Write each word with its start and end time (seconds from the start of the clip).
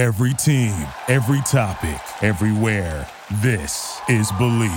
Every 0.00 0.32
team, 0.32 0.72
every 1.08 1.42
topic, 1.42 2.00
everywhere. 2.22 3.06
This 3.42 4.00
is 4.08 4.32
Believe. 4.38 4.70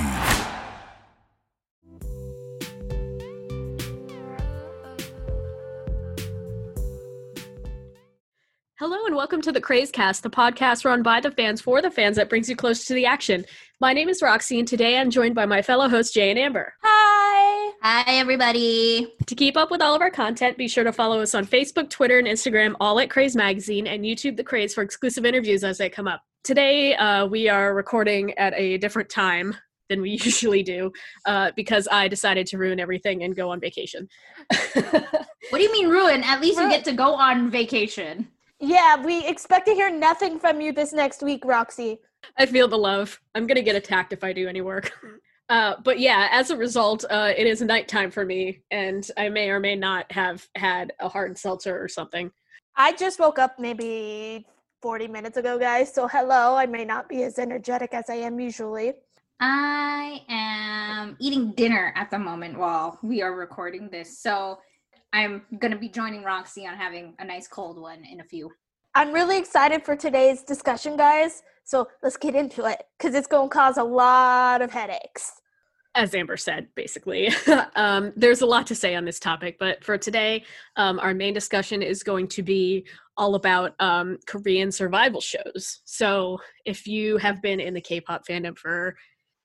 Hello 8.78 9.06
and 9.06 9.16
welcome 9.16 9.42
to 9.44 9.54
the 9.54 9.62
Crazecast, 9.62 10.24
the 10.24 10.30
podcast 10.30 10.84
run 10.84 11.02
by 11.04 11.22
the 11.22 11.32
fans 11.32 11.62
for 11.62 11.82
the 11.82 11.90
fans 11.90 12.18
that 12.18 12.28
brings 12.28 12.50
you 12.50 12.58
close 12.58 12.84
to 12.84 12.94
the 12.94 13.06
action. 13.06 13.46
My 13.80 13.94
name 13.94 14.10
is 14.10 14.22
Roxy, 14.22 14.60
and 14.60 14.68
today 14.68 14.98
I'm 14.98 15.10
joined 15.10 15.36
by 15.36 15.46
my 15.46 15.62
fellow 15.62 15.88
hosts 15.88 16.14
Jay 16.14 16.32
and 16.32 16.40
Amber. 16.40 16.74
Hi. 16.84 16.93
Hi, 17.86 18.04
everybody. 18.08 19.14
To 19.26 19.36
keep 19.36 19.58
up 19.58 19.70
with 19.70 19.82
all 19.82 19.94
of 19.94 20.02
our 20.02 20.10
content, 20.10 20.58
be 20.58 20.70
sure 20.70 20.86
to 20.86 20.94
follow 20.94 21.20
us 21.20 21.36
on 21.36 21.46
Facebook, 21.46 21.90
Twitter, 21.90 22.18
and 22.18 22.26
Instagram, 22.26 22.76
all 22.80 22.98
at 22.98 23.10
Craze 23.10 23.36
Magazine, 23.36 23.88
and 23.88 24.06
YouTube 24.06 24.38
The 24.38 24.44
Craze 24.46 24.74
for 24.74 24.84
exclusive 24.84 25.26
interviews 25.26 25.66
as 25.66 25.80
they 25.80 25.90
come 25.90 26.08
up. 26.08 26.22
Today, 26.46 26.96
uh, 26.96 27.26
we 27.26 27.50
are 27.50 27.76
recording 27.76 28.34
at 28.38 28.54
a 28.56 28.78
different 28.78 29.10
time 29.10 29.54
than 29.90 30.02
we 30.02 30.12
usually 30.24 30.64
do 30.64 30.94
uh, 31.26 31.52
because 31.58 31.90
I 31.92 32.08
decided 32.08 32.48
to 32.48 32.58
ruin 32.58 32.80
everything 32.80 33.24
and 33.24 33.36
go 33.36 33.50
on 33.50 33.60
vacation. 33.60 34.08
What 35.50 35.60
do 35.60 35.64
you 35.66 35.72
mean 35.74 35.90
ruin? 35.90 36.24
At 36.24 36.40
least 36.40 36.58
you 36.58 36.70
get 36.70 36.86
to 36.86 36.94
go 36.94 37.14
on 37.14 37.52
vacation. 37.52 38.30
Yeah, 38.62 39.04
we 39.04 39.28
expect 39.28 39.68
to 39.68 39.74
hear 39.74 39.92
nothing 39.92 40.40
from 40.40 40.62
you 40.62 40.72
this 40.72 40.94
next 40.94 41.22
week, 41.22 41.44
Roxy. 41.44 42.00
I 42.38 42.46
feel 42.46 42.70
the 42.70 42.78
love. 42.78 43.20
I'm 43.36 43.46
gonna 43.46 43.62
get 43.62 43.76
attacked 43.76 44.14
if 44.14 44.24
I 44.24 44.32
do 44.32 44.48
any 44.48 44.62
work. 44.62 44.94
Uh, 45.54 45.76
but 45.84 46.00
yeah, 46.00 46.30
as 46.32 46.50
a 46.50 46.58
result, 46.58 47.06
uh, 47.12 47.32
it 47.38 47.46
is 47.46 47.62
nighttime 47.62 48.10
for 48.10 48.26
me, 48.26 48.64
and 48.72 49.08
I 49.18 49.30
may 49.30 49.52
or 49.52 49.60
may 49.60 49.76
not 49.76 50.12
have 50.12 50.48
had 50.56 50.94
a 51.00 51.08
hard 51.08 51.38
seltzer 51.38 51.80
or 51.80 51.88
something. 51.88 52.32
I 52.76 52.94
just 52.94 53.20
woke 53.20 53.38
up 53.38 53.60
maybe 53.60 54.48
40 54.82 55.08
minutes 55.10 55.38
ago, 55.38 55.60
guys. 55.60 55.94
So, 55.94 56.08
hello. 56.08 56.56
I 56.56 56.66
may 56.66 56.86
not 56.86 57.08
be 57.08 57.22
as 57.22 57.38
energetic 57.38 57.94
as 57.94 58.10
I 58.10 58.16
am 58.16 58.40
usually. 58.40 58.94
I 59.40 60.24
am 60.28 61.18
eating 61.20 61.52
dinner 61.52 61.94
at 61.96 62.10
the 62.10 62.18
moment 62.18 62.58
while 62.58 62.98
we 63.04 63.22
are 63.22 63.36
recording 63.36 63.90
this. 63.92 64.18
So 64.18 64.58
I'm 65.14 65.44
going 65.60 65.72
to 65.72 65.78
be 65.78 65.88
joining 65.88 66.24
Roxy 66.24 66.66
on 66.66 66.76
having 66.76 67.14
a 67.20 67.26
nice 67.26 67.48
cold 67.48 67.80
one 67.80 68.04
in 68.12 68.22
a 68.22 68.24
few. 68.24 68.50
I'm 68.96 69.14
really 69.14 69.38
excited 69.38 69.86
for 69.86 69.96
today's 69.96 70.42
discussion, 70.42 70.98
guys. 70.98 71.44
So, 71.64 71.88
let's 72.02 72.18
get 72.18 72.34
into 72.34 72.66
it 72.66 72.82
because 72.98 73.14
it's 73.14 73.28
going 73.28 73.50
to 73.50 73.54
cause 73.54 73.78
a 73.78 73.84
lot 73.84 74.64
of 74.64 74.72
headaches. 74.72 75.42
As 75.96 76.16
Amber 76.16 76.38
said, 76.38 76.68
basically, 76.76 77.30
um, 77.76 78.14
there's 78.16 78.42
a 78.42 78.48
lot 78.48 78.66
to 78.68 78.76
say 78.76 78.96
on 78.96 79.06
this 79.06 79.20
topic, 79.20 79.58
but 79.60 79.84
for 79.84 79.96
today, 79.98 80.44
um, 80.76 81.00
our 81.00 81.14
main 81.14 81.36
discussion 81.36 81.84
is 81.84 82.02
going 82.02 82.28
to 82.30 82.42
be 82.42 82.88
all 83.16 83.36
about 83.36 83.76
um, 83.80 84.18
Korean 84.26 84.72
survival 84.72 85.22
shows. 85.22 85.82
So, 85.86 86.40
if 86.66 86.88
you 86.88 87.18
have 87.18 87.44
been 87.44 87.60
in 87.60 87.76
the 87.76 87.82
K-pop 87.82 88.26
fandom 88.28 88.58
for 88.58 88.96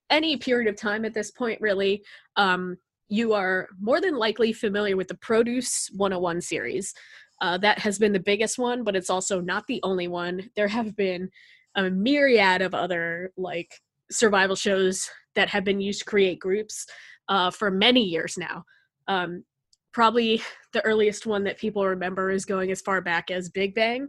any 0.09 0.39
period 0.39 0.69
of 0.69 0.81
time 0.81 1.05
at 1.05 1.13
this 1.13 1.31
point, 1.31 1.61
really, 1.61 2.03
um, 2.37 2.79
you 3.09 3.35
are 3.35 3.69
more 3.79 4.01
than 4.01 4.17
likely 4.17 4.55
familiar 4.55 4.97
with 4.97 5.09
the 5.09 5.17
Produce 5.17 5.91
101 5.97 6.41
series. 6.41 6.95
Uh, 7.41 7.59
that 7.59 7.79
has 7.79 7.99
been 7.99 8.13
the 8.13 8.21
biggest 8.21 8.59
one, 8.59 8.85
but 8.85 8.97
it's 8.97 9.11
also 9.11 9.41
not 9.41 9.67
the 9.67 9.81
only 9.83 10.09
one. 10.09 10.51
There 10.57 10.69
have 10.69 10.97
been 10.97 11.31
a 11.75 11.91
myriad 11.91 12.63
of 12.63 12.75
other 12.75 13.33
like 13.37 13.71
survival 14.11 14.57
shows 14.57 15.09
that 15.39 15.49
have 15.49 15.63
been 15.63 15.81
used 15.81 16.01
to 16.01 16.05
create 16.05 16.41
groups 16.41 16.85
uh, 17.29 17.49
for 17.49 17.71
many 17.71 18.03
years 18.03 18.37
now. 18.37 18.65
Um, 19.07 19.45
probably 19.93 20.43
the 20.73 20.85
earliest 20.85 21.27
one 21.27 21.45
that 21.45 21.59
people 21.59 21.87
remember 21.87 22.31
is 22.31 22.45
going 22.45 22.73
as 22.73 22.81
far 22.81 23.01
back 23.01 23.31
as 23.31 23.49
Big 23.49 23.73
Bang. 23.73 24.09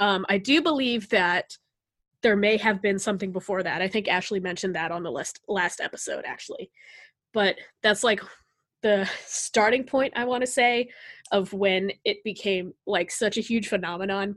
Um, 0.00 0.26
I 0.28 0.38
do 0.38 0.60
believe 0.60 1.08
that 1.10 1.56
there 2.22 2.34
may 2.34 2.56
have 2.56 2.82
been 2.82 2.98
something 2.98 3.30
before 3.30 3.62
that. 3.62 3.82
I 3.82 3.86
think 3.86 4.08
Ashley 4.08 4.40
mentioned 4.40 4.74
that 4.74 4.90
on 4.90 5.04
the 5.04 5.12
list 5.12 5.40
last 5.46 5.80
episode, 5.80 6.24
actually. 6.26 6.72
But 7.32 7.54
that's 7.84 8.02
like 8.02 8.20
the 8.82 9.08
starting 9.26 9.84
point, 9.84 10.14
I 10.16 10.24
want 10.24 10.40
to 10.40 10.46
say, 10.50 10.88
of 11.30 11.52
when 11.52 11.92
it 12.04 12.24
became 12.24 12.72
like 12.84 13.12
such 13.12 13.38
a 13.38 13.42
huge 13.42 13.68
phenomenon. 13.68 14.36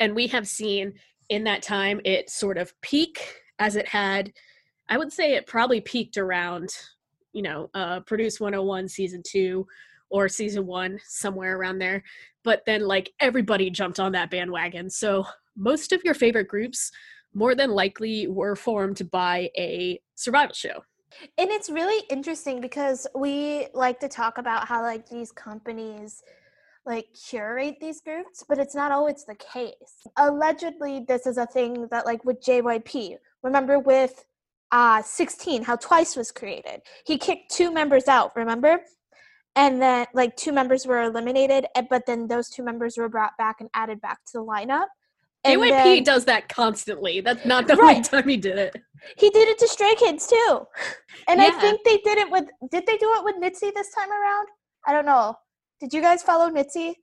And 0.00 0.16
we 0.16 0.26
have 0.28 0.48
seen 0.48 0.94
in 1.28 1.44
that 1.44 1.62
time 1.62 2.00
it 2.04 2.28
sort 2.28 2.58
of 2.58 2.74
peak 2.80 3.36
as 3.60 3.76
it 3.76 3.86
had 3.86 4.32
i 4.92 4.96
would 4.98 5.12
say 5.12 5.34
it 5.34 5.46
probably 5.46 5.80
peaked 5.80 6.18
around 6.18 6.68
you 7.32 7.42
know 7.42 7.70
uh 7.74 8.00
produce 8.00 8.38
101 8.38 8.88
season 8.88 9.22
2 9.26 9.66
or 10.10 10.28
season 10.28 10.66
1 10.66 10.98
somewhere 11.06 11.56
around 11.56 11.78
there 11.78 12.02
but 12.44 12.62
then 12.66 12.82
like 12.82 13.12
everybody 13.18 13.70
jumped 13.70 13.98
on 13.98 14.12
that 14.12 14.30
bandwagon 14.30 14.90
so 14.90 15.24
most 15.56 15.92
of 15.92 16.04
your 16.04 16.14
favorite 16.14 16.48
groups 16.48 16.92
more 17.34 17.54
than 17.54 17.70
likely 17.70 18.26
were 18.26 18.54
formed 18.54 19.10
by 19.10 19.48
a 19.56 19.98
survival 20.14 20.54
show 20.54 20.82
And 21.38 21.50
it's 21.50 21.70
really 21.70 22.06
interesting 22.08 22.60
because 22.60 23.06
we 23.14 23.68
like 23.74 24.00
to 24.00 24.08
talk 24.08 24.38
about 24.38 24.66
how 24.66 24.82
like 24.82 25.08
these 25.08 25.30
companies 25.32 26.22
like 26.84 27.06
curate 27.14 27.76
these 27.80 28.00
groups, 28.00 28.44
but 28.48 28.58
it's 28.58 28.74
not 28.74 28.90
always 28.90 29.24
the 29.24 29.36
case. 29.36 29.94
Allegedly, 30.16 31.04
this 31.06 31.26
is 31.26 31.38
a 31.38 31.46
thing 31.46 31.86
that 31.90 32.06
like 32.06 32.24
with 32.24 32.42
JYP. 32.42 33.16
Remember 33.42 33.78
with 33.78 34.24
uh 34.72 35.02
16 35.02 35.62
how 35.62 35.76
Twice 35.76 36.16
was 36.16 36.32
created. 36.32 36.80
He 37.06 37.18
kicked 37.18 37.50
two 37.54 37.70
members 37.70 38.08
out, 38.08 38.34
remember? 38.34 38.80
And 39.54 39.80
then 39.82 40.06
like 40.14 40.34
two 40.36 40.50
members 40.52 40.86
were 40.86 41.02
eliminated, 41.02 41.66
but 41.90 42.06
then 42.06 42.26
those 42.26 42.48
two 42.48 42.62
members 42.64 42.96
were 42.96 43.08
brought 43.08 43.36
back 43.36 43.56
and 43.60 43.68
added 43.74 44.00
back 44.00 44.18
to 44.26 44.32
the 44.38 44.44
lineup. 44.44 44.86
And 45.44 45.60
JYP 45.60 45.68
then- 45.70 46.02
does 46.04 46.24
that 46.26 46.48
constantly. 46.48 47.20
That's 47.20 47.44
not 47.44 47.66
the 47.66 47.76
Right. 47.76 47.96
only 47.96 48.02
time 48.02 48.28
he 48.28 48.36
did 48.36 48.58
it. 48.58 48.76
He 49.18 49.28
did 49.30 49.48
it 49.48 49.58
to 49.58 49.68
Stray 49.68 49.94
Kids 49.96 50.26
too. 50.26 50.66
And 51.28 51.40
I 51.42 51.50
think 51.50 51.80
they 51.84 51.98
did 51.98 52.16
it 52.18 52.30
with 52.30 52.46
did 52.70 52.86
they 52.86 52.96
do 52.96 53.12
it 53.16 53.24
with 53.24 53.36
Nitzy 53.36 53.74
this 53.74 53.92
time 53.92 54.10
around? 54.10 54.48
I 54.86 54.92
don't 54.92 55.04
know. 55.06 55.36
Did 55.80 55.92
you 55.92 56.00
guys 56.00 56.22
follow 56.22 56.48
Nitzy? 56.48 56.94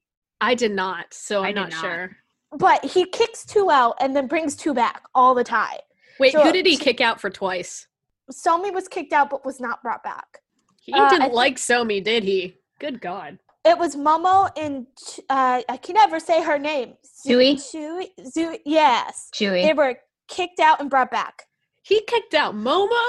I 0.41 0.55
did 0.55 0.71
not, 0.71 1.13
so 1.13 1.43
I 1.43 1.49
I'm 1.49 1.55
not 1.55 1.69
not. 1.71 1.81
sure. 1.81 2.15
But 2.51 2.83
he 2.85 3.05
kicks 3.05 3.45
two 3.45 3.69
out 3.69 3.95
and 3.99 4.15
then 4.15 4.25
brings 4.27 4.55
two 4.55 4.73
back 4.73 5.03
all 5.13 5.35
the 5.35 5.43
time. 5.43 5.79
Wait, 6.19 6.33
So- 6.33 6.43
who 6.43 6.51
did 6.51 6.65
he 6.65 6.77
kick 6.77 7.01
out 7.01 7.19
for 7.21 7.29
twice? 7.29 7.87
Somi 8.31 8.71
was 8.73 8.87
kicked 8.87 9.13
out 9.13 9.29
but 9.29 9.45
was 9.45 9.59
not 9.59 9.81
brought 9.81 10.03
back. 10.03 10.39
He 10.81 10.93
Uh, 10.93 11.09
didn't 11.09 11.21
think- 11.23 11.33
like 11.33 11.55
Somi, 11.57 12.03
did 12.03 12.23
he? 12.23 12.57
Good 12.79 13.01
God. 13.01 13.39
It 13.65 13.77
was 13.77 13.95
Momo 13.95 14.49
and 14.57 14.87
uh, 15.29 15.61
I 15.67 15.77
can 15.77 15.95
never 15.95 16.19
say 16.19 16.41
her 16.43 16.57
name. 16.57 16.95
Zu- 17.05 17.37
Zui? 17.37 17.55
Zui? 17.55 18.09
Zui? 18.21 18.59
Yes. 18.65 19.29
Chewy. 19.33 19.63
They 19.63 19.73
were 19.73 19.99
kicked 20.27 20.59
out 20.59 20.79
and 20.79 20.89
brought 20.89 21.11
back. 21.11 21.47
He 21.81 22.01
kicked 22.01 22.33
out 22.33 22.55
Momo? 22.55 23.03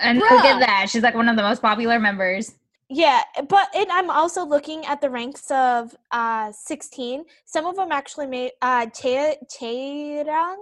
and 0.00 0.20
Bruh. 0.20 0.30
look 0.30 0.44
at 0.44 0.58
that. 0.60 0.88
She's 0.90 1.02
like 1.02 1.14
one 1.14 1.28
of 1.28 1.36
the 1.36 1.42
most 1.42 1.62
popular 1.62 2.00
members. 2.00 2.52
Yeah, 2.88 3.22
but 3.48 3.68
and 3.74 3.90
I'm 3.92 4.10
also 4.10 4.44
looking 4.44 4.84
at 4.86 5.00
the 5.00 5.08
ranks 5.10 5.50
of 5.50 5.94
uh 6.12 6.50
16. 6.52 7.24
Some 7.44 7.66
of 7.66 7.76
them 7.76 7.92
actually 7.92 8.26
made 8.26 8.52
uh 8.62 8.86
Che 8.86 9.36
Chaerang. 9.50 10.56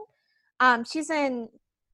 Um 0.61 0.85
she's 0.85 1.11
in 1.11 1.49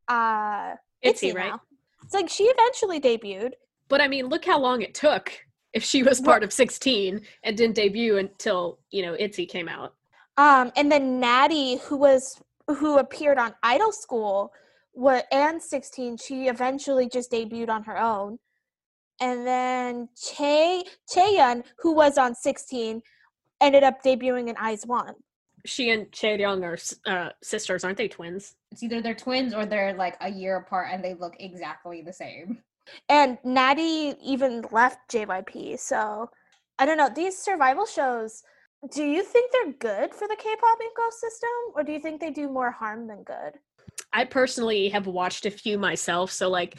uh 0.09 0.75
Itzy, 1.03 1.29
Itzy 1.29 1.37
right? 1.37 1.51
now. 1.51 1.61
It's 2.05 2.15
like 2.15 2.29
she 2.29 2.45
eventually 2.45 3.01
debuted. 3.01 3.53
But 3.89 4.01
I 4.01 4.09
mean, 4.09 4.27
look 4.27 4.45
how 4.45 4.59
long 4.59 4.83
it 4.83 4.95
took 4.95 5.33
if 5.73 5.85
she 5.85 6.03
was 6.03 6.21
part 6.21 6.43
of 6.43 6.53
16 6.53 7.21
and 7.45 7.57
didn't 7.57 7.77
debut 7.77 8.19
until, 8.19 8.79
you 8.91 9.03
know, 9.03 9.15
Itzy 9.19 9.47
came 9.47 9.69
out. 9.69 9.95
Um 10.37 10.73
and 10.77 10.91
then 10.91 11.21
Natty 11.21 11.77
who 11.79 11.97
was 11.97 12.41
who 12.67 12.99
appeared 12.99 13.39
on 13.39 13.55
Idol 13.63 13.93
School 13.93 14.53
what 14.93 15.27
and 15.31 15.63
16 15.63 16.17
she 16.17 16.49
eventually 16.49 17.09
just 17.09 17.31
debuted 17.31 17.69
on 17.69 17.85
her 17.85 17.99
own. 17.99 18.39
And 19.21 19.47
then 19.47 20.09
Che 20.17 20.85
Chaeyeon 21.13 21.65
who 21.79 21.95
was 21.95 22.19
on 22.19 22.35
16 22.35 23.03
ended 23.61 23.83
up 23.83 24.03
debuting 24.05 24.49
in 24.49 24.57
IZ*ONE. 24.57 25.15
She 25.69 25.91
and 25.91 26.11
Chae-young 26.11 26.65
are 26.65 26.79
uh, 27.07 27.31
sisters, 27.43 27.85
aren't 27.85 27.99
they 27.99 28.09
twins? 28.09 28.55
It's 28.73 28.83
either 28.83 29.01
they're 29.01 29.15
twins 29.15 29.55
or 29.55 29.67
they're 29.67 29.95
like 29.95 30.17
a 30.21 30.31
year 30.31 30.57
apart 30.57 30.89
and 30.93 31.05
they 31.05 31.15
look 31.15 31.35
exactly 31.39 32.03
the 32.03 32.13
same. 32.13 32.59
And 33.09 33.39
Natty 33.45 34.15
even 34.23 34.65
left 34.71 35.11
JYP. 35.11 35.79
So 35.79 36.31
I 36.79 36.87
don't 36.87 36.97
know. 36.97 37.11
These 37.15 37.37
survival 37.37 37.87
shows, 37.87 38.43
do 38.91 39.05
you 39.05 39.23
think 39.23 39.53
they're 39.53 39.73
good 39.73 40.15
for 40.15 40.29
the 40.29 40.37
K 40.37 40.55
pop 40.61 40.79
ecosystem? 40.79 41.75
Or 41.75 41.83
do 41.83 41.93
you 41.93 41.99
think 41.99 42.21
they 42.21 42.31
do 42.31 42.49
more 42.49 42.71
harm 42.71 43.07
than 43.07 43.23
good? 43.25 43.59
I 44.13 44.25
personally 44.25 44.89
have 44.89 45.07
watched 45.07 45.45
a 45.45 45.51
few 45.51 45.79
myself, 45.79 46.31
so 46.31 46.49
like 46.49 46.77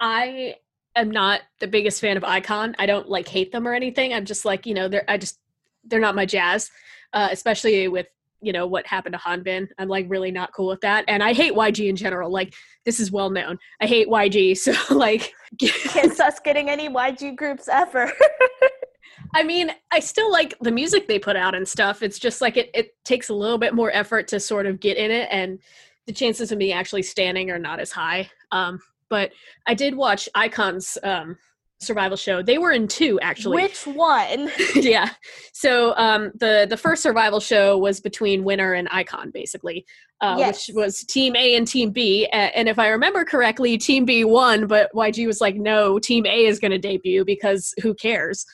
I 0.00 0.56
am 0.96 1.10
not 1.10 1.42
the 1.60 1.68
biggest 1.68 2.00
fan 2.00 2.16
of 2.16 2.22
iKON. 2.22 2.74
I 2.78 2.86
don't 2.86 3.08
like 3.08 3.28
hate 3.28 3.52
them 3.52 3.68
or 3.68 3.74
anything. 3.74 4.12
I'm 4.12 4.24
just 4.24 4.44
like, 4.44 4.66
you 4.66 4.74
know, 4.74 4.88
they're 4.88 5.04
I 5.08 5.18
just 5.18 5.38
they're 5.84 6.00
not 6.00 6.16
my 6.16 6.26
jazz. 6.26 6.70
Uh, 7.12 7.28
especially 7.30 7.86
with 7.88 8.08
you 8.40 8.52
know 8.52 8.66
what 8.66 8.86
happened 8.86 9.14
to 9.14 9.18
Hanbin. 9.18 9.68
I'm 9.78 9.88
like 9.88 10.06
really 10.08 10.30
not 10.30 10.52
cool 10.52 10.68
with 10.68 10.80
that. 10.82 11.04
And 11.08 11.22
I 11.22 11.32
hate 11.32 11.54
YG 11.54 11.88
in 11.88 11.96
general. 11.96 12.30
Like 12.30 12.54
this 12.84 13.00
is 13.00 13.10
well 13.10 13.30
known. 13.30 13.58
I 13.80 13.86
hate 13.86 14.08
YG. 14.08 14.56
So 14.66 14.94
like 14.94 15.32
Can't 15.60 16.18
us 16.20 16.40
getting 16.40 16.68
any 16.68 16.88
YG 16.88 17.36
groups 17.36 17.68
ever. 17.68 18.12
I 19.34 19.42
mean, 19.42 19.70
I 19.90 20.00
still 20.00 20.30
like 20.30 20.54
the 20.60 20.70
music 20.70 21.08
they 21.08 21.18
put 21.18 21.36
out 21.36 21.54
and 21.54 21.66
stuff. 21.66 22.02
It's 22.02 22.18
just 22.18 22.40
like 22.40 22.56
it, 22.56 22.70
it 22.74 22.94
takes 23.04 23.28
a 23.28 23.34
little 23.34 23.58
bit 23.58 23.74
more 23.74 23.90
effort 23.92 24.28
to 24.28 24.40
sort 24.40 24.66
of 24.66 24.80
get 24.80 24.96
in 24.96 25.10
it, 25.10 25.28
and 25.30 25.58
the 26.06 26.12
chances 26.12 26.52
of 26.52 26.58
me 26.58 26.72
actually 26.72 27.02
standing 27.02 27.50
are 27.50 27.58
not 27.58 27.80
as 27.80 27.92
high. 27.92 28.30
Um, 28.52 28.80
but 29.08 29.32
I 29.66 29.74
did 29.74 29.94
watch 29.94 30.28
iKON's 30.36 30.98
um, 31.02 31.36
survival 31.80 32.16
show. 32.16 32.42
They 32.42 32.58
were 32.58 32.72
in 32.72 32.88
two 32.88 33.18
actually. 33.20 33.62
Which 33.62 33.86
one? 33.86 34.50
yeah. 34.74 35.10
So 35.52 35.94
um, 35.96 36.32
the 36.36 36.66
the 36.68 36.76
first 36.76 37.02
survival 37.02 37.40
show 37.40 37.76
was 37.78 38.00
between 38.00 38.44
Winner 38.44 38.72
and 38.74 38.88
iKON, 38.90 39.32
basically, 39.32 39.84
uh, 40.20 40.36
Yes. 40.38 40.68
which 40.68 40.74
was 40.76 41.04
Team 41.04 41.36
A 41.36 41.56
and 41.56 41.66
Team 41.66 41.90
B. 41.90 42.26
and 42.32 42.68
if 42.68 42.78
I 42.78 42.88
remember 42.88 43.24
correctly, 43.24 43.76
Team 43.78 44.04
B 44.04 44.24
won, 44.24 44.66
but 44.66 44.90
YG 44.94 45.26
was 45.26 45.40
like, 45.40 45.56
"No, 45.56 45.98
Team 45.98 46.26
A 46.26 46.46
is 46.46 46.58
going 46.58 46.72
to 46.72 46.78
debut 46.78 47.24
because 47.24 47.74
who 47.82 47.94
cares?" 47.94 48.44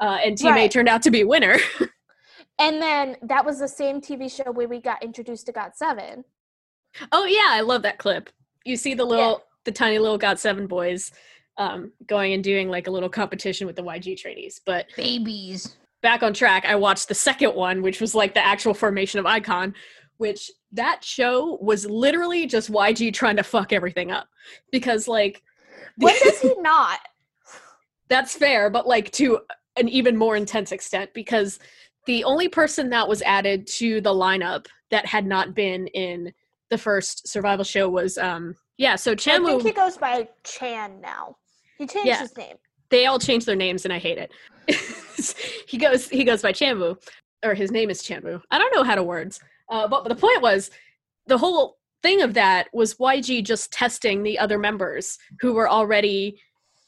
Uh, 0.00 0.18
and 0.24 0.38
Team 0.38 0.54
A 0.56 0.68
turned 0.68 0.88
out 0.88 1.02
to 1.02 1.10
be 1.10 1.24
Winner. 1.24 1.56
And 2.62 2.80
then 2.80 3.16
that 3.22 3.46
was 3.46 3.58
the 3.58 3.66
same 3.68 4.02
TV 4.02 4.30
show 4.30 4.52
where 4.52 4.68
we 4.68 4.82
got 4.82 5.02
introduced 5.02 5.46
to 5.46 5.52
God 5.52 5.70
Seven. 5.74 6.24
oh 7.10 7.24
yeah, 7.24 7.46
I 7.48 7.62
love 7.62 7.80
that 7.82 7.96
clip. 7.96 8.28
You 8.66 8.76
see 8.76 8.92
the 8.92 9.04
little, 9.04 9.42
the 9.64 9.72
tiny 9.72 9.98
little 9.98 10.18
GOT7 10.18 10.68
boys. 10.68 11.10
Um, 11.60 11.92
going 12.06 12.32
and 12.32 12.42
doing 12.42 12.70
like 12.70 12.86
a 12.86 12.90
little 12.90 13.10
competition 13.10 13.66
with 13.66 13.76
the 13.76 13.82
YG 13.82 14.16
trainees, 14.16 14.62
but 14.64 14.86
Babies. 14.96 15.76
back 16.00 16.22
on 16.22 16.32
track, 16.32 16.64
I 16.64 16.74
watched 16.74 17.08
the 17.08 17.14
second 17.14 17.54
one, 17.54 17.82
which 17.82 18.00
was 18.00 18.14
like 18.14 18.32
the 18.32 18.42
actual 18.42 18.72
formation 18.72 19.20
of 19.20 19.26
iKON, 19.26 19.74
which 20.16 20.50
that 20.72 21.04
show 21.04 21.58
was 21.60 21.84
literally 21.84 22.46
just 22.46 22.72
YG 22.72 23.12
trying 23.12 23.36
to 23.36 23.42
fuck 23.42 23.74
everything 23.74 24.10
up. 24.10 24.26
Because 24.72 25.06
like 25.06 25.42
When 25.98 26.14
does 26.24 26.40
he 26.46 26.54
not? 26.60 26.98
that's 28.08 28.34
fair, 28.34 28.70
but 28.70 28.86
like 28.86 29.10
to 29.12 29.40
an 29.76 29.86
even 29.90 30.16
more 30.16 30.36
intense 30.36 30.72
extent 30.72 31.10
because 31.12 31.58
the 32.06 32.24
only 32.24 32.48
person 32.48 32.88
that 32.90 33.06
was 33.06 33.20
added 33.22 33.66
to 33.66 34.00
the 34.00 34.14
lineup 34.14 34.66
that 34.90 35.04
had 35.04 35.26
not 35.26 35.54
been 35.54 35.88
in 35.88 36.32
the 36.70 36.78
first 36.78 37.28
survival 37.28 37.64
show 37.66 37.86
was 37.86 38.16
um 38.16 38.56
yeah, 38.78 38.96
so 38.96 39.14
Chan 39.14 39.42
I 39.42 39.44
think 39.44 39.62
Chanwoo 39.62 39.66
he 39.66 39.72
goes 39.72 39.98
by 39.98 40.26
Chan 40.42 41.02
now. 41.02 41.36
He 41.80 41.86
changed 41.86 42.06
Yeah. 42.08 42.20
his 42.20 42.36
name. 42.36 42.56
they 42.90 43.06
all 43.06 43.18
changed 43.18 43.46
their 43.46 43.56
names 43.56 43.84
and 43.86 43.92
I 43.94 43.98
hate 43.98 44.18
it. 44.18 44.30
he 45.66 45.78
goes 45.78 46.08
he 46.10 46.24
goes 46.24 46.42
by 46.42 46.52
Chanwoo 46.52 46.96
or 47.42 47.54
his 47.54 47.70
name 47.70 47.88
is 47.88 48.02
Chanwoo. 48.02 48.42
I 48.50 48.58
don't 48.58 48.74
know 48.74 48.82
how 48.82 48.94
to 48.96 49.02
words. 49.02 49.40
Uh, 49.70 49.88
but, 49.88 50.04
but 50.04 50.10
the 50.10 50.20
point 50.20 50.42
was 50.42 50.70
the 51.26 51.38
whole 51.38 51.78
thing 52.02 52.20
of 52.20 52.34
that 52.34 52.68
was 52.74 52.94
YG 52.96 53.42
just 53.44 53.72
testing 53.72 54.22
the 54.22 54.38
other 54.38 54.58
members 54.58 55.16
who 55.40 55.54
were 55.54 55.70
already 55.70 56.38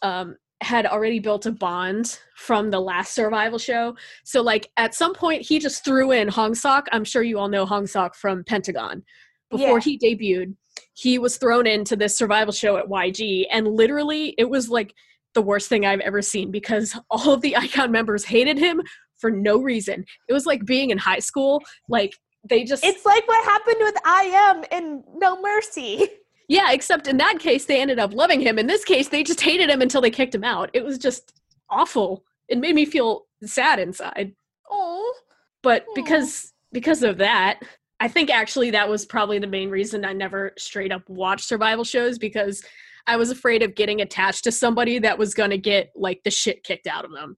um, 0.03 0.37
had 0.63 0.85
already 0.85 1.19
built 1.21 1.47
a 1.47 1.53
bond 1.53 2.19
from 2.37 2.71
the 2.71 2.81
last 2.81 3.15
survival 3.15 3.59
show. 3.59 3.97
So 4.25 4.43
like 4.43 4.69
at 4.77 4.95
some 4.95 5.15
point 5.15 5.41
he 5.43 5.59
just 5.59 5.85
threw 5.87 6.11
in 6.13 6.29
Hongseok. 6.29 6.83
I'm 6.93 7.05
sure 7.05 7.23
you 7.23 7.39
all 7.39 7.49
know 7.49 7.65
Hongseok 7.65 8.15
from 8.15 8.45
Pentagon. 8.45 9.03
Before 9.51 9.79
Yeah. 9.79 9.85
he 9.85 9.99
debuted, 9.99 10.55
he 10.95 11.19
was 11.19 11.37
thrown 11.37 11.67
into 11.67 11.97
this 11.97 12.17
survival 12.17 12.53
show 12.53 12.77
at 12.77 12.87
YG 12.87 13.47
and 13.51 13.69
literally 13.69 14.35
it 14.39 14.49
was 14.49 14.69
like 14.69 14.95
the 15.35 15.43
worst 15.43 15.69
thing 15.69 15.87
I've 15.87 16.01
ever 16.01 16.23
seen 16.23 16.51
because 16.51 16.99
all 17.11 17.33
of 17.33 17.41
the 17.41 17.55
iKON 17.59 17.91
members 17.91 18.25
hated 18.25 18.59
him 18.59 18.83
for 19.19 19.31
no 19.31 19.59
reason. 19.59 20.05
It 20.29 20.33
was 20.33 20.47
like 20.47 20.65
being 20.65 20.91
in 20.91 20.99
high 20.99 21.21
school. 21.21 21.63
Like 21.89 22.15
they 22.49 22.65
just 22.65 22.85
It's 22.85 23.07
like 23.07 23.27
what 23.27 23.45
happened 23.45 23.77
with 23.81 23.95
I.M 24.05 24.65
in 24.73 25.05
No 25.17 25.41
Mercy. 25.41 26.09
yeah, 26.49 26.73
except 26.73 27.07
in 27.07 27.17
that 27.19 27.39
case 27.39 27.65
they 27.65 27.81
ended 27.81 27.99
up 27.99 28.13
loving 28.15 28.41
him. 28.41 28.59
In 28.59 28.67
this 28.67 28.85
case, 28.85 29.09
they 29.09 29.23
just 29.23 29.41
hated 29.41 29.71
him 29.71 29.81
until 29.81 30.01
they 30.01 30.11
kicked 30.11 30.35
him 30.35 30.45
out. 30.45 30.71
It 30.73 30.85
was 30.85 30.99
just 30.99 31.41
awful. 31.71 32.25
It 32.49 32.59
made 32.59 32.75
me 32.75 32.85
feel 32.85 33.27
sad 33.45 33.79
inside. 33.79 34.35
Oh. 34.71 35.15
But 35.63 35.85
Aw. 35.89 35.95
because 35.95 36.53
because 36.73 37.03
of 37.03 37.19
that, 37.19 37.61
I 38.03 38.09
think 38.09 38.31
actually 38.31 38.73
that 38.73 38.89
was 38.89 39.07
probably 39.07 39.39
the 39.39 39.47
main 39.47 39.71
reason 39.71 40.05
I 40.05 40.13
never 40.13 40.55
straight 40.59 40.91
up 40.91 41.09
watched 41.09 41.45
survival 41.45 41.85
shows 41.85 42.19
because 42.19 42.61
I 43.07 43.15
was 43.15 43.31
afraid 43.31 43.63
of 43.63 43.77
getting 43.77 44.01
attached 44.01 44.43
to 44.43 44.51
somebody 44.51 44.99
that 44.99 45.19
was 45.19 45.35
going 45.35 45.51
to 45.51 45.57
get 45.57 45.93
like 45.95 46.21
the 46.25 46.31
shit 46.33 46.65
kicked 46.65 46.89
out 46.89 47.05
of 47.05 47.13
them. 47.13 47.37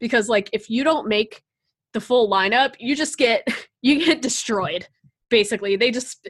Because 0.00 0.28
like 0.28 0.50
if 0.52 0.68
you 0.68 0.82
don't 0.82 1.06
make 1.06 1.44
the 1.92 2.00
full 2.00 2.28
lineup, 2.28 2.74
you 2.80 2.96
just 2.96 3.18
get 3.18 3.46
you 3.82 4.04
get 4.04 4.20
destroyed. 4.20 4.88
Basically, 5.28 5.76
they 5.76 5.92
just 5.92 6.28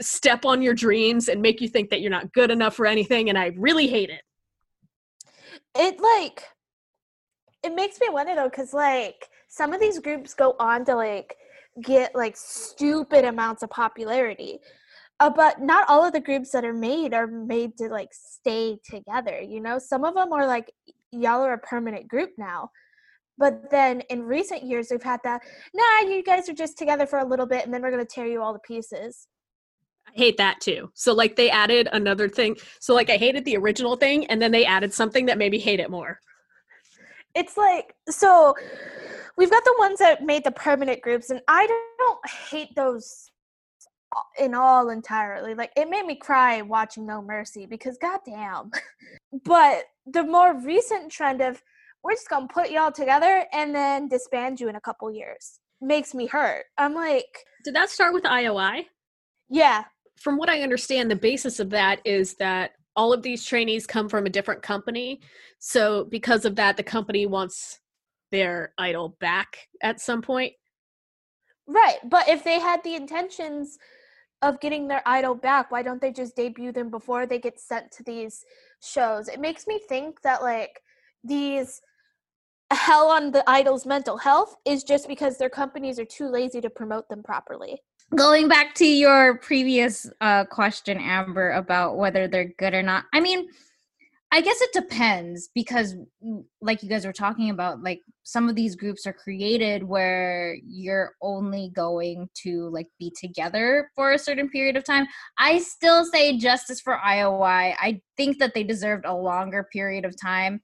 step 0.00 0.44
on 0.44 0.60
your 0.60 0.74
dreams 0.74 1.28
and 1.28 1.40
make 1.40 1.60
you 1.60 1.68
think 1.68 1.90
that 1.90 2.00
you're 2.00 2.10
not 2.10 2.32
good 2.32 2.50
enough 2.50 2.74
for 2.74 2.86
anything 2.86 3.28
and 3.28 3.38
I 3.38 3.52
really 3.56 3.86
hate 3.86 4.10
it. 4.10 4.22
It 5.76 6.00
like 6.00 6.42
it 7.62 7.72
makes 7.72 8.00
me 8.00 8.08
wonder 8.10 8.34
though, 8.34 8.50
because 8.50 8.74
like 8.74 9.28
some 9.46 9.72
of 9.72 9.78
these 9.78 10.00
groups 10.00 10.34
go 10.34 10.56
on 10.58 10.84
to 10.86 10.96
like 10.96 11.36
get 11.80 12.14
like 12.14 12.36
stupid 12.36 13.24
amounts 13.24 13.62
of 13.62 13.70
popularity. 13.70 14.58
Uh, 15.20 15.30
but 15.30 15.60
not 15.60 15.88
all 15.88 16.04
of 16.04 16.12
the 16.12 16.20
groups 16.20 16.50
that 16.50 16.64
are 16.64 16.72
made 16.72 17.14
are 17.14 17.26
made 17.26 17.76
to 17.76 17.88
like 17.88 18.08
stay 18.12 18.78
together, 18.84 19.40
you 19.40 19.60
know? 19.60 19.78
Some 19.78 20.04
of 20.04 20.14
them 20.14 20.32
are 20.32 20.46
like 20.46 20.72
y'all 21.12 21.42
are 21.42 21.52
a 21.52 21.58
permanent 21.58 22.08
group 22.08 22.30
now. 22.36 22.70
But 23.38 23.70
then 23.70 24.00
in 24.10 24.22
recent 24.22 24.64
years 24.64 24.88
we've 24.90 25.02
had 25.02 25.20
that, 25.24 25.42
nah, 25.74 26.08
you 26.08 26.22
guys 26.22 26.48
are 26.48 26.54
just 26.54 26.76
together 26.76 27.06
for 27.06 27.20
a 27.20 27.24
little 27.24 27.46
bit 27.46 27.64
and 27.64 27.72
then 27.72 27.82
we're 27.82 27.90
gonna 27.90 28.04
tear 28.04 28.26
you 28.26 28.42
all 28.42 28.52
to 28.52 28.58
pieces. 28.60 29.28
I 30.08 30.10
hate 30.14 30.36
that 30.38 30.60
too. 30.60 30.90
So 30.94 31.14
like 31.14 31.36
they 31.36 31.50
added 31.50 31.88
another 31.92 32.28
thing. 32.28 32.56
So 32.80 32.94
like 32.94 33.08
I 33.08 33.16
hated 33.16 33.44
the 33.44 33.56
original 33.56 33.96
thing 33.96 34.26
and 34.26 34.42
then 34.42 34.50
they 34.50 34.64
added 34.64 34.92
something 34.92 35.26
that 35.26 35.38
made 35.38 35.52
me 35.52 35.58
hate 35.58 35.80
it 35.80 35.90
more. 35.90 36.18
It's 37.34 37.56
like 37.56 37.94
so 38.08 38.54
we've 39.36 39.50
got 39.50 39.64
the 39.64 39.74
ones 39.78 39.98
that 39.98 40.22
made 40.22 40.44
the 40.44 40.50
permanent 40.50 41.00
groups 41.00 41.30
and 41.30 41.40
i 41.48 41.66
don't 41.98 42.18
hate 42.50 42.74
those 42.76 43.32
in 44.38 44.54
all 44.54 44.90
entirely. 44.90 45.54
Like 45.54 45.72
it 45.76 45.88
made 45.88 46.06
me 46.06 46.16
cry 46.16 46.62
watching 46.62 47.06
no 47.06 47.22
mercy 47.22 47.66
because 47.66 47.98
goddamn. 47.98 48.70
But 49.44 49.84
the 50.06 50.22
more 50.24 50.60
recent 50.60 51.10
trend 51.10 51.40
of 51.40 51.62
we're 52.04 52.12
just 52.12 52.28
gonna 52.28 52.48
put 52.48 52.70
y'all 52.70 52.92
together 52.92 53.46
and 53.52 53.74
then 53.74 54.08
disband 54.08 54.60
you 54.60 54.68
in 54.68 54.76
a 54.76 54.80
couple 54.80 55.10
years 55.10 55.58
makes 55.80 56.14
me 56.14 56.26
hurt. 56.26 56.64
I'm 56.76 56.94
like 56.94 57.24
Did 57.64 57.74
that 57.74 57.88
start 57.88 58.12
with 58.12 58.24
IOI? 58.24 58.84
yeah. 59.48 59.84
From 60.18 60.36
what 60.36 60.50
I 60.50 60.60
understand, 60.60 61.10
the 61.10 61.16
basis 61.16 61.60
of 61.60 61.70
that 61.70 62.00
is 62.04 62.34
that 62.34 62.72
all 62.96 63.12
of 63.12 63.22
these 63.22 63.44
trainees 63.44 63.86
come 63.86 64.08
from 64.08 64.26
a 64.26 64.30
different 64.30 64.62
company. 64.62 65.20
So 65.58 66.04
because 66.04 66.44
of 66.44 66.56
that, 66.56 66.76
the 66.76 66.82
company 66.82 67.26
wants 67.26 67.80
their 68.32 68.72
idol 68.78 69.16
back 69.20 69.68
at 69.82 70.00
some 70.00 70.22
point. 70.22 70.54
right 71.68 71.98
but 72.10 72.28
if 72.28 72.42
they 72.42 72.58
had 72.58 72.82
the 72.82 72.94
intentions 72.94 73.78
of 74.40 74.58
getting 74.60 74.88
their 74.88 75.02
idol 75.06 75.34
back 75.34 75.70
why 75.70 75.82
don't 75.82 76.00
they 76.00 76.10
just 76.10 76.34
debut 76.34 76.72
them 76.72 76.90
before 76.90 77.26
they 77.26 77.38
get 77.38 77.60
sent 77.60 77.90
to 77.92 78.02
these 78.02 78.44
shows 78.82 79.28
it 79.28 79.38
makes 79.38 79.66
me 79.68 79.78
think 79.88 80.20
that 80.22 80.42
like 80.42 80.80
these 81.22 81.80
hell 82.72 83.08
on 83.08 83.30
the 83.30 83.48
idol's 83.48 83.86
mental 83.86 84.16
health 84.16 84.56
is 84.64 84.82
just 84.82 85.06
because 85.06 85.38
their 85.38 85.50
companies 85.50 85.98
are 86.00 86.04
too 86.04 86.28
lazy 86.28 86.60
to 86.60 86.70
promote 86.70 87.08
them 87.08 87.22
properly 87.22 87.80
Going 88.14 88.46
back 88.46 88.74
to 88.74 88.86
your 88.86 89.38
previous 89.38 90.10
uh, 90.20 90.44
question, 90.44 90.98
Amber, 90.98 91.52
about 91.52 91.96
whether 91.96 92.28
they're 92.28 92.52
good 92.58 92.74
or 92.74 92.82
not. 92.82 93.04
I 93.14 93.20
mean, 93.20 93.48
I 94.30 94.42
guess 94.42 94.60
it 94.60 94.70
depends 94.74 95.48
because, 95.54 95.94
like 96.60 96.82
you 96.82 96.90
guys 96.90 97.06
were 97.06 97.12
talking 97.14 97.48
about, 97.48 97.82
like 97.82 98.00
some 98.22 98.50
of 98.50 98.54
these 98.54 98.76
groups 98.76 99.06
are 99.06 99.14
created 99.14 99.82
where 99.82 100.58
you're 100.66 101.14
only 101.22 101.70
going 101.74 102.28
to 102.42 102.68
like 102.68 102.88
be 102.98 103.14
together 103.18 103.90
for 103.94 104.12
a 104.12 104.18
certain 104.18 104.50
period 104.50 104.76
of 104.76 104.84
time. 104.84 105.06
I 105.38 105.58
still 105.58 106.04
say 106.04 106.36
justice 106.36 106.82
for 106.82 106.98
IOI. 106.98 107.74
I 107.80 108.00
think 108.18 108.38
that 108.38 108.52
they 108.52 108.62
deserved 108.62 109.06
a 109.06 109.14
longer 109.14 109.68
period 109.72 110.04
of 110.04 110.20
time 110.20 110.60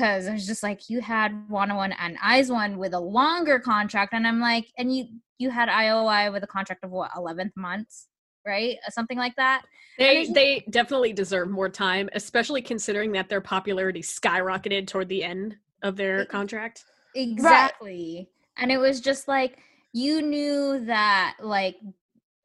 because 0.00 0.26
it 0.26 0.32
was 0.32 0.46
just 0.46 0.62
like 0.62 0.88
you 0.88 1.00
had 1.00 1.32
101 1.50 1.92
and 1.92 2.16
IZ*ONE 2.24 2.78
with 2.78 2.94
a 2.94 2.98
longer 2.98 3.58
contract 3.58 4.14
and 4.14 4.26
i'm 4.26 4.40
like 4.40 4.66
and 4.78 4.94
you 4.94 5.06
you 5.38 5.50
had 5.50 5.68
ioi 5.68 6.32
with 6.32 6.42
a 6.42 6.46
contract 6.46 6.84
of 6.84 6.90
what 6.90 7.10
11 7.16 7.52
months? 7.56 8.08
Right? 8.46 8.76
Uh, 8.86 8.90
something 8.90 9.18
like 9.18 9.34
that. 9.36 9.62
They 9.98 10.22
it's- 10.22 10.34
they 10.34 10.64
definitely 10.70 11.12
deserve 11.12 11.50
more 11.50 11.68
time, 11.68 12.08
especially 12.14 12.62
considering 12.62 13.12
that 13.12 13.28
their 13.28 13.40
popularity 13.40 14.02
skyrocketed 14.02 14.86
toward 14.86 15.08
the 15.08 15.22
end 15.22 15.56
of 15.82 15.96
their 15.96 16.24
contract. 16.26 16.84
exactly. 17.14 18.28
And 18.56 18.70
it 18.70 18.78
was 18.78 19.00
just 19.00 19.28
like 19.28 19.58
you 19.92 20.22
knew 20.22 20.84
that 20.86 21.36
like 21.42 21.76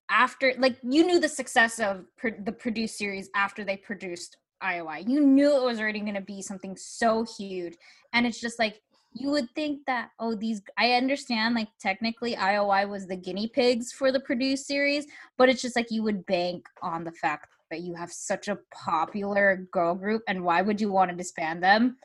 after 0.10 0.54
like 0.58 0.78
you 0.84 1.06
knew 1.06 1.20
the 1.20 1.30
success 1.30 1.80
of 1.80 2.06
pro- 2.18 2.40
the 2.44 2.52
produced 2.52 2.98
series 2.98 3.30
after 3.36 3.64
they 3.64 3.78
produced 3.78 4.38
ioi 4.66 5.08
you 5.08 5.20
knew 5.20 5.56
it 5.56 5.64
was 5.64 5.80
already 5.80 6.00
going 6.00 6.14
to 6.14 6.22
be 6.22 6.42
something 6.42 6.76
so 6.76 7.26
huge. 7.38 7.76
And 8.14 8.26
it's 8.26 8.40
just 8.40 8.60
like 8.60 8.82
you 9.14 9.30
would 9.30 9.50
think 9.56 9.80
that 9.88 10.10
oh 10.20 10.36
these 10.36 10.62
i 10.78 10.92
understand 10.92 11.56
like 11.56 11.70
technically 11.80 12.36
ioi 12.36 12.90
was 12.90 13.08
the 13.08 13.16
guinea 13.16 13.48
pigs 13.48 13.94
for 13.94 14.12
the 14.12 14.20
produced 14.20 14.68
series 14.68 15.06
but 15.38 15.48
it's 15.48 15.62
just 15.62 15.78
like 15.78 15.90
you 15.90 16.04
would 16.04 16.26
bank 16.26 16.66
on 16.82 17.06
the 17.06 17.14
fact 17.14 17.56
that 17.72 17.80
you 17.80 17.94
have 17.96 18.12
such 18.12 18.50
a 18.50 18.58
popular 18.74 19.68
girl 19.72 19.96
group 19.96 20.22
and 20.28 20.44
why 20.44 20.62
would 20.62 20.82
you 20.82 20.92
want 20.92 21.10
to 21.10 21.16
disband 21.16 21.64
them 21.64 21.96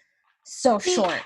so 0.45 0.79
short? 0.79 1.23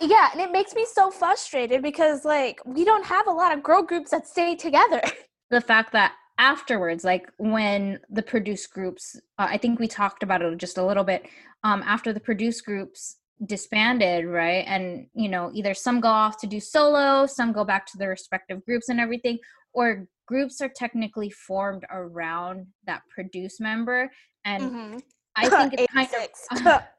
Yeah, 0.00 0.28
and 0.32 0.40
it 0.40 0.52
makes 0.52 0.74
me 0.74 0.86
so 0.92 1.10
frustrated 1.10 1.82
because 1.82 2.24
like 2.24 2.60
we 2.64 2.84
don't 2.84 3.04
have 3.04 3.26
a 3.26 3.32
lot 3.32 3.52
of 3.52 3.62
girl 3.62 3.82
groups 3.82 4.10
that 4.10 4.26
stay 4.26 4.54
together. 4.54 5.00
the 5.50 5.60
fact 5.60 5.92
that 5.92 6.12
afterwards 6.38 7.04
like 7.04 7.30
when 7.38 7.98
the 8.10 8.22
produce 8.22 8.66
groups 8.66 9.16
uh, 9.38 9.46
i 9.50 9.58
think 9.58 9.78
we 9.78 9.88
talked 9.88 10.22
about 10.22 10.40
it 10.42 10.56
just 10.58 10.78
a 10.78 10.84
little 10.84 11.04
bit 11.04 11.26
um 11.64 11.82
after 11.84 12.12
the 12.12 12.20
produce 12.20 12.60
groups 12.60 13.16
disbanded 13.44 14.24
right 14.24 14.64
and 14.66 15.06
you 15.14 15.28
know 15.28 15.50
either 15.54 15.74
some 15.74 16.00
go 16.00 16.08
off 16.08 16.38
to 16.38 16.46
do 16.46 16.60
solo 16.60 17.26
some 17.26 17.52
go 17.52 17.64
back 17.64 17.86
to 17.86 17.96
their 17.98 18.10
respective 18.10 18.64
groups 18.64 18.88
and 18.88 19.00
everything 19.00 19.38
or 19.72 20.06
groups 20.26 20.60
are 20.60 20.68
technically 20.68 21.30
formed 21.30 21.84
around 21.90 22.66
that 22.86 23.02
produce 23.10 23.60
member 23.60 24.10
and 24.44 24.62
Mhm. 24.72 25.02
i 25.36 25.48
think 25.48 25.74
it's 25.74 25.92
kind 25.92 26.08
86. 26.14 26.46
of 26.66 26.82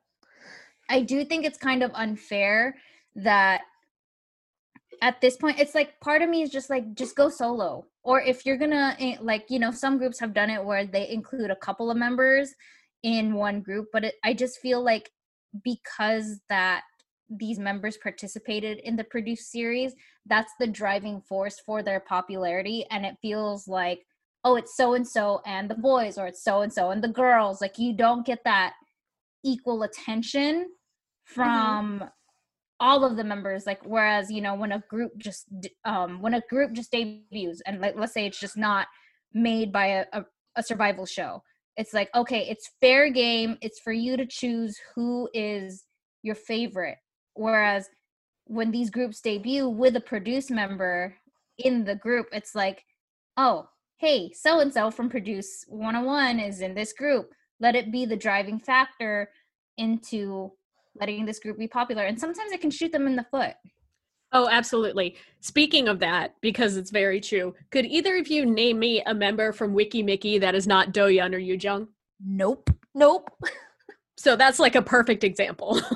I 0.90 1.02
do 1.04 1.24
think 1.24 1.46
it's 1.46 1.58
kind 1.58 1.84
of 1.84 1.92
unfair 1.94 2.76
that 3.16 3.62
at 5.02 5.22
this 5.22 5.38
point 5.38 5.60
it's 5.60 5.76
like 5.76 6.00
part 6.00 6.22
of 6.22 6.30
me 6.30 6.42
is 6.42 6.50
just 6.50 6.70
like 6.70 6.96
just 6.96 7.16
go 7.16 7.30
solo 7.30 7.86
or 8.04 8.22
if 8.22 8.46
you're 8.46 8.58
gonna 8.58 8.96
eh, 9.00 9.16
like 9.22 9.46
you 9.50 9.60
know 9.60 9.72
some 9.72 9.98
groups 9.98 10.20
have 10.20 10.34
done 10.34 10.50
it 10.50 10.64
where 10.64 10.86
they 10.86 11.10
include 11.10 11.52
a 11.52 11.56
couple 11.56 11.92
of 11.92 11.98
members 11.98 12.54
in 13.04 13.34
one 13.36 13.62
group 13.62 13.88
but 13.94 14.04
it, 14.04 14.16
i 14.24 14.34
just 14.34 14.60
feel 14.60 14.84
like 14.84 15.10
because 15.64 16.40
that 16.50 16.84
these 17.30 17.60
members 17.60 17.98
participated 17.98 18.80
in 18.80 18.96
the 18.96 19.04
produce 19.04 19.52
series 19.52 19.94
that's 20.26 20.54
the 20.60 20.68
driving 20.68 21.22
force 21.22 21.60
for 21.66 21.84
their 21.84 22.00
popularity 22.00 22.86
and 22.92 23.06
it 23.06 23.16
feels 23.22 23.68
like 23.68 24.06
oh 24.44 24.56
it's 24.56 24.76
so 24.76 24.94
and 24.94 25.08
so 25.08 25.42
and 25.46 25.70
the 25.70 25.76
boys 25.76 26.18
or 26.18 26.28
it's 26.28 26.44
so 26.44 26.62
and 26.62 26.72
so 26.72 26.92
and 26.92 27.04
the 27.04 27.08
girls. 27.08 27.62
Like 27.62 27.78
you 27.78 27.94
don't 27.94 28.26
get 28.26 28.40
that 28.46 28.74
equal 29.44 29.84
attention 29.84 30.70
from 31.24 32.04
all 32.80 33.04
of 33.04 33.18
the 33.18 33.24
members 33.24 33.66
like 33.66 33.82
whereas 33.84 34.32
you 34.32 34.42
know 34.42 34.56
when 34.56 34.72
a 34.72 34.84
group 34.90 35.12
just 35.18 35.46
um 35.86 36.22
when 36.22 36.36
a 36.36 36.42
group 36.50 36.72
just 36.74 36.92
debuts 36.92 37.62
and 37.66 37.82
like 37.82 37.96
let's 37.98 38.14
say 38.14 38.26
it's 38.26 38.40
just 38.40 38.58
not 38.58 38.88
made 39.34 39.72
by 39.72 39.86
a, 39.88 40.06
a, 40.14 40.26
a 40.56 40.64
survival 40.64 41.06
show 41.06 41.42
it's 41.78 41.94
like 41.94 42.10
okay 42.16 42.48
it's 42.50 42.72
fair 42.82 43.10
game 43.10 43.58
it's 43.62 43.80
for 43.80 43.92
you 43.92 44.18
to 44.18 44.26
choose 44.26 44.78
who 44.96 45.30
is 45.34 45.86
your 46.22 46.36
favorite. 46.36 46.98
Whereas 47.34 47.88
when 48.46 48.72
these 48.72 48.90
groups 48.90 49.22
debut 49.22 49.70
with 49.70 49.96
a 49.96 50.02
produce 50.02 50.50
member 50.50 51.16
in 51.60 51.86
the 51.86 51.96
group 51.96 52.28
it's 52.32 52.56
like 52.56 52.84
oh 53.38 53.68
hey 53.98 54.32
so 54.34 54.60
and 54.60 54.74
so 54.74 54.90
from 54.90 55.10
produce 55.10 55.66
101 55.68 56.40
is 56.40 56.62
in 56.62 56.74
this 56.74 56.94
group. 56.94 57.32
Let 57.60 57.76
it 57.76 57.92
be 57.92 58.06
the 58.06 58.16
driving 58.16 58.60
factor 58.60 59.30
into 59.78 60.52
letting 61.00 61.26
this 61.26 61.40
group 61.40 61.58
be 61.58 61.68
popular 61.68 62.04
and 62.04 62.20
sometimes 62.20 62.52
it 62.52 62.62
can 62.62 62.72
shoot 62.72 62.92
them 62.92 63.08
in 63.08 63.16
the 63.16 63.26
foot 63.32 63.56
Oh, 64.32 64.48
absolutely. 64.48 65.16
Speaking 65.40 65.88
of 65.88 66.00
that, 66.00 66.36
because 66.40 66.78
it's 66.78 66.92
very 66.92 67.20
true, 67.20 67.56
could 67.72 67.86
either 67.86 68.16
of 68.18 68.28
you 68.28 68.46
name 68.46 68.78
me 68.78 69.02
a 69.08 69.14
member 69.14 69.52
from 69.52 69.74
Weki 69.74 70.04
Meki 70.04 70.40
that 70.40 70.54
is 70.54 70.68
not 70.68 70.94
Doyeon 70.94 71.34
or 71.34 71.40
yu 71.40 71.58
jung 71.60 71.88
nope 72.24 72.70
nope. 72.94 73.30
So 74.18 74.36
that's 74.36 74.60
like 74.60 74.76
a 74.76 74.82
perfect 74.82 75.24
example. 75.24 75.82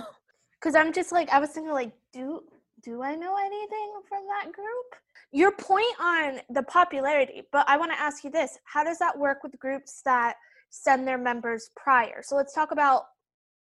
Because 0.60 0.76
I'm 0.76 0.94
just 0.94 1.12
like 1.12 1.30
I 1.30 1.40
was 1.40 1.50
thinking 1.50 1.74
like, 1.74 1.92
do 2.14 2.42
do 2.82 3.04
I 3.04 3.16
know 3.16 3.36
anything 3.38 3.92
from 4.08 4.24
that 4.28 4.54
group? 4.54 4.96
Your 5.34 5.52
point 5.52 5.94
on 6.00 6.40
the 6.52 6.64
popularity, 6.64 7.44
but 7.52 7.68
I 7.68 7.76
want 7.76 7.92
to 7.92 8.00
ask 8.00 8.24
you 8.24 8.30
this: 8.30 8.58
How 8.64 8.82
does 8.82 8.98
that 9.00 9.20
work 9.20 9.44
with 9.44 9.60
groups 9.60 10.02
that 10.06 10.36
send 10.70 11.06
their 11.06 11.18
members 11.18 11.70
prior? 11.76 12.22
So 12.24 12.38
let's 12.38 12.54
talk 12.54 12.72
about 12.72 13.08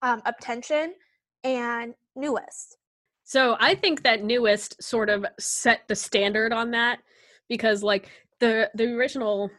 um, 0.02 0.22
Attention 0.26 0.96
and 1.44 1.94
NU'EST. 2.16 2.78
So 3.24 3.56
I 3.60 3.76
think 3.76 4.04
that 4.04 4.24
NU'EST 4.24 4.84
sort 4.84 5.10
of 5.10 5.26
set 5.40 5.88
the 5.88 5.96
standard 5.96 6.52
on 6.52 6.72
that 6.72 7.00
because 7.48 7.84
like 7.84 8.10
the 8.40 8.70
the 8.74 8.86
original 8.86 9.50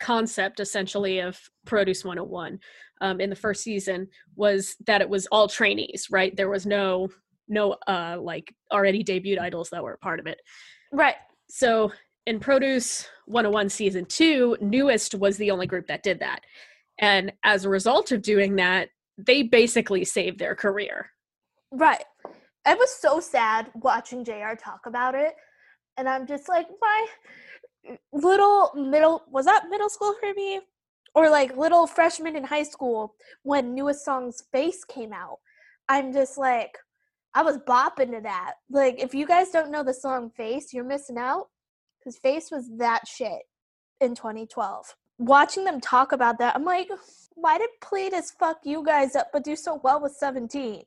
concept 0.00 0.60
essentially 0.60 1.20
of 1.20 1.38
Produce 1.64 2.04
101 2.04 2.58
um, 3.00 3.20
in 3.20 3.30
the 3.30 3.36
first 3.36 3.62
season 3.62 4.08
was 4.36 4.76
that 4.86 5.00
it 5.00 5.08
was 5.08 5.26
all 5.28 5.48
trainees, 5.48 6.08
right? 6.10 6.36
There 6.36 6.50
was 6.50 6.66
no 6.66 7.08
no 7.48 7.76
uh 7.86 8.16
like 8.20 8.54
already 8.72 9.04
debuted 9.04 9.38
idols 9.38 9.68
that 9.70 9.82
were 9.82 9.98
part 10.02 10.20
of 10.20 10.26
it. 10.26 10.38
Right. 10.92 11.16
So 11.48 11.92
in 12.26 12.40
Produce 12.40 13.06
101 13.26 13.68
season 13.68 14.06
2, 14.06 14.58
NU'EST 14.60 15.14
was 15.14 15.36
the 15.36 15.50
only 15.50 15.66
group 15.66 15.86
that 15.88 16.02
did 16.02 16.20
that. 16.20 16.40
And 16.98 17.32
as 17.44 17.64
a 17.64 17.68
result 17.68 18.12
of 18.12 18.22
doing 18.22 18.56
that, 18.56 18.88
they 19.18 19.42
basically 19.42 20.04
saved 20.04 20.38
their 20.38 20.54
career. 20.54 21.10
Right. 21.74 22.04
I 22.64 22.74
was 22.74 22.90
so 22.94 23.18
sad 23.18 23.70
watching 23.74 24.24
JR 24.24 24.54
talk 24.56 24.86
about 24.86 25.16
it. 25.16 25.34
And 25.96 26.08
I'm 26.08 26.24
just 26.26 26.48
like, 26.48 26.68
my 26.80 27.06
little 28.12 28.70
middle, 28.76 29.24
was 29.28 29.44
that 29.46 29.68
middle 29.68 29.88
school 29.88 30.14
for 30.20 30.32
me? 30.34 30.60
Or 31.16 31.28
like 31.28 31.56
little 31.56 31.86
freshman 31.88 32.36
in 32.36 32.44
high 32.44 32.62
school 32.62 33.14
when 33.42 33.74
NU'EST 33.74 34.04
Song's 34.04 34.44
Face 34.52 34.84
came 34.84 35.12
out. 35.12 35.38
I'm 35.88 36.12
just 36.12 36.38
like, 36.38 36.78
I 37.34 37.42
was 37.42 37.58
bopping 37.58 38.12
to 38.12 38.20
that. 38.22 38.54
Like, 38.70 39.00
if 39.02 39.12
you 39.12 39.26
guys 39.26 39.50
don't 39.50 39.72
know 39.72 39.82
the 39.82 39.92
song 39.92 40.30
Face, 40.30 40.72
you're 40.72 40.84
missing 40.84 41.18
out. 41.18 41.48
Because 41.98 42.18
Face 42.18 42.50
was 42.52 42.70
that 42.78 43.08
shit 43.08 43.42
in 44.00 44.14
2012. 44.14 44.94
Watching 45.18 45.64
them 45.64 45.80
talk 45.80 46.12
about 46.12 46.38
that, 46.38 46.54
I'm 46.54 46.64
like, 46.64 46.88
why 47.34 47.58
did 47.58 47.70
Pledis 47.82 48.32
fuck 48.38 48.58
you 48.64 48.84
guys 48.84 49.16
up 49.16 49.30
but 49.32 49.42
do 49.42 49.56
so 49.56 49.80
well 49.82 50.00
with 50.00 50.12
17? 50.12 50.84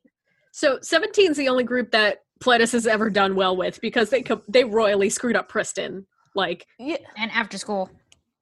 So 0.58 0.80
17 0.82 1.30
is 1.30 1.36
the 1.36 1.48
only 1.48 1.62
group 1.62 1.92
that 1.92 2.22
Pledis 2.40 2.72
has 2.72 2.84
ever 2.84 3.10
done 3.10 3.36
well 3.36 3.56
with 3.56 3.80
because 3.80 4.10
they 4.10 4.22
co- 4.22 4.42
they 4.48 4.64
royally 4.64 5.08
screwed 5.08 5.36
up 5.36 5.48
Pristin, 5.48 6.04
like 6.34 6.66
Yeah. 6.80 6.96
and 7.16 7.30
after 7.30 7.56
school 7.58 7.88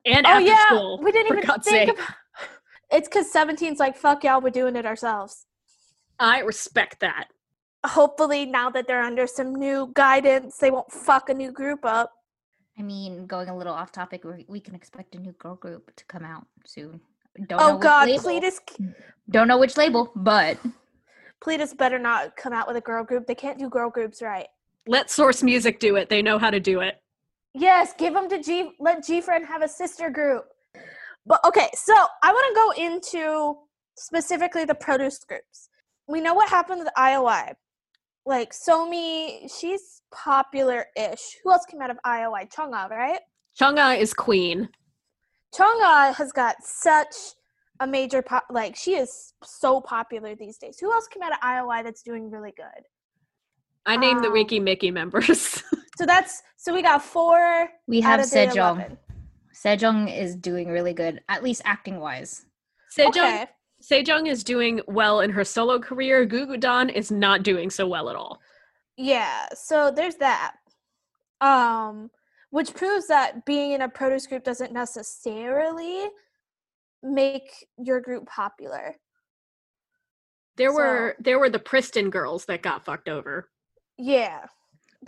and 0.07 0.25
oh 0.27 0.31
after 0.31 0.41
yeah, 0.47 0.65
school. 0.67 0.99
we 1.03 1.13
didn't 1.13 1.29
for 1.29 1.35
even 1.37 1.47
God's 1.47 1.69
think 1.69 1.91
sake. 1.91 1.99
about. 1.99 2.17
It's 2.91 3.07
because 3.07 3.31
17's 3.31 3.79
like 3.79 3.99
fuck 3.99 4.25
y'all, 4.25 4.41
we're 4.41 4.49
doing 4.49 4.77
it 4.77 4.87
ourselves. 4.87 5.45
I 6.19 6.39
respect 6.41 7.01
that. 7.01 7.27
Hopefully, 7.85 8.47
now 8.47 8.71
that 8.71 8.87
they're 8.87 9.03
under 9.03 9.27
some 9.27 9.55
new 9.55 9.91
guidance, 9.95 10.57
they 10.57 10.71
won't 10.71 10.91
fuck 10.91 11.29
a 11.29 11.35
new 11.35 11.53
group 11.53 11.85
up. 11.85 12.13
i 12.79 12.83
mean 12.83 13.27
going 13.27 13.51
a 13.51 13.57
little 13.57 13.75
off 13.75 13.93
topic 13.93 14.25
we, 14.25 14.47
we 14.49 14.61
can 14.61 14.75
expect 14.75 15.15
a 15.15 15.19
new 15.19 15.33
girl 15.33 15.57
group 15.57 15.95
to 15.97 16.05
come 16.07 16.25
out 16.25 16.47
soon 16.65 16.99
don't 17.47 17.61
oh 17.61 17.75
which 17.75 17.83
God, 17.83 18.09
label. 18.09 18.23
Pledis, 18.25 18.59
don't 19.29 19.49
know 19.49 19.59
which 19.59 19.77
label 19.77 20.11
but 20.17 20.57
Pledis 21.45 21.77
better 21.77 21.99
not 21.99 22.37
come 22.37 22.53
out 22.53 22.67
with 22.67 22.77
a 22.77 22.81
girl 22.81 23.05
group. 23.05 23.27
They 23.27 23.35
can't 23.35 23.59
do 23.59 23.69
girl 23.69 23.91
groups 23.91 24.23
right. 24.23 24.49
Let 24.87 25.11
Source 25.11 25.43
Music 25.43 25.81
do 25.81 25.97
it. 25.97 26.09
They 26.09 26.23
know 26.23 26.39
how 26.39 26.51
to 26.51 26.61
do 26.61 26.81
it. 26.81 27.01
Yes, 27.55 27.95
give 27.97 28.15
them 28.15 28.29
to 28.29 28.43
G. 28.43 28.73
Let 28.79 29.05
G 29.05 29.21
Friend 29.21 29.45
have 29.47 29.63
a 29.63 29.69
sister 29.69 30.11
group. 30.11 30.45
But 31.25 31.41
okay, 31.45 31.69
so 31.75 31.95
I 32.23 32.33
want 32.33 32.77
to 32.77 32.85
go 32.85 32.87
into 32.87 33.57
specifically 33.97 34.65
the 34.65 34.75
produce 34.75 35.19
groups. 35.25 35.69
We 36.07 36.21
know 36.21 36.35
what 36.35 36.49
happened 36.49 36.81
with 36.81 36.89
IOI. 36.97 37.55
Like 38.25 38.53
Somi, 38.53 39.51
she's 39.53 40.03
popular-ish. 40.13 41.39
Who 41.43 41.53
else 41.53 41.65
came 41.65 41.81
out 41.81 41.91
of 41.91 41.99
IOI? 42.05 42.49
Chungha, 42.53 42.89
right? 42.91 43.21
Chungha 43.59 43.99
is 43.99 44.13
queen. 44.13 44.69
Chungha 45.55 46.15
has 46.15 46.33
got 46.33 46.57
such 46.63 47.15
a 47.81 47.87
major 47.87 48.23
pop. 48.23 48.47
Like 48.51 48.77
she 48.77 48.95
is 48.95 49.33
so 49.45 49.81
popular 49.81 50.35
these 50.35 50.59
days. 50.59 50.79
Who 50.81 50.93
else 50.93 51.07
came 51.09 51.23
out 51.23 51.33
of 51.33 51.39
IOI 51.41 51.85
that's 51.85 52.03
doing 52.03 52.31
really 52.31 52.53
good? 52.57 52.85
I 53.87 53.97
named 53.97 54.25
the 54.25 54.29
Um, 54.29 54.35
Weki 54.35 54.61
Meki 54.61 54.93
members. 54.93 55.63
So 55.99 56.05
that's 56.05 56.43
so 56.59 56.75
we 56.75 56.83
got 56.83 57.03
four. 57.03 57.71
we 57.89 58.03
have 58.03 58.21
Sejeong 58.21 58.99
Sejeong 59.55 60.15
is 60.15 60.37
doing 60.37 60.69
really 60.69 60.93
good 60.93 61.23
at 61.31 61.43
least 61.43 61.63
acting 61.65 62.01
wise 62.01 62.45
Sejeong, 62.95 63.09
Okay. 63.09 63.47
Sejeong 63.83 64.29
is 64.29 64.45
doing 64.45 64.83
well 64.87 65.21
in 65.21 65.31
her 65.31 65.43
solo 65.43 65.79
career. 65.79 66.27
Gugudan 66.27 66.93
is 66.93 67.11
not 67.11 67.43
doing 67.45 67.71
so 67.71 67.87
well 67.87 68.11
at 68.11 68.17
all. 68.17 68.41
Yeah, 68.99 69.47
so 69.55 69.91
there's 69.91 70.17
that. 70.17 70.57
Um, 71.41 72.11
which 72.51 72.75
proves 72.75 73.07
that 73.09 73.47
being 73.47 73.73
in 73.73 73.81
a 73.81 73.89
produce 73.89 74.27
group 74.27 74.45
doesn't 74.45 74.73
necessarily 74.73 76.09
make 77.03 77.51
your 77.79 78.01
group 78.01 78.27
popular. 78.27 78.97
There 80.57 80.71
So- 80.71 80.77
were 80.77 81.17
there 81.19 81.39
were 81.39 81.51
the 81.51 81.59
Pristin 81.59 82.11
girls 82.11 82.47
that 82.47 82.63
got 82.63 82.85
fucked 82.85 83.09
over. 83.09 83.51
Yeah. 83.99 84.47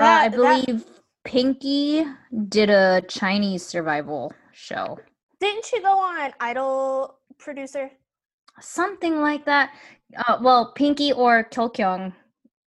uh, 0.00 0.04
i 0.04 0.28
That- 0.28 0.30
that- 0.32 0.36
believe 0.66 0.84
pinky 1.24 2.04
did 2.48 2.70
a 2.70 3.02
chinese 3.08 3.66
survival 3.66 4.32
show 4.52 4.98
didn't 5.40 5.64
she 5.64 5.80
go 5.82 5.98
on 5.98 6.32
Idol 6.40 7.18
producer? 7.38 7.90
something 8.60 9.20
like 9.20 9.44
that. 9.44 9.72
Uh, 10.16 10.38
well, 10.42 10.72
Pinky 10.72 11.12
or 11.12 11.44
Kyulkyung 11.44 12.12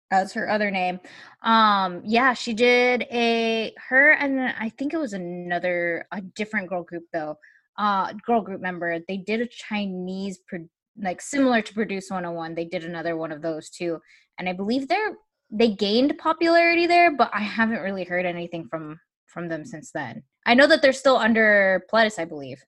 as 0.10 0.32
her 0.34 0.50
other 0.50 0.72
name. 0.72 1.00
Um, 1.42 2.02
yeah, 2.06 2.34
she 2.34 2.54
did 2.54 3.04
a 3.12 3.74
her 3.90 4.12
and 4.12 4.40
I 4.60 4.70
think 4.70 4.94
it 4.94 4.98
was 4.98 5.14
another 5.14 6.08
a 6.12 6.22
different 6.22 6.70
girl 6.70 6.84
group 6.84 7.06
though. 7.12 7.38
Uh, 7.78 8.14
girl 8.26 8.42
group 8.42 8.62
member. 8.62 9.00
They 9.08 9.18
did 9.18 9.42
a 9.42 9.48
Chinese 9.48 10.40
pro- 10.48 10.68
like 11.02 11.22
similar 11.22 11.62
to 11.62 11.74
Produce 11.74 12.10
101. 12.10 12.54
They 12.54 12.66
did 12.66 12.84
another 12.84 13.16
one 13.16 13.32
of 13.32 13.42
those 13.42 13.70
too, 13.70 14.00
and 14.38 14.48
I 14.50 14.54
believe 14.54 14.88
they're 14.88 15.16
they 15.54 15.70
gained 15.74 16.18
popularity 16.18 16.88
there, 16.88 17.16
but 17.16 17.30
I 17.34 17.42
haven't 17.42 17.82
really 17.82 18.04
heard 18.04 18.26
anything 18.26 18.68
from 18.70 19.00
from 19.28 19.48
them 19.48 19.66
since 19.66 19.92
then. 19.92 20.24
I 20.46 20.54
know 20.54 20.68
that 20.68 20.82
they're 20.82 20.94
still 20.94 21.18
under 21.18 21.84
Pledis, 21.92 22.20
I 22.20 22.26
believe. 22.26 22.64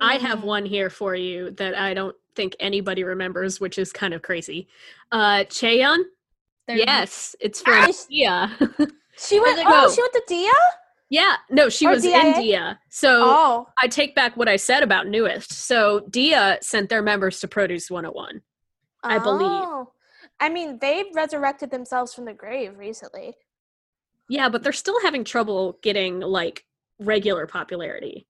I 0.00 0.14
have 0.16 0.40
Mm. 0.40 0.44
one 0.44 0.64
here 0.66 0.90
for 0.90 1.14
you 1.14 1.50
that 1.52 1.76
I 1.76 1.92
don't 1.92 2.14
think 2.36 2.54
anybody 2.60 3.04
remembers, 3.04 3.60
which 3.60 3.78
is 3.78 3.92
kind 3.92 4.14
of 4.14 4.22
crazy. 4.22 4.68
Uh 5.12 5.44
Cheon? 5.48 5.98
They're- 6.66 6.76
Yes, 6.78 7.34
it's 7.40 7.60
from 7.60 7.74
Nice. 7.74 8.06
Dia. 8.06 8.50
She 9.20 9.40
went. 9.40 9.58
Oh, 9.66 9.92
she 9.92 10.00
went 10.00 10.12
to 10.12 10.22
Dia. 10.28 10.52
Yeah, 11.10 11.36
no, 11.50 11.68
she 11.68 11.86
Or 11.86 11.90
was 11.90 12.04
in 12.04 12.12
DIA? 12.12 12.34
Dia. 12.34 12.80
So 12.90 13.22
Oh, 13.24 13.66
I 13.82 13.88
take 13.88 14.14
back 14.14 14.36
what 14.36 14.48
I 14.48 14.56
said 14.56 14.82
about 14.82 15.06
NU'EST. 15.06 15.52
So 15.52 16.00
Dia 16.10 16.58
sent 16.60 16.90
their 16.90 17.02
members 17.02 17.40
to 17.40 17.48
Produce 17.48 17.90
101. 17.90 18.42
I 19.02 19.18
believe. 19.18 19.48
Oh. 19.48 19.92
I 20.40 20.48
mean, 20.48 20.78
they've 20.80 21.06
resurrected 21.14 21.70
themselves 21.70 22.14
from 22.14 22.24
the 22.24 22.32
grave 22.34 22.78
recently. 22.78 23.34
Yeah, 24.28 24.48
but 24.48 24.62
they're 24.62 24.72
still 24.72 25.00
having 25.02 25.24
trouble 25.24 25.78
getting 25.82 26.20
like 26.20 26.64
regular 26.98 27.46
popularity. 27.46 28.26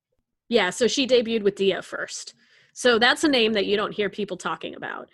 Yeah, 0.48 0.70
so 0.70 0.86
she 0.86 1.06
debuted 1.06 1.42
with 1.42 1.56
Dia 1.56 1.82
first. 1.82 2.34
So 2.78 3.00
that's 3.00 3.24
a 3.24 3.28
name 3.28 3.54
that 3.54 3.66
you 3.66 3.76
don't 3.76 3.92
hear 3.92 4.08
people 4.08 4.36
talking 4.36 4.76
about. 4.76 5.08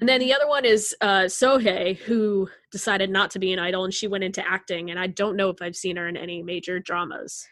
And 0.00 0.06
then 0.06 0.20
the 0.20 0.34
other 0.34 0.46
one 0.46 0.66
is 0.66 0.94
uh, 1.00 1.22
Sohye, 1.22 1.96
who 1.96 2.46
decided 2.70 3.08
not 3.08 3.30
to 3.30 3.38
be 3.38 3.54
an 3.54 3.58
idol 3.58 3.84
and 3.84 3.94
she 3.94 4.06
went 4.06 4.22
into 4.22 4.46
acting. 4.46 4.90
And 4.90 5.00
I 5.00 5.06
don't 5.06 5.34
know 5.34 5.48
if 5.48 5.62
I've 5.62 5.76
seen 5.76 5.96
her 5.96 6.08
in 6.08 6.18
any 6.18 6.42
major 6.42 6.78
dramas. 6.78 7.48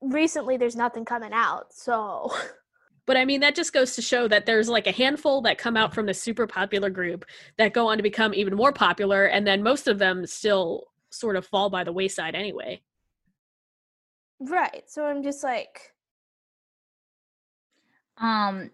Recently, 0.00 0.56
there's 0.56 0.76
nothing 0.76 1.04
coming 1.04 1.32
out, 1.32 1.72
so 1.72 2.32
But 3.06 3.16
I 3.16 3.24
mean, 3.24 3.40
that 3.40 3.56
just 3.56 3.72
goes 3.72 3.96
to 3.96 4.02
show 4.02 4.28
that 4.28 4.46
there's 4.46 4.68
like 4.68 4.86
a 4.86 4.92
handful 4.92 5.42
that 5.42 5.58
come 5.58 5.76
out 5.76 5.92
from 5.92 6.06
the 6.06 6.14
super 6.14 6.46
popular 6.46 6.88
group 6.88 7.24
that 7.58 7.72
go 7.72 7.88
on 7.88 7.96
to 7.96 8.04
become 8.04 8.32
even 8.32 8.54
more 8.54 8.72
popular. 8.72 9.24
And 9.24 9.44
then 9.44 9.64
most 9.64 9.88
of 9.88 9.98
them 9.98 10.24
still 10.24 10.84
sort 11.10 11.34
of 11.34 11.44
fall 11.44 11.68
by 11.68 11.82
the 11.82 11.92
wayside 11.92 12.36
anyway. 12.36 12.80
right. 14.38 14.84
So 14.86 15.04
I'm 15.04 15.24
just 15.24 15.42
like, 15.42 15.94
Um, 18.20 18.70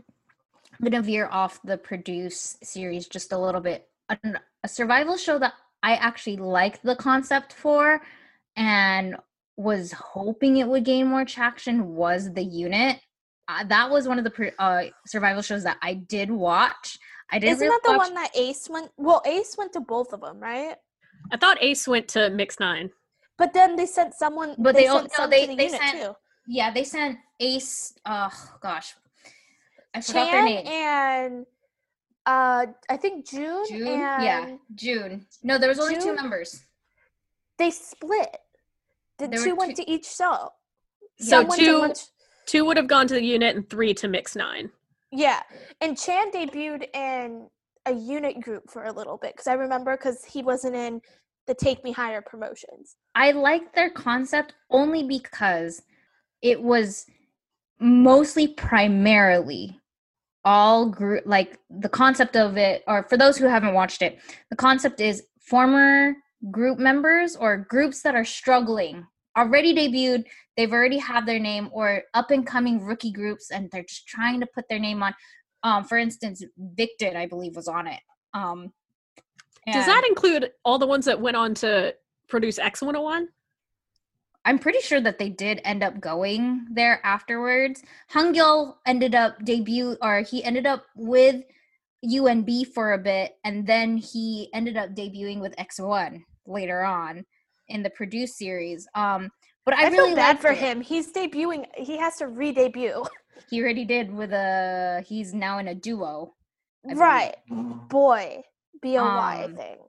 I'm 0.79 0.85
gonna 0.91 1.03
veer 1.03 1.29
off 1.31 1.61
the 1.65 1.79
produce 1.79 2.57
series 2.63 3.09
just 3.09 3.33
a 3.33 3.39
little 3.39 3.61
bit. 3.61 3.89
An- 4.09 4.39
A 4.65 4.69
survival 4.69 5.17
show 5.17 5.39
that 5.39 5.55
I 5.83 5.95
actually 5.95 6.37
liked 6.37 6.83
the 6.83 6.97
concept 6.97 7.53
for, 7.53 8.01
and 8.57 9.17
was 9.57 9.93
hoping 9.93 10.59
it 10.59 10.69
would 10.69 10.85
gain 10.85 11.07
more 11.07 11.25
traction 11.25 11.95
was 11.95 12.33
the 12.33 12.43
unit. 12.45 13.01
Uh, 13.49 13.65
that 13.65 13.91
was 13.91 14.09
one 14.09 14.19
of 14.19 14.25
the 14.25 14.31
pro- 14.31 14.51
uh, 14.59 14.85
survival 15.07 15.41
shows 15.43 15.63
that 15.65 15.79
I 15.83 15.95
did 15.95 16.31
watch. 16.31 16.99
I 17.31 17.39
didn't. 17.39 17.55
isn't 17.55 17.67
really 17.69 17.77
that 17.83 17.89
the 17.91 17.97
watch- 17.97 18.07
one 18.09 18.15
that 18.15 18.37
Ace 18.37 18.69
went? 18.69 18.91
Well, 18.97 19.23
Ace 19.25 19.57
went 19.57 19.73
to 19.75 19.81
both 19.81 20.13
of 20.13 20.21
them, 20.21 20.41
right? 20.41 20.77
I 21.33 21.37
thought 21.37 21.59
Ace 21.63 21.87
went 21.89 22.09
to 22.09 22.31
Mix 22.31 22.61
Nine. 22.61 22.91
But 23.39 23.53
then 23.53 23.77
they 23.77 23.87
sent 23.87 24.15
someone. 24.15 24.55
But 24.59 24.75
they, 24.75 24.83
they 24.83 24.87
al- 24.89 24.99
sent 25.01 25.13
no, 25.13 25.17
some 25.25 25.31
they- 25.31 25.41
to 25.43 25.47
the 25.49 25.57
they 25.57 25.65
unit 25.67 25.81
sent- 25.81 26.03
too. 26.03 26.15
Yeah, 26.49 26.71
they 26.73 26.85
sent 26.85 27.19
Ace. 27.41 27.95
Oh 28.05 28.31
gosh, 28.61 28.95
I 29.97 30.01
forgot 30.01 30.31
their 30.31 30.33
Chan 30.33 30.45
name. 30.45 30.67
and 30.67 31.47
uh, 32.27 32.67
I 32.89 32.97
think 32.97 33.29
June. 33.29 33.65
June. 33.69 33.87
And 33.87 34.23
yeah, 34.23 34.57
June. 34.75 35.27
No, 35.43 35.59
there 35.59 35.69
was 35.69 35.79
only 35.79 35.97
two 36.01 36.15
members. 36.15 36.65
They 37.59 37.71
split. 37.71 38.37
The 39.19 39.29
There 39.29 39.43
two 39.43 39.55
went 39.55 39.77
two- 39.77 39.85
to 39.85 39.91
each 39.91 40.07
show. 40.07 40.51
So 41.19 41.27
Some 41.27 41.47
went 41.49 41.61
to 41.61 41.67
two 41.67 41.95
two 42.47 42.65
would 42.65 42.77
have 42.77 42.87
gone 42.89 43.07
to 43.09 43.15
the 43.15 43.25
unit 43.25 43.57
and 43.57 43.69
three 43.69 43.95
to 43.95 44.09
Mix 44.09 44.37
Nine. 44.37 44.71
Yeah, 45.11 45.41
and 45.81 45.97
Chan 45.99 46.33
debuted 46.33 46.95
in 46.95 47.49
a 47.87 47.93
unit 47.93 48.41
group 48.41 48.71
for 48.71 48.85
a 48.85 48.93
little 48.93 49.17
bit 49.17 49.33
because 49.33 49.47
I 49.47 49.55
remember 49.55 49.97
because 49.97 50.25
he 50.25 50.43
wasn't 50.43 50.75
in 50.75 51.01
the 51.47 51.55
Take 51.55 51.83
Me 51.85 51.93
Higher 51.93 52.21
promotions. 52.21 52.97
I 53.15 53.31
like 53.31 53.73
their 53.75 53.89
concept 53.91 54.55
only 54.71 55.05
because 55.05 55.83
it 56.43 56.61
was 56.61 57.07
mostly 57.79 58.49
primarily 58.49 59.81
all 60.47 60.89
group 60.89 61.25
like 61.27 61.59
the 61.69 61.89
concept 61.89 62.37
of 62.37 62.57
it 62.57 62.85
or 62.87 63.03
for 63.03 63.17
those 63.17 63.37
who 63.37 63.47
haven't 63.47 63.75
watched 63.75 64.01
it 64.01 64.19
the 64.49 64.57
concept 64.57 65.01
is 65.01 65.25
former 65.41 66.15
group 66.53 66.79
members 66.79 67.35
or 67.35 67.67
groups 67.69 68.01
that 68.01 68.15
are 68.15 68.25
struggling 68.25 69.05
already 69.37 69.75
debuted 69.75 70.25
they've 70.57 70.73
already 70.73 70.99
have 70.99 71.27
their 71.27 71.41
name 71.41 71.69
or 71.73 72.03
up 72.15 72.31
and 72.31 72.47
coming 72.47 72.81
rookie 72.81 73.11
groups 73.11 73.51
and 73.51 73.69
they're 73.73 73.83
just 73.83 74.07
trying 74.07 74.39
to 74.39 74.47
put 74.55 74.65
their 74.69 74.79
name 74.79 75.03
on 75.03 75.13
um 75.65 75.83
for 75.83 75.99
instance 75.99 76.45
VICTON 76.79 77.17
i 77.17 77.27
believe 77.27 77.57
was 77.57 77.67
on 77.67 77.89
it 77.89 78.01
um 78.33 78.73
Does 79.75 79.87
that 79.87 80.05
include 80.09 80.53
all 80.65 80.79
the 80.79 80.87
ones 80.87 81.07
that 81.07 81.21
went 81.21 81.37
on 81.37 81.55
to 81.55 81.93
produce 82.29 82.59
X 82.59 82.83
101? 82.83 83.29
I'm 84.47 84.61
pretty 84.61 84.81
sure 84.81 85.01
that 85.01 85.19
they 85.19 85.29
did 85.29 85.61
end 85.65 85.83
up 85.83 86.01
going 86.01 86.69
there 86.71 87.01
afterwards. 87.05 87.83
Hungil 88.13 88.77
ended 88.87 89.15
up 89.17 89.45
debut 89.45 89.97
or 90.01 90.21
he 90.21 90.45
ended 90.45 90.67
up 90.67 90.85
with 90.95 91.43
UNB 92.05 92.69
for 92.73 92.93
a 92.93 92.99
bit 92.99 93.33
and 93.45 93.67
then 93.67 93.97
he 93.97 94.49
ended 94.55 94.77
up 94.77 94.91
debuting 94.91 95.41
with 95.41 95.57
X1 95.57 96.23
later 96.47 96.85
on 96.85 97.27
in 97.69 97.83
the 97.83 97.91
produce 97.91 98.39
series. 98.39 98.87
Um 98.95 99.31
but 99.65 99.75
I, 99.75 99.87
I, 99.87 99.89
really 99.89 100.11
feel 100.11 100.17
bad 100.17 100.39
for 100.39 100.53
it. 100.53 100.59
him. 100.59 100.81
He's 100.81 101.13
debuting. 101.13 101.67
He 101.77 101.99
has 101.99 102.17
to 102.17 102.29
re-debut. 102.29 103.05
He 103.51 103.61
already 103.61 103.85
did 103.85 104.11
with 104.11 104.33
a 104.33 105.05
he's 105.07 105.35
now 105.35 105.59
in 105.59 105.69
a 105.69 105.75
duo. 105.75 106.33
I 106.85 106.89
believe. 106.89 106.99
right, 106.99 107.35
boy, 107.51 108.43
B 108.81 108.97
O 108.97 109.05
Y. 109.05 109.11
I 109.11 109.45
I 109.45 109.53
think. 109.53 109.81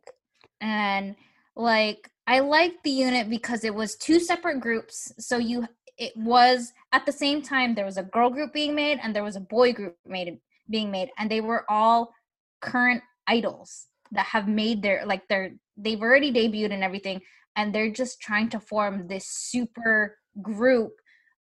and 0.59 1.15
like 1.55 2.11
i 2.27 2.39
liked 2.39 2.83
the 2.83 2.89
unit 2.89 3.29
because 3.29 3.63
it 3.63 3.73
was 3.73 3.95
two 3.95 4.19
separate 4.19 4.59
groups 4.59 5.11
so 5.19 5.37
you 5.37 5.65
it 5.97 6.15
was 6.15 6.73
at 6.91 7.05
the 7.05 7.11
same 7.11 7.41
time 7.41 7.73
there 7.73 7.85
was 7.85 7.97
a 7.97 8.03
girl 8.03 8.29
group 8.29 8.53
being 8.53 8.75
made 8.75 8.99
and 9.01 9.15
there 9.15 9.23
was 9.23 9.35
a 9.35 9.41
boy 9.41 9.73
group 9.73 9.95
made 10.05 10.37
being 10.69 10.91
made 10.91 11.09
and 11.17 11.29
they 11.31 11.41
were 11.41 11.65
all 11.69 12.13
current 12.61 13.01
idols 13.27 13.87
that 14.11 14.25
have 14.25 14.47
made 14.47 14.81
their 14.81 15.05
like 15.05 15.27
they're 15.27 15.51
they've 15.77 16.01
already 16.01 16.31
debuted 16.31 16.73
and 16.73 16.83
everything 16.83 17.21
and 17.55 17.73
they're 17.73 17.91
just 17.91 18.21
trying 18.21 18.49
to 18.49 18.59
form 18.59 19.07
this 19.07 19.27
super 19.27 20.17
group 20.41 20.91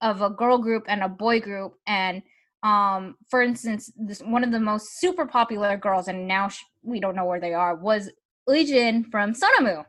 of 0.00 0.20
a 0.20 0.30
girl 0.30 0.58
group 0.58 0.84
and 0.88 1.02
a 1.02 1.08
boy 1.08 1.40
group 1.40 1.74
and 1.86 2.22
um 2.62 3.16
for 3.28 3.42
instance 3.42 3.90
this 3.96 4.20
one 4.20 4.44
of 4.44 4.52
the 4.52 4.60
most 4.60 5.00
super 5.00 5.26
popular 5.26 5.76
girls 5.76 6.08
and 6.08 6.28
now 6.28 6.48
we 6.82 7.00
don't 7.00 7.16
know 7.16 7.24
where 7.24 7.40
they 7.40 7.54
are 7.54 7.74
was 7.74 8.10
Euijin 8.48 9.08
from 9.10 9.34
Sonamoo. 9.34 9.84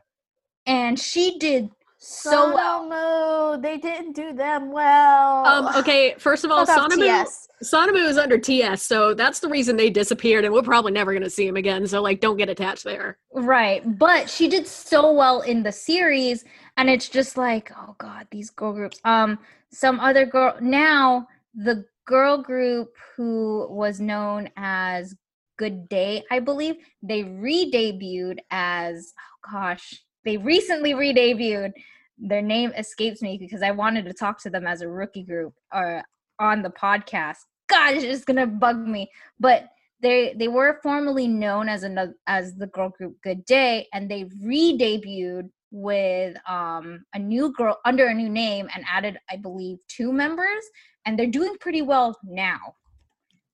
And 0.66 0.98
she 0.98 1.38
did 1.38 1.70
so 1.98 2.54
well. 2.54 2.84
Sonamoo, 2.84 3.62
they 3.62 3.78
didn't 3.78 4.12
do 4.12 4.32
them 4.32 4.70
well. 4.70 5.46
Um, 5.46 5.76
okay, 5.76 6.14
first 6.18 6.44
of 6.44 6.50
all, 6.50 6.66
Fuck 6.66 6.78
off, 6.78 6.90
Sonamoo, 6.90 7.48
Sonamoo 7.62 8.08
is 8.08 8.18
under 8.18 8.38
TS, 8.38 8.82
so 8.82 9.14
that's 9.14 9.40
the 9.40 9.48
reason 9.48 9.76
they 9.76 9.90
disappeared, 9.90 10.44
and 10.44 10.52
we're 10.52 10.62
probably 10.62 10.92
never 10.92 11.12
going 11.12 11.22
to 11.22 11.30
see 11.30 11.46
him 11.46 11.56
again. 11.56 11.86
So, 11.86 12.02
like, 12.02 12.20
don't 12.20 12.36
get 12.36 12.48
attached 12.50 12.84
there. 12.84 13.18
Right. 13.32 13.82
But 13.98 14.28
she 14.28 14.48
did 14.48 14.66
so 14.66 15.12
well 15.12 15.40
in 15.42 15.62
the 15.62 15.72
series. 15.72 16.44
And 16.76 16.90
it's 16.90 17.08
just 17.08 17.36
like, 17.36 17.70
oh 17.76 17.94
God, 17.98 18.26
these 18.30 18.50
girl 18.50 18.72
groups. 18.72 19.00
Um, 19.04 19.38
some 19.70 20.00
other 20.00 20.26
girl 20.26 20.56
now, 20.60 21.28
the 21.54 21.84
girl 22.06 22.38
group 22.42 22.94
who 23.16 23.66
was 23.70 24.00
known 24.00 24.50
as 24.56 25.14
Good 25.56 25.88
Day, 25.88 26.24
I 26.30 26.40
believe, 26.40 26.76
they 27.02 27.22
re-debuted 27.22 28.38
as 28.50 29.12
oh 29.18 29.50
gosh, 29.52 30.02
they 30.24 30.36
recently 30.36 30.94
re-debuted. 30.94 31.72
Their 32.18 32.42
name 32.42 32.72
escapes 32.76 33.20
me 33.22 33.36
because 33.38 33.62
I 33.62 33.72
wanted 33.72 34.04
to 34.06 34.12
talk 34.12 34.40
to 34.42 34.50
them 34.50 34.66
as 34.66 34.82
a 34.82 34.88
rookie 34.88 35.24
group 35.24 35.54
or 35.72 36.02
on 36.38 36.62
the 36.62 36.70
podcast. 36.70 37.38
God, 37.68 37.94
it's 37.94 38.04
just 38.04 38.26
gonna 38.26 38.46
bug 38.46 38.78
me. 38.86 39.10
But 39.40 39.68
they 40.00 40.34
they 40.38 40.48
were 40.48 40.78
formerly 40.82 41.26
known 41.26 41.68
as 41.68 41.82
another 41.82 42.14
as 42.26 42.54
the 42.54 42.66
girl 42.68 42.90
group 42.90 43.16
Good 43.22 43.44
Day, 43.44 43.88
and 43.92 44.08
they 44.10 44.24
re-debuted 44.42 45.50
with 45.70 46.36
um 46.48 47.04
a 47.14 47.18
new 47.18 47.52
girl 47.52 47.78
under 47.84 48.06
a 48.06 48.14
new 48.14 48.28
name 48.28 48.68
and 48.74 48.84
added, 48.90 49.18
I 49.30 49.36
believe, 49.36 49.78
two 49.88 50.12
members, 50.12 50.62
and 51.04 51.18
they're 51.18 51.26
doing 51.26 51.56
pretty 51.60 51.82
well 51.82 52.16
now. 52.22 52.58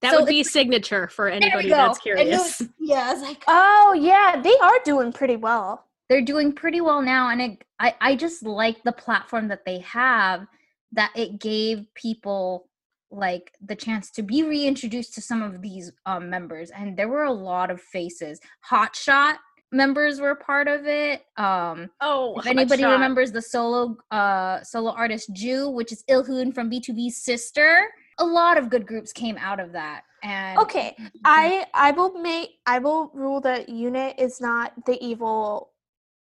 That 0.02 0.12
So 0.12 0.20
would 0.20 0.28
be 0.28 0.42
Cignature 0.42 1.10
for 1.10 1.28
anybody 1.28 1.68
that's 1.70 1.98
curious. 1.98 2.60
it- 2.60 2.68
yeah, 2.80 3.08
I 3.10 3.12
was 3.14 3.22
like, 3.22 3.42
Oh 3.46 3.94
yeah, 3.98 4.40
they 4.42 4.56
are 4.60 4.78
doing 4.84 5.12
pretty 5.12 5.36
well. 5.36 5.86
They're 6.10 6.20
doing 6.20 6.52
pretty 6.52 6.80
well 6.80 7.00
now 7.00 7.30
and 7.30 7.40
it, 7.40 7.64
I, 7.78 7.94
I 8.00 8.16
just 8.16 8.42
like 8.42 8.82
the 8.82 8.90
platform 8.92 9.46
that 9.48 9.64
they 9.64 9.78
have 9.78 10.44
that 10.92 11.12
it 11.14 11.38
gave 11.38 11.86
people 11.94 12.68
like 13.12 13.52
the 13.64 13.76
chance 13.76 14.10
to 14.12 14.22
be 14.22 14.42
reintroduced 14.42 15.14
to 15.14 15.20
some 15.20 15.40
of 15.40 15.62
these 15.62 15.92
um, 16.06 16.28
members 16.28 16.70
and 16.70 16.96
there 16.96 17.08
were 17.08 17.24
a 17.24 17.32
lot 17.32 17.70
of 17.70 17.80
faces 17.80 18.40
hotshot 18.68 19.36
members 19.72 20.20
were 20.20 20.34
part 20.34 20.66
of 20.66 20.84
it 20.86 21.22
um 21.36 21.88
Oh, 22.00 22.36
if 22.40 22.46
anybody 22.46 22.82
Hotshot. 22.82 22.92
remembers 22.92 23.30
the 23.30 23.42
solo 23.42 23.96
uh 24.10 24.62
solo 24.62 24.90
artist 24.90 25.32
Ju, 25.32 25.68
which 25.68 25.92
is 25.92 26.02
Ilhoon 26.10 26.52
from 26.52 26.68
BTOB's 26.68 27.18
sister, 27.18 27.86
a 28.18 28.24
lot 28.24 28.58
of 28.58 28.68
good 28.68 28.84
groups 28.84 29.12
came 29.12 29.38
out 29.38 29.60
of 29.60 29.70
that. 29.72 30.02
And 30.24 30.58
Okay, 30.58 30.96
I 31.24 31.66
I 31.72 31.92
will 31.92 32.14
make 32.20 32.50
I 32.66 32.80
will 32.80 33.12
rule 33.14 33.40
that 33.42 33.68
unit 33.68 34.16
is 34.18 34.40
not 34.40 34.72
the 34.86 34.98
evil 35.04 35.70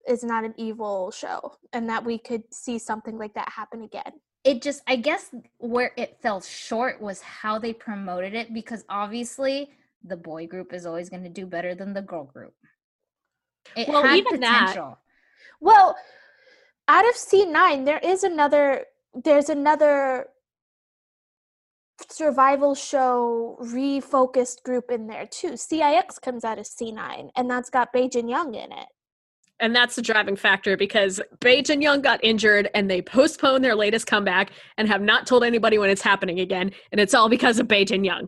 is 0.08 0.24
not 0.24 0.44
an 0.44 0.54
evil 0.58 1.12
show 1.12 1.58
and 1.74 1.90
that 1.90 2.04
we 2.04 2.18
could 2.18 2.44
see 2.54 2.78
something 2.80 3.18
like 3.18 3.34
that 3.34 3.50
happen 3.50 3.82
again. 3.84 4.14
It 4.44 4.62
just, 4.62 4.82
I 4.88 4.96
guess, 4.96 5.30
where 5.60 5.92
it 5.98 6.18
fell 6.22 6.42
short 6.42 7.00
was 7.02 7.22
how 7.22 7.60
they 7.60 7.74
promoted 7.74 8.34
it 8.34 8.54
because 8.54 8.84
obviously 8.90 9.70
the 10.04 10.18
boy 10.18 10.48
group 10.48 10.74
is 10.74 10.86
always 10.86 11.10
going 11.10 11.24
to 11.24 11.30
do 11.30 11.46
better 11.46 11.76
than 11.76 11.94
the 11.94 12.02
girl 12.02 12.24
group. 12.24 12.54
It 13.76 13.88
Well, 13.88 14.02
had 14.04 14.18
even 14.18 14.40
that- 14.40 14.60
potential. 14.68 14.98
Well, 15.60 15.96
out 16.88 17.08
of 17.08 17.14
C9, 17.16 17.86
there 17.86 18.00
is 18.00 18.24
another 18.24 18.86
there's 19.14 19.50
another 19.50 20.28
survival 22.10 22.74
show 22.76 23.58
refocused 23.62 24.64
group 24.64 24.90
in 24.90 25.08
there 25.08 25.28
too. 25.28 25.56
CIX 25.56 26.18
comes 26.20 26.44
out 26.44 26.58
of 26.58 26.66
C9 26.66 27.30
and 27.36 27.50
that's 27.50 27.70
got 27.70 27.94
Bae 27.94 28.08
Jinyoung 28.08 28.56
in 28.56 28.72
it. 28.72 28.88
And 29.62 29.76
that's 29.76 29.96
the 29.96 30.02
driving 30.02 30.36
factor 30.36 30.76
because 30.76 31.22
Bae 31.40 31.62
Jinyoung 31.62 32.02
got 32.02 32.20
injured 32.24 32.70
and 32.74 32.90
they 32.90 33.02
postponed 33.02 33.64
their 33.64 33.76
latest 33.76 34.08
comeback 34.08 34.52
and 34.78 34.88
have 34.88 35.02
not 35.02 35.28
told 35.28 35.44
anybody 35.44 35.78
when 35.78 35.92
it's 35.92 36.02
happening 36.02 36.40
again. 36.40 36.72
And 36.92 37.00
it's 37.00 37.14
all 37.14 37.30
because 37.30 37.60
of 37.60 37.68
Bae 37.68 37.86
Jinyoung. 37.86 38.28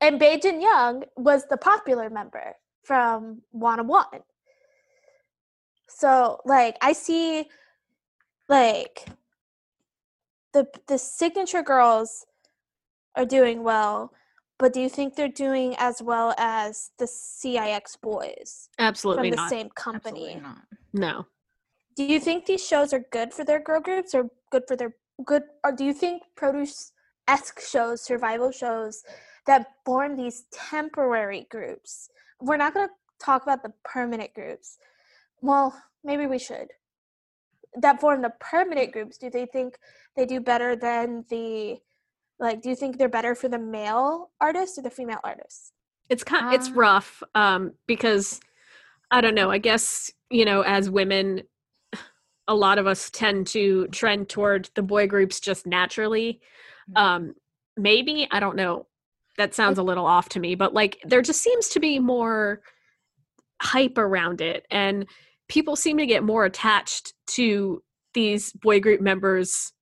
And 0.00 0.18
Bae 0.18 0.38
Jinyoung 0.38 1.04
was 1.16 1.44
the 1.48 1.58
popular 1.58 2.08
member 2.08 2.54
from 2.82 3.42
Wanna 3.52 3.84
One. 3.84 4.06
So 5.88 6.40
like 6.46 6.76
I 6.80 6.94
see 6.94 7.44
like 8.48 9.06
the 10.54 10.66
the 10.88 10.94
Cignature 10.94 11.64
girls 11.64 12.26
are 13.16 13.26
doing 13.26 13.62
well, 13.62 14.12
but 14.62 14.72
do 14.72 14.80
you 14.80 14.88
think 14.88 15.16
they're 15.16 15.26
doing 15.26 15.74
as 15.76 16.00
well 16.00 16.36
as 16.38 16.92
the 16.96 17.06
CIX 17.08 17.96
boys 17.96 18.68
Absolutely 18.78 19.22
from 19.24 19.30
the 19.30 19.36
not. 19.36 19.50
same 19.50 19.68
company? 19.70 20.36
Absolutely 20.36 20.40
not. 20.40 20.62
No. 20.92 21.26
Do 21.96 22.04
you 22.04 22.20
think 22.20 22.46
these 22.46 22.64
shows 22.64 22.92
are 22.92 23.04
good 23.10 23.34
for 23.34 23.44
their 23.44 23.58
girl 23.58 23.80
groups 23.80 24.14
or 24.14 24.30
good 24.52 24.62
for 24.68 24.76
their 24.76 24.94
good 25.26 25.42
or 25.64 25.72
do 25.72 25.84
you 25.84 25.92
think 25.92 26.22
produce 26.36 26.92
esque 27.26 27.60
shows, 27.60 28.02
survival 28.02 28.52
shows 28.52 29.02
that 29.48 29.66
form 29.84 30.16
these 30.16 30.44
temporary 30.52 31.48
groups? 31.50 32.08
We're 32.40 32.56
not 32.56 32.72
gonna 32.72 32.90
talk 33.20 33.42
about 33.42 33.64
the 33.64 33.72
permanent 33.84 34.32
groups. 34.32 34.78
Well, 35.40 35.76
maybe 36.04 36.26
we 36.26 36.38
should. 36.38 36.68
That 37.80 38.00
form 38.00 38.22
the 38.22 38.32
permanent 38.38 38.92
groups, 38.92 39.18
do 39.18 39.28
they 39.28 39.46
think 39.46 39.76
they 40.14 40.24
do 40.24 40.40
better 40.40 40.76
than 40.76 41.24
the 41.30 41.78
like 42.42 42.60
do 42.60 42.68
you 42.68 42.76
think 42.76 42.98
they're 42.98 43.08
better 43.08 43.34
for 43.34 43.48
the 43.48 43.58
male 43.58 44.30
artists 44.40 44.76
or 44.78 44.82
the 44.82 44.90
female 44.90 45.20
artists? 45.24 45.72
It's 46.10 46.24
kind 46.24 46.54
it's 46.54 46.68
Uh, 46.68 46.74
rough 46.74 47.22
um 47.34 47.72
because 47.86 48.40
I 49.10 49.20
don't 49.22 49.34
know, 49.34 49.50
I 49.50 49.58
guess, 49.58 50.10
you 50.30 50.44
know, 50.44 50.62
as 50.62 50.90
women 50.90 51.42
a 52.48 52.54
lot 52.54 52.78
of 52.78 52.86
us 52.86 53.08
tend 53.10 53.46
to 53.46 53.86
trend 53.88 54.28
toward 54.28 54.68
the 54.74 54.82
boy 54.82 55.06
groups 55.06 55.40
just 55.40 55.66
naturally. 55.66 56.40
Mhm. 56.90 57.00
Um 57.00 57.34
maybe, 57.76 58.28
I 58.30 58.40
don't 58.40 58.56
know. 58.56 58.86
That 59.38 59.54
sounds 59.54 59.78
a 59.78 59.82
little 59.82 60.04
off 60.04 60.28
to 60.30 60.40
me, 60.40 60.54
but 60.54 60.74
like 60.74 60.98
there 61.04 61.22
just 61.22 61.40
seems 61.40 61.68
to 61.70 61.80
be 61.80 61.98
more 61.98 62.60
hype 63.62 63.96
around 63.96 64.40
it 64.40 64.66
and 64.70 65.06
people 65.48 65.76
seem 65.76 65.96
to 65.98 66.06
get 66.06 66.24
more 66.24 66.44
attached 66.44 67.14
to 67.28 67.82
these 68.14 68.52
boy 68.52 68.80
group 68.80 69.00
members 69.00 69.72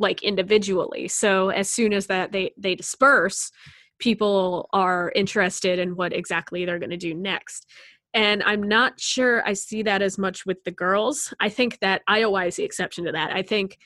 like 0.00 0.22
individually. 0.22 1.06
So 1.06 1.50
as 1.50 1.68
soon 1.68 1.92
as 1.92 2.06
that 2.06 2.32
they 2.32 2.52
they 2.56 2.74
disperse, 2.74 3.52
people 4.00 4.68
are 4.72 5.12
interested 5.14 5.78
in 5.78 5.94
what 5.94 6.12
exactly 6.12 6.64
they're 6.64 6.80
going 6.80 6.90
to 6.90 6.96
do 6.96 7.14
next. 7.14 7.66
And 8.12 8.42
I'm 8.42 8.62
not 8.62 8.98
sure 8.98 9.46
I 9.46 9.52
see 9.52 9.82
that 9.82 10.02
as 10.02 10.18
much 10.18 10.44
with 10.44 10.64
the 10.64 10.72
girls. 10.72 11.32
I 11.38 11.48
think 11.48 11.78
that 11.80 12.02
IOI 12.08 12.48
is 12.48 12.56
the 12.56 12.64
exception 12.64 13.04
to 13.04 13.12
that. 13.12 13.30
I 13.30 13.42
think 13.42 13.78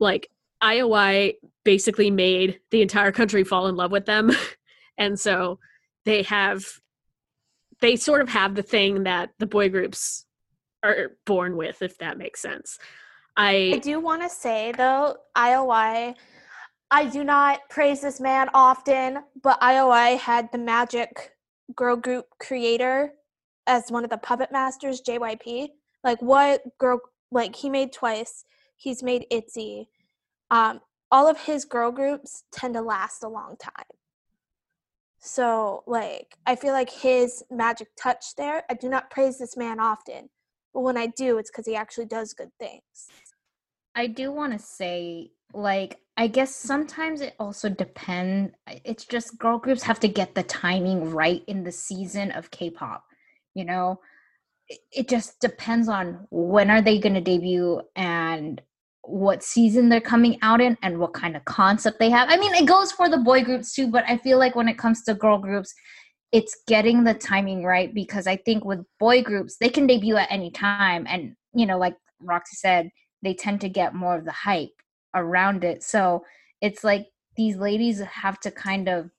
like 0.00 0.30
IOI 0.62 1.34
basically 1.64 2.10
made 2.10 2.60
the 2.70 2.80
entire 2.80 3.12
country 3.12 3.44
fall 3.44 3.66
in 3.66 3.76
love 3.76 3.92
with 3.92 4.06
them. 4.06 4.30
and 4.98 5.20
so 5.20 5.58
they 6.04 6.22
have 6.22 6.64
they 7.80 7.96
sort 7.96 8.22
of 8.22 8.28
have 8.28 8.54
the 8.54 8.62
thing 8.62 9.04
that 9.04 9.30
the 9.38 9.46
boy 9.46 9.68
groups 9.68 10.24
are 10.82 11.16
born 11.26 11.56
with 11.56 11.82
if 11.82 11.98
that 11.98 12.16
makes 12.16 12.40
sense. 12.40 12.78
I 13.38 13.72
I 13.74 13.78
do 13.78 14.00
want 14.00 14.22
to 14.22 14.28
say 14.28 14.72
though, 14.72 15.16
IOI, 15.36 16.14
I 16.90 17.04
do 17.06 17.22
not 17.22 17.60
praise 17.70 18.00
this 18.00 18.20
man 18.20 18.48
often, 18.52 19.20
but 19.42 19.60
IOI 19.60 20.18
had 20.18 20.50
the 20.50 20.58
magic 20.58 21.32
girl 21.76 21.96
group 21.96 22.26
creator 22.40 23.12
as 23.66 23.90
one 23.90 24.04
of 24.04 24.10
the 24.10 24.18
puppet 24.18 24.50
masters, 24.50 25.00
JYP. 25.02 25.68
Like 26.02 26.20
what 26.20 26.62
girl 26.78 27.00
like 27.30 27.54
he 27.54 27.70
made 27.70 27.92
twice. 27.92 28.44
He's 28.76 29.02
made 29.02 29.26
ITZY. 29.30 29.88
Um, 30.50 30.80
all 31.10 31.28
of 31.28 31.38
his 31.38 31.64
girl 31.64 31.90
groups 31.90 32.44
tend 32.52 32.74
to 32.74 32.80
last 32.80 33.22
a 33.22 33.28
long 33.28 33.56
time. 33.56 33.84
So 35.20 35.84
like 35.86 36.36
I 36.46 36.56
feel 36.56 36.72
like 36.72 36.90
his 36.90 37.44
magic 37.50 37.88
touch 38.00 38.34
there. 38.36 38.64
I 38.70 38.74
do 38.74 38.88
not 38.88 39.10
praise 39.10 39.38
this 39.38 39.56
man 39.56 39.78
often, 39.78 40.30
but 40.72 40.80
when 40.80 40.96
I 40.96 41.06
do, 41.06 41.38
it's 41.38 41.50
because 41.50 41.66
he 41.66 41.76
actually 41.76 42.06
does 42.06 42.32
good 42.32 42.50
things. 42.58 43.08
I 43.98 44.06
do 44.06 44.30
want 44.30 44.52
to 44.52 44.64
say, 44.64 45.32
like, 45.52 45.98
I 46.16 46.28
guess 46.28 46.54
sometimes 46.54 47.20
it 47.20 47.34
also 47.40 47.68
depend. 47.68 48.52
It's 48.84 49.04
just 49.04 49.36
girl 49.40 49.58
groups 49.58 49.82
have 49.82 49.98
to 50.00 50.08
get 50.08 50.36
the 50.36 50.44
timing 50.44 51.10
right 51.10 51.42
in 51.48 51.64
the 51.64 51.72
season 51.72 52.30
of 52.30 52.52
K-pop. 52.52 53.02
You 53.54 53.64
know, 53.64 53.98
it, 54.68 54.78
it 54.92 55.08
just 55.08 55.40
depends 55.40 55.88
on 55.88 56.28
when 56.30 56.70
are 56.70 56.80
they 56.80 57.00
going 57.00 57.14
to 57.14 57.20
debut 57.20 57.80
and 57.96 58.62
what 59.02 59.42
season 59.42 59.88
they're 59.88 60.00
coming 60.00 60.38
out 60.42 60.60
in 60.60 60.78
and 60.82 61.00
what 61.00 61.12
kind 61.12 61.34
of 61.34 61.44
concept 61.44 61.98
they 61.98 62.10
have. 62.10 62.30
I 62.30 62.36
mean, 62.36 62.54
it 62.54 62.66
goes 62.66 62.92
for 62.92 63.08
the 63.08 63.18
boy 63.18 63.42
groups 63.42 63.74
too, 63.74 63.88
but 63.88 64.04
I 64.06 64.18
feel 64.18 64.38
like 64.38 64.54
when 64.54 64.68
it 64.68 64.78
comes 64.78 65.02
to 65.04 65.14
girl 65.14 65.38
groups, 65.38 65.74
it's 66.30 66.56
getting 66.68 67.02
the 67.02 67.14
timing 67.14 67.64
right 67.64 67.92
because 67.92 68.28
I 68.28 68.36
think 68.36 68.64
with 68.64 68.78
boy 69.00 69.24
groups, 69.24 69.56
they 69.56 69.70
can 69.70 69.88
debut 69.88 70.16
at 70.16 70.30
any 70.30 70.52
time. 70.52 71.04
And, 71.08 71.34
you 71.52 71.66
know, 71.66 71.78
like 71.78 71.96
Roxy 72.20 72.54
said, 72.54 72.90
they 73.22 73.34
tend 73.34 73.60
to 73.62 73.68
get 73.68 73.94
more 73.94 74.16
of 74.16 74.24
the 74.24 74.32
hype 74.32 74.82
around 75.14 75.64
it. 75.64 75.82
So 75.82 76.24
it's 76.60 76.84
like 76.84 77.08
these 77.36 77.56
ladies 77.56 78.00
have 78.00 78.40
to 78.40 78.50
kind 78.50 78.88
of 78.88 79.10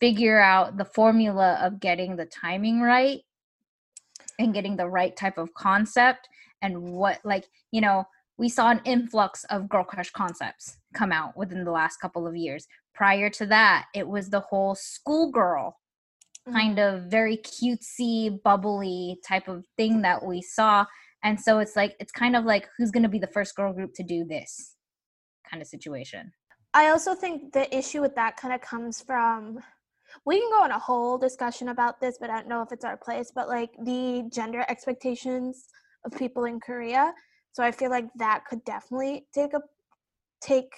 figure 0.00 0.40
out 0.40 0.76
the 0.76 0.84
formula 0.84 1.58
of 1.60 1.80
getting 1.80 2.16
the 2.16 2.26
timing 2.26 2.80
right 2.80 3.20
and 4.38 4.54
getting 4.54 4.76
the 4.76 4.86
right 4.86 5.16
type 5.16 5.38
of 5.38 5.52
concept 5.54 6.28
and 6.62 6.80
what 6.80 7.18
like 7.24 7.46
you 7.72 7.80
know 7.80 8.04
we 8.36 8.48
saw 8.48 8.70
an 8.70 8.80
influx 8.84 9.44
of 9.50 9.68
girl 9.68 9.82
crush 9.82 10.10
concepts 10.10 10.78
come 10.94 11.10
out 11.10 11.36
within 11.36 11.64
the 11.64 11.72
last 11.72 11.96
couple 12.00 12.26
of 12.26 12.36
years. 12.36 12.68
Prior 12.94 13.28
to 13.30 13.46
that 13.46 13.86
it 13.94 14.06
was 14.06 14.30
the 14.30 14.40
whole 14.40 14.74
schoolgirl 14.76 15.76
mm-hmm. 16.46 16.56
kind 16.56 16.78
of 16.78 17.04
very 17.04 17.36
cutesy 17.38 18.40
bubbly 18.42 19.18
type 19.26 19.48
of 19.48 19.64
thing 19.76 20.02
that 20.02 20.24
we 20.24 20.40
saw 20.40 20.86
and 21.24 21.40
so 21.40 21.58
it's 21.58 21.76
like 21.76 21.96
it's 22.00 22.12
kind 22.12 22.36
of 22.36 22.44
like 22.44 22.68
who's 22.76 22.90
going 22.90 23.02
to 23.02 23.08
be 23.08 23.18
the 23.18 23.26
first 23.28 23.54
girl 23.54 23.72
group 23.72 23.92
to 23.94 24.02
do 24.02 24.24
this 24.24 24.76
kind 25.50 25.62
of 25.62 25.68
situation 25.68 26.32
I 26.74 26.90
also 26.90 27.14
think 27.14 27.52
the 27.52 27.74
issue 27.76 28.00
with 28.00 28.14
that 28.16 28.36
kind 28.36 28.54
of 28.54 28.60
comes 28.60 29.00
from 29.00 29.58
we 30.24 30.40
can 30.40 30.50
go 30.50 30.62
on 30.62 30.70
a 30.70 30.78
whole 30.78 31.18
discussion 31.18 31.68
about 31.68 32.00
this, 32.00 32.16
but 32.18 32.30
I 32.30 32.38
don't 32.38 32.48
know 32.48 32.62
if 32.62 32.72
it's 32.72 32.84
our 32.84 32.96
place, 32.96 33.30
but 33.34 33.48
like 33.48 33.70
the 33.84 34.28
gender 34.32 34.64
expectations 34.68 35.68
of 36.04 36.16
people 36.16 36.44
in 36.44 36.60
Korea. 36.60 37.12
So 37.52 37.62
I 37.62 37.72
feel 37.72 37.90
like 37.90 38.06
that 38.16 38.44
could 38.48 38.64
definitely 38.64 39.26
take 39.34 39.54
a 39.54 39.60
take 40.40 40.72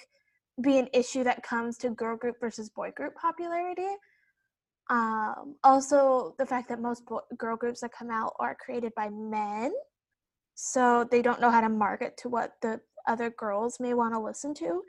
be 0.61 0.77
an 0.77 0.87
issue 0.93 1.23
that 1.23 1.43
comes 1.43 1.77
to 1.77 1.89
girl 1.91 2.17
group 2.17 2.35
versus 2.39 2.69
boy 2.69 2.91
group 2.91 3.15
popularity. 3.15 3.87
Um, 4.89 5.55
also, 5.63 6.35
the 6.37 6.45
fact 6.45 6.67
that 6.69 6.81
most 6.81 7.03
girl 7.37 7.55
groups 7.55 7.81
that 7.81 7.91
come 7.93 8.11
out 8.11 8.33
are 8.39 8.55
created 8.55 8.91
by 8.95 9.09
men, 9.09 9.71
so 10.55 11.07
they 11.11 11.21
don't 11.21 11.41
know 11.41 11.49
how 11.51 11.61
to 11.61 11.69
market 11.69 12.17
to 12.17 12.29
what 12.29 12.53
the 12.61 12.81
other 13.07 13.29
girls 13.31 13.79
may 13.79 13.93
want 13.93 14.13
to 14.13 14.19
listen 14.19 14.53
to. 14.55 14.83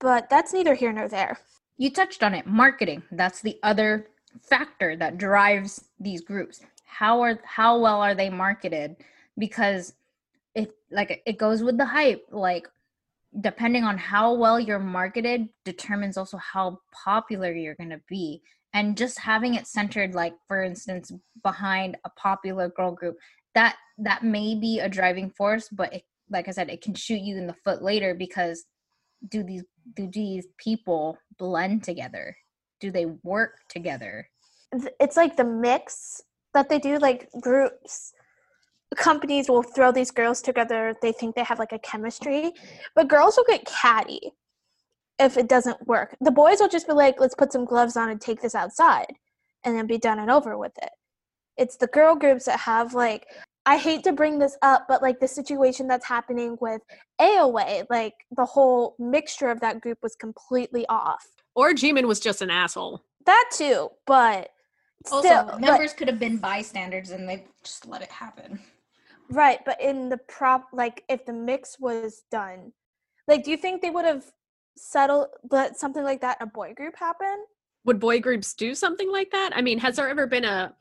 But 0.00 0.28
that's 0.30 0.52
neither 0.52 0.74
here 0.74 0.92
nor 0.92 1.08
there. 1.08 1.38
you 1.76 1.90
touched 1.90 2.22
on 2.22 2.34
it 2.34 2.46
marketing 2.46 3.02
that's 3.12 3.40
the 3.42 3.58
other 3.62 4.06
factor 4.42 4.96
that 4.96 5.18
drives 5.18 5.84
these 5.98 6.20
groups 6.20 6.60
how 6.84 7.20
are 7.20 7.38
how 7.44 7.78
well 7.78 8.00
are 8.00 8.14
they 8.14 8.30
marketed 8.30 8.96
because 9.38 9.94
it 10.54 10.70
like 10.90 11.22
it 11.26 11.38
goes 11.38 11.62
with 11.62 11.76
the 11.78 11.84
hype 11.84 12.24
like 12.30 12.68
depending 13.40 13.82
on 13.82 13.98
how 13.98 14.32
well 14.34 14.60
you're 14.60 14.78
marketed 14.78 15.48
determines 15.64 16.16
also 16.16 16.36
how 16.36 16.78
popular 16.92 17.52
you're 17.52 17.74
going 17.74 17.90
to 17.90 18.00
be 18.08 18.40
and 18.72 18.96
just 18.96 19.18
having 19.18 19.54
it 19.54 19.66
centered 19.66 20.14
like 20.14 20.34
for 20.46 20.62
instance 20.62 21.10
behind 21.42 21.96
a 22.04 22.10
popular 22.10 22.68
girl 22.68 22.92
group 22.92 23.16
that 23.54 23.76
that 23.98 24.22
may 24.22 24.54
be 24.54 24.80
a 24.80 24.88
driving 24.88 25.30
force 25.30 25.68
but 25.70 25.92
it, 25.92 26.02
like 26.30 26.48
i 26.48 26.50
said 26.50 26.70
it 26.70 26.82
can 26.82 26.94
shoot 26.94 27.20
you 27.20 27.36
in 27.36 27.46
the 27.46 27.56
foot 27.64 27.82
later 27.82 28.14
because 28.14 28.64
do 29.28 29.42
these 29.42 29.64
do 29.94 30.08
these 30.12 30.46
people 30.58 31.16
blend 31.38 31.82
together 31.82 32.36
do 32.80 32.90
they 32.90 33.06
work 33.22 33.60
together 33.68 34.28
it's 35.00 35.16
like 35.16 35.36
the 35.36 35.44
mix 35.44 36.20
that 36.52 36.68
they 36.68 36.78
do 36.78 36.98
like 36.98 37.28
groups 37.40 38.12
companies 38.94 39.48
will 39.48 39.62
throw 39.62 39.92
these 39.92 40.10
girls 40.10 40.40
together. 40.40 40.94
They 41.02 41.12
think 41.12 41.34
they 41.34 41.44
have 41.44 41.58
like 41.58 41.72
a 41.72 41.78
chemistry, 41.78 42.52
but 42.94 43.08
girls 43.08 43.36
will 43.36 43.44
get 43.48 43.66
catty 43.66 44.32
if 45.18 45.36
it 45.36 45.48
doesn't 45.48 45.86
work. 45.86 46.16
The 46.20 46.30
boys 46.30 46.60
will 46.60 46.68
just 46.68 46.86
be 46.86 46.92
like, 46.92 47.20
let's 47.20 47.34
put 47.34 47.52
some 47.52 47.64
gloves 47.64 47.96
on 47.96 48.10
and 48.10 48.20
take 48.20 48.40
this 48.40 48.54
outside 48.54 49.12
and 49.64 49.76
then 49.76 49.86
be 49.86 49.98
done 49.98 50.18
and 50.18 50.30
over 50.30 50.56
with 50.58 50.72
it. 50.82 50.90
It's 51.56 51.76
the 51.76 51.86
girl 51.88 52.14
groups 52.16 52.46
that 52.46 52.60
have 52.60 52.94
like, 52.94 53.26
I 53.66 53.78
hate 53.78 54.04
to 54.04 54.12
bring 54.12 54.38
this 54.38 54.56
up, 54.62 54.86
but 54.88 55.02
like 55.02 55.20
the 55.20 55.28
situation 55.28 55.86
that's 55.86 56.04
happening 56.04 56.58
with 56.60 56.82
AOA, 57.20 57.86
like 57.88 58.14
the 58.36 58.44
whole 58.44 58.94
mixture 58.98 59.50
of 59.50 59.60
that 59.60 59.80
group 59.80 59.98
was 60.02 60.16
completely 60.16 60.84
off. 60.88 61.26
Or 61.54 61.70
Jimin 61.72 62.06
was 62.06 62.20
just 62.20 62.42
an 62.42 62.50
asshole. 62.50 63.02
That 63.26 63.50
too, 63.56 63.90
but 64.06 64.50
Also, 65.10 65.28
still, 65.28 65.44
but- 65.46 65.60
members 65.60 65.92
could 65.92 66.08
have 66.08 66.18
been 66.18 66.36
bystanders 66.36 67.10
and 67.10 67.28
they 67.28 67.46
just 67.62 67.86
let 67.86 68.02
it 68.02 68.10
happen. 68.10 68.60
Right, 69.30 69.60
but 69.64 69.80
in 69.80 70.10
the 70.10 70.18
prop, 70.18 70.66
like 70.72 71.02
if 71.08 71.24
the 71.24 71.32
mix 71.32 71.78
was 71.80 72.24
done, 72.30 72.72
like, 73.26 73.44
do 73.44 73.50
you 73.50 73.56
think 73.56 73.80
they 73.80 73.88
would 73.88 74.04
have 74.04 74.24
settled 74.76 75.28
let 75.50 75.78
something 75.78 76.02
like 76.02 76.20
that 76.20 76.36
in 76.40 76.48
a 76.48 76.50
boy 76.50 76.74
group 76.74 76.96
happen? 76.98 77.46
Would 77.86 78.00
boy 78.00 78.20
groups 78.20 78.52
do 78.52 78.74
something 78.74 79.10
like 79.10 79.30
that? 79.30 79.52
I 79.54 79.62
mean, 79.62 79.78
has 79.78 79.96
there 79.96 80.08
ever 80.10 80.26
been 80.26 80.44
a 80.44 80.74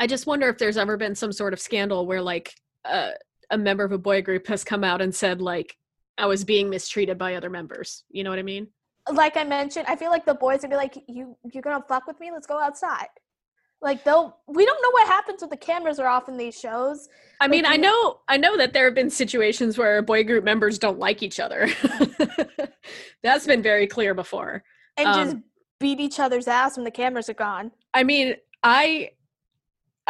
I 0.00 0.06
just 0.06 0.26
wonder 0.26 0.48
if 0.48 0.58
there's 0.58 0.76
ever 0.78 0.96
been 0.96 1.14
some 1.14 1.30
sort 1.30 1.52
of 1.52 1.60
scandal 1.60 2.06
where 2.06 2.22
like 2.22 2.54
a 2.84 3.10
a 3.50 3.58
member 3.58 3.84
of 3.84 3.92
a 3.92 3.98
boy 3.98 4.22
group 4.22 4.46
has 4.46 4.64
come 4.64 4.82
out 4.82 5.02
and 5.02 5.14
said 5.14 5.40
like 5.42 5.76
I 6.18 6.26
was 6.26 6.44
being 6.44 6.70
mistreated 6.70 7.18
by 7.18 7.34
other 7.34 7.50
members. 7.50 8.04
You 8.10 8.24
know 8.24 8.30
what 8.30 8.38
I 8.38 8.42
mean? 8.42 8.68
Like 9.12 9.36
I 9.36 9.44
mentioned, 9.44 9.86
I 9.88 9.96
feel 9.96 10.10
like 10.10 10.24
the 10.24 10.34
boys 10.34 10.60
would 10.62 10.70
be 10.70 10.76
like, 10.76 10.96
"You, 11.08 11.36
you're 11.52 11.62
gonna 11.62 11.84
fuck 11.88 12.06
with 12.06 12.18
me? 12.20 12.30
Let's 12.32 12.46
go 12.46 12.58
outside." 12.60 13.08
Like 13.82 14.04
they'll, 14.04 14.36
we 14.46 14.66
don't 14.66 14.82
know 14.82 14.90
what 14.90 15.06
happens 15.06 15.40
when 15.40 15.48
the 15.48 15.56
cameras 15.56 15.98
are 15.98 16.06
off 16.06 16.28
in 16.28 16.36
these 16.36 16.58
shows. 16.58 17.08
I 17.40 17.48
mean, 17.48 17.64
Like, 17.64 17.72
I 17.74 17.76
know 17.76 18.20
I 18.28 18.36
know 18.36 18.56
that 18.58 18.72
there 18.74 18.84
have 18.84 18.94
been 18.94 19.08
situations 19.10 19.78
where 19.78 20.00
boy 20.02 20.22
group 20.24 20.44
members 20.44 20.78
don't 20.78 20.98
like 20.98 21.22
each 21.22 21.40
other. 21.40 21.68
That's 23.22 23.46
been 23.46 23.62
very 23.62 23.86
clear 23.86 24.14
before. 24.14 24.62
and 24.96 25.06
just 25.06 25.34
Um, 25.36 25.44
beat 25.78 26.00
each 26.00 26.20
other's 26.20 26.46
ass 26.46 26.76
when 26.76 26.84
the 26.84 26.90
cameras 26.90 27.28
are 27.30 27.34
gone. 27.34 27.70
I 27.94 28.02
mean, 28.04 28.36
I 28.62 29.10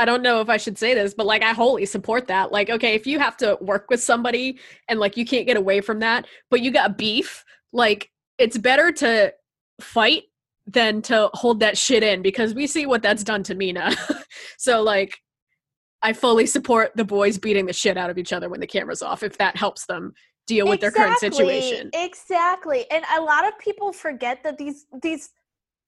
I 0.01 0.07
don't 0.07 0.23
know 0.23 0.41
if 0.41 0.49
I 0.49 0.57
should 0.57 0.79
say 0.79 0.95
this, 0.95 1.13
but 1.13 1.27
like 1.27 1.43
I 1.43 1.53
wholly 1.53 1.85
support 1.85 2.27
that. 2.29 2.51
Like, 2.51 2.71
okay, 2.71 2.95
if 2.95 3.07
you 3.07 3.19
have 3.19 3.37
to 3.37 3.59
work 3.61 3.85
with 3.91 4.03
somebody 4.03 4.59
and 4.89 4.99
like 4.99 5.19
you 5.19 5.27
can't 5.27 5.47
get 5.47 5.59
away 5.59 5.83
from 5.83 5.99
that, 5.99 6.27
but 6.49 6.63
you 6.63 6.71
got 6.71 6.97
beef, 6.97 7.45
like 7.75 8.11
it's 8.39 8.57
better 8.57 8.93
to 8.93 9.35
fight 9.79 10.23
than 10.67 11.03
to 11.03 11.29
hold 11.35 11.61
that 11.61 11.77
shit 11.77 12.03
in 12.03 12.23
because 12.23 12.55
we 12.55 12.67
see 12.67 12.87
what 12.87 13.03
that's 13.03 13.23
done 13.23 13.43
to 13.43 13.55
Mina. 13.55 13.95
so 14.57 14.83
like 14.83 15.19
I 16.01 16.15
fully 16.15 16.47
support 16.47 16.93
the 16.95 17.05
boys 17.05 17.37
beating 17.37 17.67
the 17.67 17.75
shit 17.75 17.99
out 17.99 18.09
of 18.09 18.17
each 18.17 18.33
other 18.33 18.49
when 18.49 18.61
the 18.61 18.67
camera's 18.67 19.03
off 19.03 19.23
if 19.23 19.37
that 19.37 19.55
helps 19.55 19.85
them 19.85 20.15
deal 20.47 20.67
with 20.67 20.81
their 20.81 20.91
current 20.91 21.19
situation. 21.19 21.91
Exactly. 21.93 22.91
And 22.91 23.05
a 23.15 23.21
lot 23.21 23.47
of 23.47 23.59
people 23.59 23.93
forget 23.93 24.43
that 24.45 24.57
these 24.57 24.87
these 25.03 25.29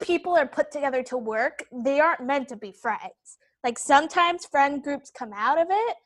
people 0.03 0.37
are 0.37 0.47
put 0.47 0.71
together 0.71 1.03
to 1.05 1.17
work. 1.17 1.65
They 1.73 1.99
aren't 1.99 2.27
meant 2.27 2.49
to 2.49 2.57
be 2.57 2.73
friends. 2.73 3.39
Like 3.65 3.79
sometimes 3.79 4.47
friend 4.47 4.83
groups 4.83 5.11
come 5.17 5.33
out 5.35 5.61
of 5.61 5.69
it, 5.71 5.97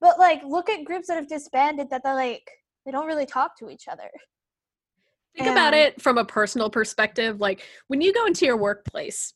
but 0.00 0.18
like 0.18 0.42
look 0.44 0.70
at 0.70 0.84
groups 0.84 1.08
that 1.08 1.14
have 1.14 1.28
disbanded 1.28 1.90
that 1.90 2.02
they're 2.02 2.14
like 2.14 2.48
they 2.86 2.92
don't 2.92 3.06
really 3.06 3.26
talk 3.26 3.58
to 3.58 3.68
each 3.68 3.88
other. 3.88 4.08
Think 5.36 5.50
about 5.50 5.74
it 5.74 6.00
from 6.00 6.18
a 6.18 6.24
personal 6.24 6.70
perspective. 6.70 7.40
Like 7.40 7.62
when 7.88 8.00
you 8.00 8.12
go 8.12 8.26
into 8.26 8.46
your 8.46 8.56
workplace, 8.56 9.34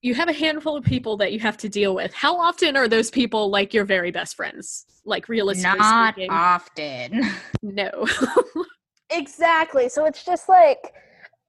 you 0.00 0.14
have 0.14 0.28
a 0.28 0.32
handful 0.32 0.76
of 0.76 0.84
people 0.84 1.16
that 1.18 1.32
you 1.32 1.40
have 1.40 1.56
to 1.58 1.68
deal 1.68 1.94
with. 1.94 2.14
How 2.14 2.38
often 2.38 2.76
are 2.76 2.88
those 2.88 3.10
people 3.10 3.50
like 3.50 3.74
your 3.74 3.84
very 3.84 4.10
best 4.10 4.36
friends? 4.36 4.86
Like 5.04 5.28
realistically 5.28 5.78
Not 5.78 6.14
speaking, 6.14 6.30
often. 6.30 7.22
no. 7.62 8.06
Exactly. 9.10 9.88
So 9.88 10.04
it's 10.04 10.24
just 10.24 10.48
like 10.48 10.92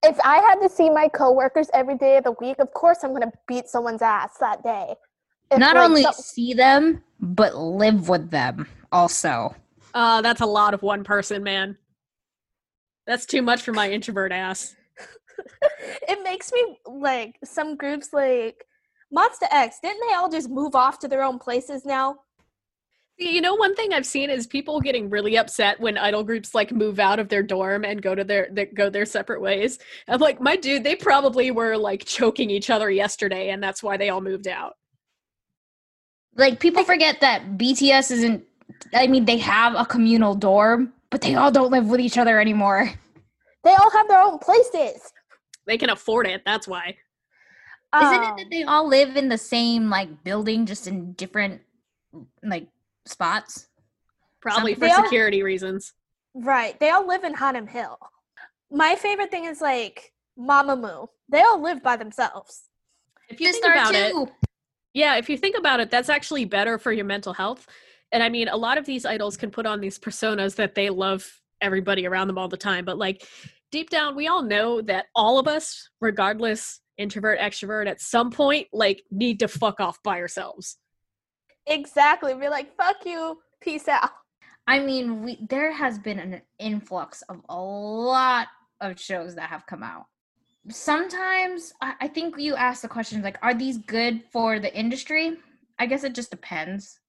if 0.03 0.19
I 0.23 0.37
had 0.37 0.59
to 0.61 0.69
see 0.69 0.89
my 0.89 1.07
coworkers 1.07 1.69
every 1.73 1.97
day 1.97 2.17
of 2.17 2.23
the 2.23 2.33
week, 2.39 2.59
of 2.59 2.71
course 2.71 2.99
I'm 3.03 3.13
gonna 3.13 3.31
beat 3.47 3.67
someone's 3.67 4.01
ass 4.01 4.37
that 4.39 4.63
day. 4.63 4.93
If, 5.51 5.59
Not 5.59 5.75
like, 5.75 5.85
only 5.85 6.03
some- 6.03 6.13
see 6.13 6.53
them, 6.53 7.03
but 7.19 7.55
live 7.55 8.09
with 8.09 8.29
them 8.29 8.67
also. 8.91 9.55
uh, 9.93 10.21
that's 10.21 10.41
a 10.41 10.45
lot 10.45 10.73
of 10.73 10.81
one 10.81 11.03
person, 11.03 11.43
man. 11.43 11.77
That's 13.05 13.25
too 13.25 13.41
much 13.41 13.61
for 13.61 13.71
my 13.71 13.89
introvert 13.89 14.31
ass. 14.31 14.75
it 16.07 16.21
makes 16.23 16.51
me 16.51 16.77
like 16.85 17.37
some 17.43 17.75
groups 17.77 18.09
like 18.11 18.65
Monsta 19.15 19.47
X, 19.51 19.77
didn't 19.81 20.01
they 20.07 20.15
all 20.15 20.29
just 20.29 20.49
move 20.49 20.75
off 20.75 20.99
to 20.99 21.07
their 21.07 21.23
own 21.23 21.39
places 21.39 21.85
now? 21.85 22.17
You 23.19 23.41
know, 23.41 23.55
one 23.55 23.73
thing 23.75 23.93
I've 23.93 24.05
seen 24.05 24.29
is 24.29 24.45
people 24.45 24.79
getting 24.79 25.09
really 25.09 25.37
upset 25.37 25.79
when 25.79 25.97
idol 25.97 26.23
groups 26.23 26.53
like 26.53 26.71
move 26.71 26.99
out 26.99 27.17
of 27.17 27.29
their 27.29 27.41
dorm 27.41 27.83
and 27.83 27.99
go 27.99 28.13
to 28.13 28.23
their, 28.23 28.47
their 28.51 28.67
go 28.67 28.89
their 28.91 29.05
separate 29.05 29.41
ways. 29.41 29.79
I'm 30.07 30.19
like, 30.19 30.39
my 30.39 30.55
dude, 30.55 30.83
they 30.83 30.95
probably 30.95 31.49
were 31.49 31.77
like 31.77 32.05
choking 32.05 32.51
each 32.51 32.69
other 32.69 32.91
yesterday, 32.91 33.49
and 33.49 33.63
that's 33.63 33.81
why 33.81 33.97
they 33.97 34.09
all 34.09 34.21
moved 34.21 34.47
out. 34.47 34.73
Like 36.37 36.59
people 36.59 36.83
forget 36.83 37.19
that 37.21 37.57
BTS 37.57 38.11
isn't 38.11 38.43
I 38.93 39.07
mean 39.07 39.25
they 39.25 39.37
have 39.37 39.73
a 39.75 39.85
communal 39.85 40.35
dorm, 40.35 40.93
but 41.09 41.21
they 41.21 41.35
all 41.35 41.51
don't 41.51 41.71
live 41.71 41.87
with 41.87 41.99
each 41.99 42.17
other 42.17 42.39
anymore. 42.39 42.89
They 43.63 43.73
all 43.73 43.91
have 43.91 44.07
their 44.07 44.21
own 44.21 44.39
places. 44.39 45.11
They 45.65 45.77
can 45.77 45.89
afford 45.89 46.27
it. 46.27 46.43
That's 46.45 46.67
why. 46.67 46.95
Isn't 47.95 48.13
it 48.23 48.27
Um, 48.27 48.35
that 48.37 48.45
they 48.51 48.63
all 48.63 48.87
live 48.87 49.17
in 49.17 49.27
the 49.29 49.37
same 49.37 49.89
like 49.89 50.23
building 50.23 50.65
just 50.65 50.87
in 50.87 51.13
different 51.13 51.61
like 52.43 52.67
spots? 53.05 53.67
Probably 54.41 54.73
Some- 54.73 54.79
for 54.81 54.85
They 54.87 54.91
all- 54.93 55.03
security 55.03 55.43
reasons. 55.43 55.93
Right. 56.33 56.79
They 56.79 56.91
all 56.91 57.05
live 57.07 57.23
in 57.23 57.33
Hanem 57.33 57.67
Hill. 57.67 57.97
My 58.69 58.95
favorite 58.95 59.31
thing 59.31 59.45
is 59.45 59.59
like 59.59 60.13
Mamamoo. 60.37 61.07
They 61.29 61.41
all 61.41 61.59
live 61.59 61.81
by 61.81 61.95
themselves. 61.97 62.69
If 63.27 63.41
you 63.41 63.51
think 63.51 63.65
Sistar 63.65 63.71
about 63.73 63.95
it, 63.95 64.11
too. 64.11 64.27
Yeah, 64.97 65.17
if 65.17 65.29
you 65.29 65.37
think 65.37 65.55
about 65.55 65.79
it, 65.79 65.91
that's 65.91 66.09
actually 66.09 66.43
better 66.45 66.79
for 66.79 66.91
your 66.91 67.05
mental 67.05 67.31
health. 67.31 67.67
And 68.11 68.23
I 68.23 68.29
mean, 68.29 68.47
a 68.47 68.57
lot 68.57 68.79
of 68.79 68.85
these 68.85 69.05
idols 69.05 69.37
can 69.37 69.51
put 69.51 69.67
on 69.67 69.79
these 69.79 69.99
personas 69.99 70.55
that 70.55 70.73
they 70.73 70.89
love 70.89 71.23
everybody 71.61 72.07
around 72.07 72.27
them 72.27 72.39
all 72.39 72.47
the 72.47 72.57
time. 72.57 72.83
But 72.83 72.97
like 72.97 73.23
deep 73.71 73.91
down, 73.91 74.15
we 74.15 74.27
all 74.27 74.41
know 74.41 74.81
that 74.81 75.05
all 75.15 75.37
of 75.37 75.47
us, 75.47 75.89
regardless 76.01 76.81
introvert, 76.97 77.39
extrovert, 77.39 77.87
at 77.87 78.01
some 78.01 78.31
point, 78.31 78.69
like 78.73 79.03
need 79.11 79.39
to 79.41 79.47
fuck 79.47 79.79
off 79.79 80.01
by 80.03 80.19
ourselves. 80.19 80.77
Exactly. 81.67 82.33
We're 82.33 82.49
like, 82.49 82.75
fuck 82.75 83.05
you. 83.05 83.37
Peace 83.61 83.87
out. 83.87 84.09
I 84.65 84.79
mean, 84.79 85.23
we 85.23 85.37
there 85.47 85.71
has 85.71 85.99
been 85.99 86.17
an 86.17 86.41
influx 86.57 87.21
of 87.29 87.41
a 87.49 87.61
lot 87.61 88.47
of 88.81 88.99
shows 88.99 89.35
that 89.35 89.49
have 89.49 89.65
come 89.67 89.83
out. 89.83 90.05
Sometimes 90.69 91.73
I, 91.81 92.07
think 92.09 92.35
you 92.37 92.55
ask 92.55 92.81
the 92.81 92.87
questions 92.87 93.23
like, 93.23 93.39
are 93.41 93.53
these 93.53 93.77
good 93.77 94.21
for 94.31 94.59
the 94.59 94.73
industry? 94.75 95.37
I 95.79 95.85
guess 95.85 96.03
it 96.03 96.13
just 96.13 96.31
depends. 96.31 96.99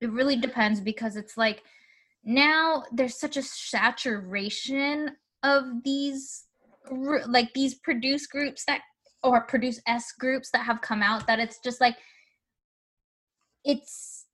It 0.00 0.10
really 0.10 0.36
depends 0.36 0.80
because 0.80 1.16
it's 1.16 1.36
like 1.36 1.62
now 2.24 2.84
there's 2.92 3.18
such 3.18 3.36
a 3.36 3.42
saturation 3.42 5.16
of 5.42 5.82
these 5.84 6.44
like 7.26 7.52
these 7.54 7.74
produce 7.74 8.26
groups 8.26 8.64
that 8.66 8.80
or 9.22 9.42
produce 9.42 9.80
S 9.86 10.12
groups 10.18 10.50
that 10.50 10.64
have 10.64 10.80
come 10.80 11.02
out 11.02 11.26
that 11.26 11.38
it's 11.38 11.58
just 11.58 11.80
like 11.80 11.96
it's 13.64 14.26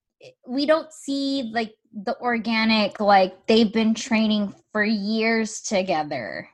we 0.46 0.66
don't 0.66 0.92
see 0.92 1.50
like 1.52 1.74
the 1.92 2.16
organic 2.20 3.00
like 3.00 3.46
they've 3.46 3.72
been 3.72 3.94
training 3.94 4.54
for 4.72 4.84
years 4.84 5.60
together 5.60 6.48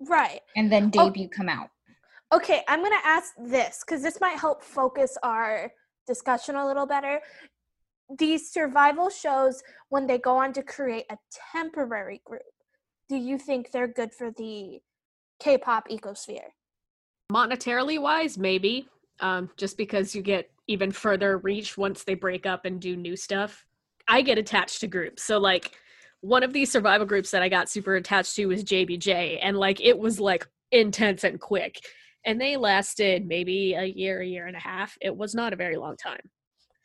Right. 0.00 0.40
and 0.56 0.70
then 0.70 0.90
Oh. 0.96 1.10
debut 1.10 1.28
come 1.28 1.48
out 1.48 1.70
Okay, 2.30 2.62
I'm 2.68 2.80
going 2.80 2.92
to 2.92 3.06
ask 3.06 3.32
this 3.38 3.82
because 3.86 4.02
this 4.02 4.20
might 4.20 4.38
help 4.38 4.62
focus 4.62 5.16
our 5.22 5.72
discussion 6.06 6.56
a 6.56 6.66
little 6.66 6.84
better. 6.84 7.22
These 8.18 8.52
survival 8.52 9.08
shows, 9.08 9.62
when 9.88 10.06
they 10.06 10.18
go 10.18 10.36
on 10.36 10.52
to 10.52 10.62
create 10.62 11.06
a 11.10 11.16
temporary 11.52 12.20
group, 12.26 12.42
do 13.08 13.16
you 13.16 13.38
think 13.38 13.70
they're 13.70 13.88
good 13.88 14.12
for 14.12 14.30
the 14.30 14.80
K 15.40 15.56
pop 15.56 15.88
ecosphere? 15.88 16.50
Monetarily 17.32 17.98
wise, 18.00 18.36
maybe. 18.36 18.88
Um, 19.20 19.48
just 19.56 19.78
because 19.78 20.14
you 20.14 20.20
get 20.20 20.50
even 20.66 20.92
further 20.92 21.38
reach 21.38 21.78
once 21.78 22.04
they 22.04 22.14
break 22.14 22.44
up 22.44 22.66
and 22.66 22.78
do 22.78 22.94
new 22.94 23.16
stuff. 23.16 23.64
I 24.06 24.20
get 24.20 24.36
attached 24.36 24.80
to 24.80 24.86
groups. 24.86 25.24
So 25.24 25.38
like 25.38 25.78
one 26.20 26.42
of 26.42 26.52
these 26.52 26.70
survival 26.70 27.06
groups 27.06 27.30
that 27.30 27.42
I 27.42 27.48
got 27.48 27.68
super 27.68 27.96
attached 27.96 28.34
to 28.36 28.46
was 28.46 28.64
JBJ. 28.64 29.38
And 29.42 29.56
like 29.56 29.80
it 29.80 29.98
was 29.98 30.18
like 30.18 30.46
intense 30.72 31.24
and 31.24 31.40
quick. 31.40 31.80
And 32.24 32.40
they 32.40 32.56
lasted 32.56 33.26
maybe 33.26 33.74
a 33.74 33.84
year, 33.84 34.20
a 34.20 34.26
year 34.26 34.46
and 34.46 34.56
a 34.56 34.60
half. 34.60 34.96
It 35.00 35.16
was 35.16 35.34
not 35.34 35.52
a 35.52 35.56
very 35.56 35.76
long 35.76 35.96
time. 35.96 36.20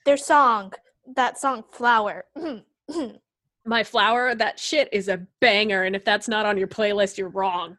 Their 0.05 0.17
song, 0.17 0.73
that 1.15 1.39
song 1.39 1.63
Flower. 1.71 2.25
My 3.65 3.83
flower, 3.83 4.35
that 4.35 4.59
shit 4.59 4.89
is 4.91 5.07
a 5.07 5.25
banger. 5.39 5.83
And 5.83 5.95
if 5.95 6.03
that's 6.03 6.27
not 6.27 6.45
on 6.45 6.57
your 6.57 6.67
playlist, 6.67 7.17
you're 7.17 7.29
wrong. 7.29 7.77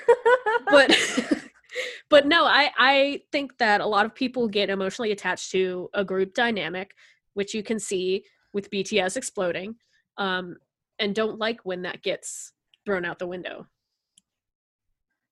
but 0.66 0.96
but 2.08 2.24
no 2.24 2.44
i 2.44 2.70
i 2.78 3.20
think 3.32 3.58
that 3.58 3.80
a 3.80 3.86
lot 3.86 4.06
of 4.06 4.14
people 4.14 4.46
get 4.46 4.70
emotionally 4.70 5.10
attached 5.10 5.50
to 5.50 5.90
a 5.94 6.04
group 6.04 6.32
dynamic 6.32 6.94
which 7.34 7.52
you 7.52 7.62
can 7.62 7.78
see 7.78 8.24
with 8.52 8.70
BTS 8.70 9.16
exploding, 9.16 9.74
um, 10.16 10.56
and 10.98 11.14
don't 11.14 11.38
like 11.38 11.60
when 11.64 11.82
that 11.82 12.02
gets 12.02 12.52
thrown 12.84 13.04
out 13.04 13.18
the 13.18 13.26
window. 13.26 13.66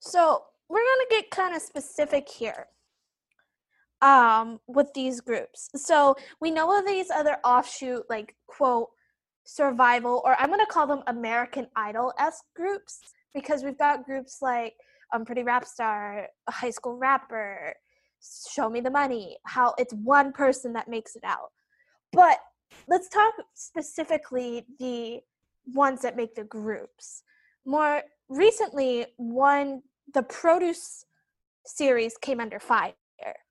So 0.01 0.45
we're 0.69 0.79
gonna 0.79 1.23
get 1.23 1.31
kind 1.31 1.55
of 1.55 1.63
specific 1.63 2.29
here 2.29 2.67
um, 4.01 4.59
with 4.67 4.93
these 4.95 5.21
groups. 5.21 5.71
So 5.77 6.17
we 6.41 6.51
know 6.51 6.77
of 6.77 6.87
these 6.87 7.11
other 7.11 7.37
offshoot, 7.45 8.05
like 8.11 8.35
quote, 8.47 8.89
survival, 9.45 10.23
or 10.25 10.37
I'm 10.41 10.51
gonna 10.51 10.67
call 10.67 10.87
them 10.87 11.03
American 11.07 11.69
Idol 11.77 12.13
esque 12.19 12.45
groups 12.57 13.01
because 13.35 13.63
we've 13.63 13.79
got 13.79 14.05
groups 14.05 14.39
like 14.43 14.75
um, 15.15 15.25
Pretty 15.25 15.43
Rap 15.43 15.65
Star, 15.65 16.27
high 16.49 16.71
school 16.71 16.97
rapper, 16.97 17.75
Show 18.51 18.69
Me 18.69 18.81
the 18.81 18.91
Money, 18.91 19.37
how 19.47 19.75
it's 19.79 19.95
one 19.95 20.33
person 20.33 20.73
that 20.73 20.89
makes 20.89 21.17
it 21.17 21.25
out. 21.25 21.51
But 22.13 22.39
let's 22.89 23.09
talk 23.09 23.35
specifically 23.55 24.67
the 24.79 25.21
ones 25.67 26.03
that 26.03 26.17
make 26.17 26.35
the 26.35 26.45
groups. 26.45 27.23
More 27.65 28.03
recently, 28.29 29.07
one 29.17 29.83
the 30.13 30.23
produce 30.23 31.05
series 31.65 32.17
came 32.19 32.41
under 32.41 32.59
fire 32.59 32.93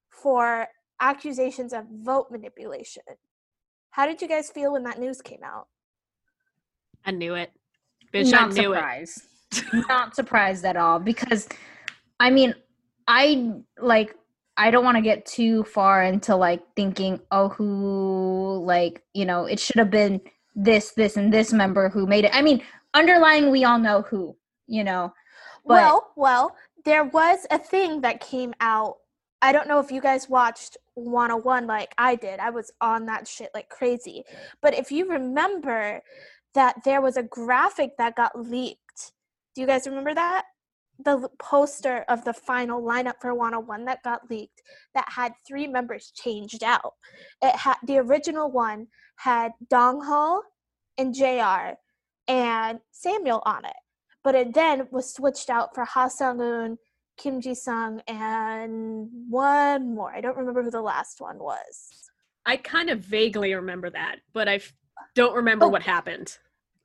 for 0.09 0.67
accusations 0.99 1.73
of 1.73 1.85
vote 2.03 2.27
manipulation. 2.29 3.03
How 3.91 4.05
did 4.05 4.21
you 4.21 4.27
guys 4.27 4.49
feel 4.49 4.73
when 4.73 4.83
that 4.83 4.99
news 4.99 5.21
came 5.21 5.43
out? 5.43 5.67
I 7.05 7.11
knew 7.11 7.35
it. 7.35 7.51
Bitch, 8.13 8.31
not 8.31 8.51
I 8.51 8.53
knew 8.53 8.73
surprised. 8.73 9.21
not 9.89 10.15
surprised 10.15 10.65
at 10.65 10.77
all 10.77 10.99
because 10.99 11.47
I 12.19 12.29
mean, 12.29 12.53
I 13.07 13.53
like 13.81 14.15
I 14.57 14.69
don't 14.69 14.83
want 14.83 14.97
to 14.97 15.01
get 15.01 15.25
too 15.25 15.63
far 15.63 16.03
into 16.03 16.35
like 16.35 16.61
thinking, 16.75 17.19
oh, 17.31 17.49
who 17.49 18.63
like 18.65 19.03
you 19.13 19.25
know, 19.25 19.45
it 19.45 19.59
should 19.59 19.77
have 19.77 19.89
been 19.89 20.21
this, 20.55 20.91
this, 20.91 21.17
and 21.17 21.33
this 21.33 21.53
member 21.53 21.89
who 21.89 22.05
made 22.05 22.25
it. 22.25 22.31
I 22.33 22.41
mean, 22.41 22.61
underlying, 22.93 23.51
we 23.51 23.63
all 23.63 23.79
know 23.79 24.01
who, 24.01 24.35
you 24.67 24.83
know. 24.83 25.13
But 25.65 25.75
well, 25.75 26.11
well, 26.15 26.55
there 26.85 27.03
was 27.03 27.45
a 27.51 27.57
thing 27.57 28.01
that 28.01 28.19
came 28.19 28.53
out. 28.59 28.97
I 29.41 29.51
don't 29.51 29.67
know 29.67 29.79
if 29.79 29.91
you 29.91 30.01
guys 30.01 30.29
watched 30.29 30.77
101 30.95 31.67
like 31.67 31.93
I 31.97 32.15
did. 32.15 32.39
I 32.39 32.49
was 32.49 32.71
on 32.81 33.05
that 33.07 33.27
shit 33.27 33.49
like 33.53 33.69
crazy. 33.69 34.23
But 34.61 34.75
if 34.75 34.91
you 34.91 35.09
remember 35.09 36.01
that 36.53 36.83
there 36.83 37.01
was 37.01 37.17
a 37.17 37.23
graphic 37.23 37.97
that 37.97 38.15
got 38.15 38.37
leaked. 38.37 39.13
Do 39.55 39.61
you 39.61 39.67
guys 39.67 39.87
remember 39.87 40.13
that? 40.13 40.45
The 41.03 41.29
poster 41.39 42.05
of 42.09 42.23
the 42.25 42.33
final 42.33 42.81
lineup 42.81 43.15
for 43.21 43.33
101 43.33 43.85
that 43.85 44.03
got 44.03 44.29
leaked 44.29 44.61
that 44.93 45.05
had 45.09 45.33
three 45.47 45.67
members 45.67 46.11
changed 46.15 46.63
out. 46.63 46.93
It 47.41 47.55
had 47.55 47.77
the 47.85 47.97
original 47.99 48.51
one 48.51 48.87
had 49.17 49.53
Dongho 49.71 50.41
and 50.97 51.13
JR 51.13 51.77
and 52.27 52.79
Samuel 52.91 53.41
on 53.45 53.65
it. 53.65 53.75
But 54.23 54.35
it 54.35 54.53
then 54.53 54.87
was 54.91 55.13
switched 55.13 55.49
out 55.49 55.73
for 55.73 55.83
Ha 55.85 56.07
Sung-un, 56.07 56.77
Kim 57.17 57.41
Ji 57.41 57.55
Sung, 57.55 58.01
and 58.07 59.09
one 59.29 59.95
more. 59.95 60.11
I 60.13 60.21
don't 60.21 60.37
remember 60.37 60.61
who 60.63 60.69
the 60.71 60.81
last 60.81 61.19
one 61.19 61.39
was. 61.39 61.89
I 62.45 62.57
kind 62.57 62.89
of 62.89 62.99
vaguely 62.99 63.53
remember 63.53 63.89
that, 63.89 64.17
but 64.33 64.47
I 64.47 64.59
don't 65.15 65.35
remember 65.35 65.65
Oh. 65.65 65.69
what 65.69 65.81
happened. 65.83 66.37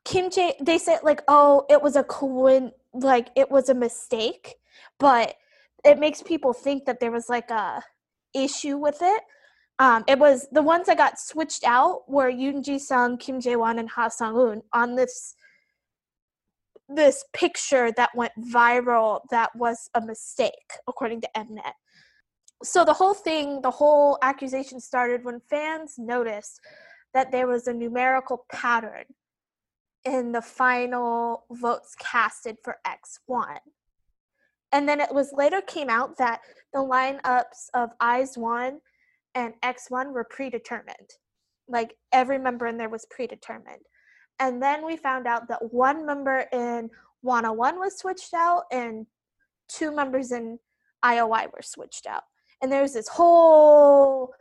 Kim 0.04 0.30
J. 0.30 0.54
They 0.60 0.78
said 0.78 1.00
like, 1.02 1.22
oh, 1.28 1.66
it 1.68 1.82
was 1.82 1.96
a 1.96 2.04
coin, 2.04 2.70
like 3.02 3.28
it 3.36 3.50
was 3.50 3.68
a 3.68 3.74
mistake, 3.74 4.56
but 4.98 5.34
it 5.84 5.98
makes 5.98 6.22
people 6.22 6.52
think 6.52 6.84
that 6.86 7.00
there 7.00 7.12
was 7.12 7.28
like 7.28 7.50
a 7.50 7.82
issue 8.34 8.76
with 8.76 8.98
it. 9.00 9.22
Um, 9.78 10.04
it 10.08 10.18
was 10.18 10.48
the 10.52 10.62
ones 10.62 10.86
that 10.86 10.96
got 10.96 11.20
switched 11.20 11.64
out 11.64 12.08
were 12.08 12.30
Yoon 12.30 12.64
Ji 12.64 12.78
Sung, 12.78 13.18
Kim 13.18 13.40
Jae 13.40 13.58
Won, 13.58 13.78
and 13.78 13.90
Ha 13.90 14.08
Sung 14.08 14.36
Un 14.36 14.62
on 14.72 14.96
this 14.96 15.34
this 16.88 17.24
picture 17.32 17.90
that 17.96 18.14
went 18.14 18.32
viral 18.52 19.20
that 19.30 19.54
was 19.56 19.90
a 19.94 20.00
mistake 20.00 20.70
according 20.86 21.20
to 21.20 21.28
Mnet. 21.36 21.72
So 22.62 22.84
the 22.84 22.92
whole 22.92 23.12
thing, 23.12 23.60
the 23.60 23.72
whole 23.72 24.18
accusation 24.22 24.80
started 24.80 25.24
when 25.24 25.40
fans 25.40 25.96
noticed 25.98 26.60
that 27.12 27.32
there 27.32 27.48
was 27.48 27.66
a 27.66 27.74
numerical 27.74 28.46
pattern 28.52 29.04
in 30.06 30.32
the 30.32 30.40
final 30.40 31.44
votes 31.50 31.94
casted 31.98 32.56
for 32.62 32.78
X1. 32.86 33.58
And 34.72 34.88
then 34.88 35.00
it 35.00 35.12
was 35.12 35.32
later 35.32 35.60
came 35.60 35.90
out 35.90 36.16
that 36.18 36.40
the 36.72 36.78
lineups 36.78 37.68
of 37.74 37.90
IZ*ONE 38.00 38.80
and 39.34 39.54
X1 39.62 40.12
were 40.12 40.24
predetermined. 40.24 41.14
Like 41.68 41.96
every 42.12 42.38
member 42.38 42.66
in 42.66 42.78
there 42.78 42.88
was 42.88 43.06
predetermined. 43.10 43.82
And 44.38 44.62
then 44.62 44.86
we 44.86 44.96
found 44.96 45.26
out 45.26 45.48
that 45.48 45.72
one 45.72 46.06
member 46.06 46.46
in 46.52 46.90
101 47.22 47.78
was 47.78 47.98
switched 47.98 48.34
out 48.34 48.64
and 48.70 49.06
two 49.68 49.94
members 49.94 50.30
in 50.30 50.58
IOI 51.04 51.46
were 51.52 51.62
switched 51.62 52.06
out. 52.06 52.22
And 52.62 52.70
there's 52.70 52.92
this 52.92 53.08
whole 53.08 54.32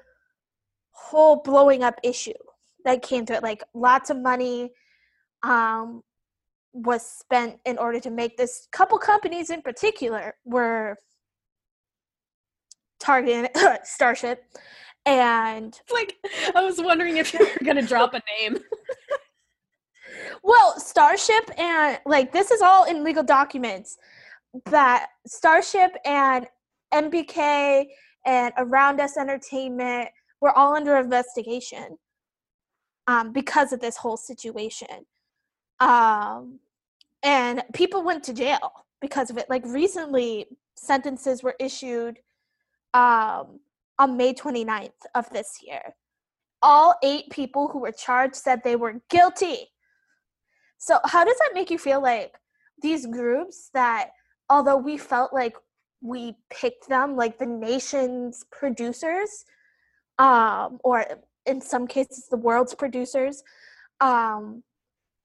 whole 0.91 1.41
blowing 1.43 1.83
up 1.83 1.99
issue 2.03 2.31
that 2.85 3.01
came 3.01 3.25
to 3.25 3.33
it 3.33 3.43
like 3.43 3.63
lots 3.73 4.09
of 4.09 4.17
money 4.17 4.71
um, 5.45 6.01
was 6.73 7.05
spent 7.05 7.59
in 7.65 7.77
order 7.77 7.99
to 8.01 8.09
make 8.09 8.35
this 8.35 8.67
couple 8.71 8.97
companies 8.97 9.49
in 9.49 9.61
particular 9.61 10.35
were 10.43 10.97
targeting 12.99 13.47
starship 13.83 14.43
and 15.05 15.79
like 15.91 16.15
I 16.55 16.63
was 16.63 16.81
wondering 16.81 17.17
if 17.17 17.33
you 17.33 17.39
were 17.39 17.65
gonna 17.65 17.81
drop 17.81 18.13
a 18.13 18.21
name. 18.39 18.57
well 20.43 20.79
starship 20.79 21.49
and 21.57 21.99
like 22.05 22.31
this 22.33 22.51
is 22.51 22.61
all 22.61 22.85
in 22.85 23.03
legal 23.03 23.23
documents 23.23 23.97
that 24.65 25.07
starship 25.27 25.91
and 26.05 26.47
mbk 26.93 27.85
and 28.25 28.53
around 28.57 29.01
us 29.01 29.17
entertainment 29.17 30.07
were 30.39 30.57
all 30.57 30.73
under 30.73 30.95
investigation 30.95 31.97
um, 33.07 33.33
because 33.33 33.73
of 33.73 33.81
this 33.81 33.97
whole 33.97 34.17
situation 34.17 34.87
um, 35.79 36.59
and 37.23 37.63
people 37.73 38.03
went 38.03 38.23
to 38.25 38.33
jail 38.33 38.71
because 39.01 39.29
of 39.29 39.37
it. 39.37 39.49
Like 39.49 39.63
recently 39.65 40.45
sentences 40.75 41.43
were 41.43 41.55
issued 41.59 42.19
um, 42.93 43.59
on 43.99 44.17
may 44.17 44.33
29th 44.33 44.91
of 45.15 45.29
this 45.31 45.59
year. 45.65 45.81
All 46.61 46.95
eight 47.03 47.29
people 47.29 47.67
who 47.67 47.79
were 47.79 47.91
charged 47.91 48.35
said 48.35 48.61
they 48.63 48.75
were 48.75 49.01
guilty. 49.09 49.67
So 50.77 50.99
how 51.05 51.23
does 51.23 51.37
that 51.39 51.51
make 51.53 51.69
you 51.69 51.77
feel 51.77 52.01
like 52.01 52.35
these 52.81 53.05
groups 53.05 53.69
that 53.73 54.11
although 54.49 54.77
we 54.77 54.97
felt 54.97 55.33
like 55.33 55.55
we 56.01 56.35
picked 56.49 56.87
them 56.87 57.15
like 57.15 57.39
the 57.39 57.45
nation's 57.45 58.43
producers 58.51 59.45
um 60.19 60.77
or 60.83 61.05
in 61.45 61.61
some 61.61 61.87
cases 61.87 62.27
the 62.29 62.37
world's 62.37 62.75
producers 62.75 63.43
um 64.01 64.61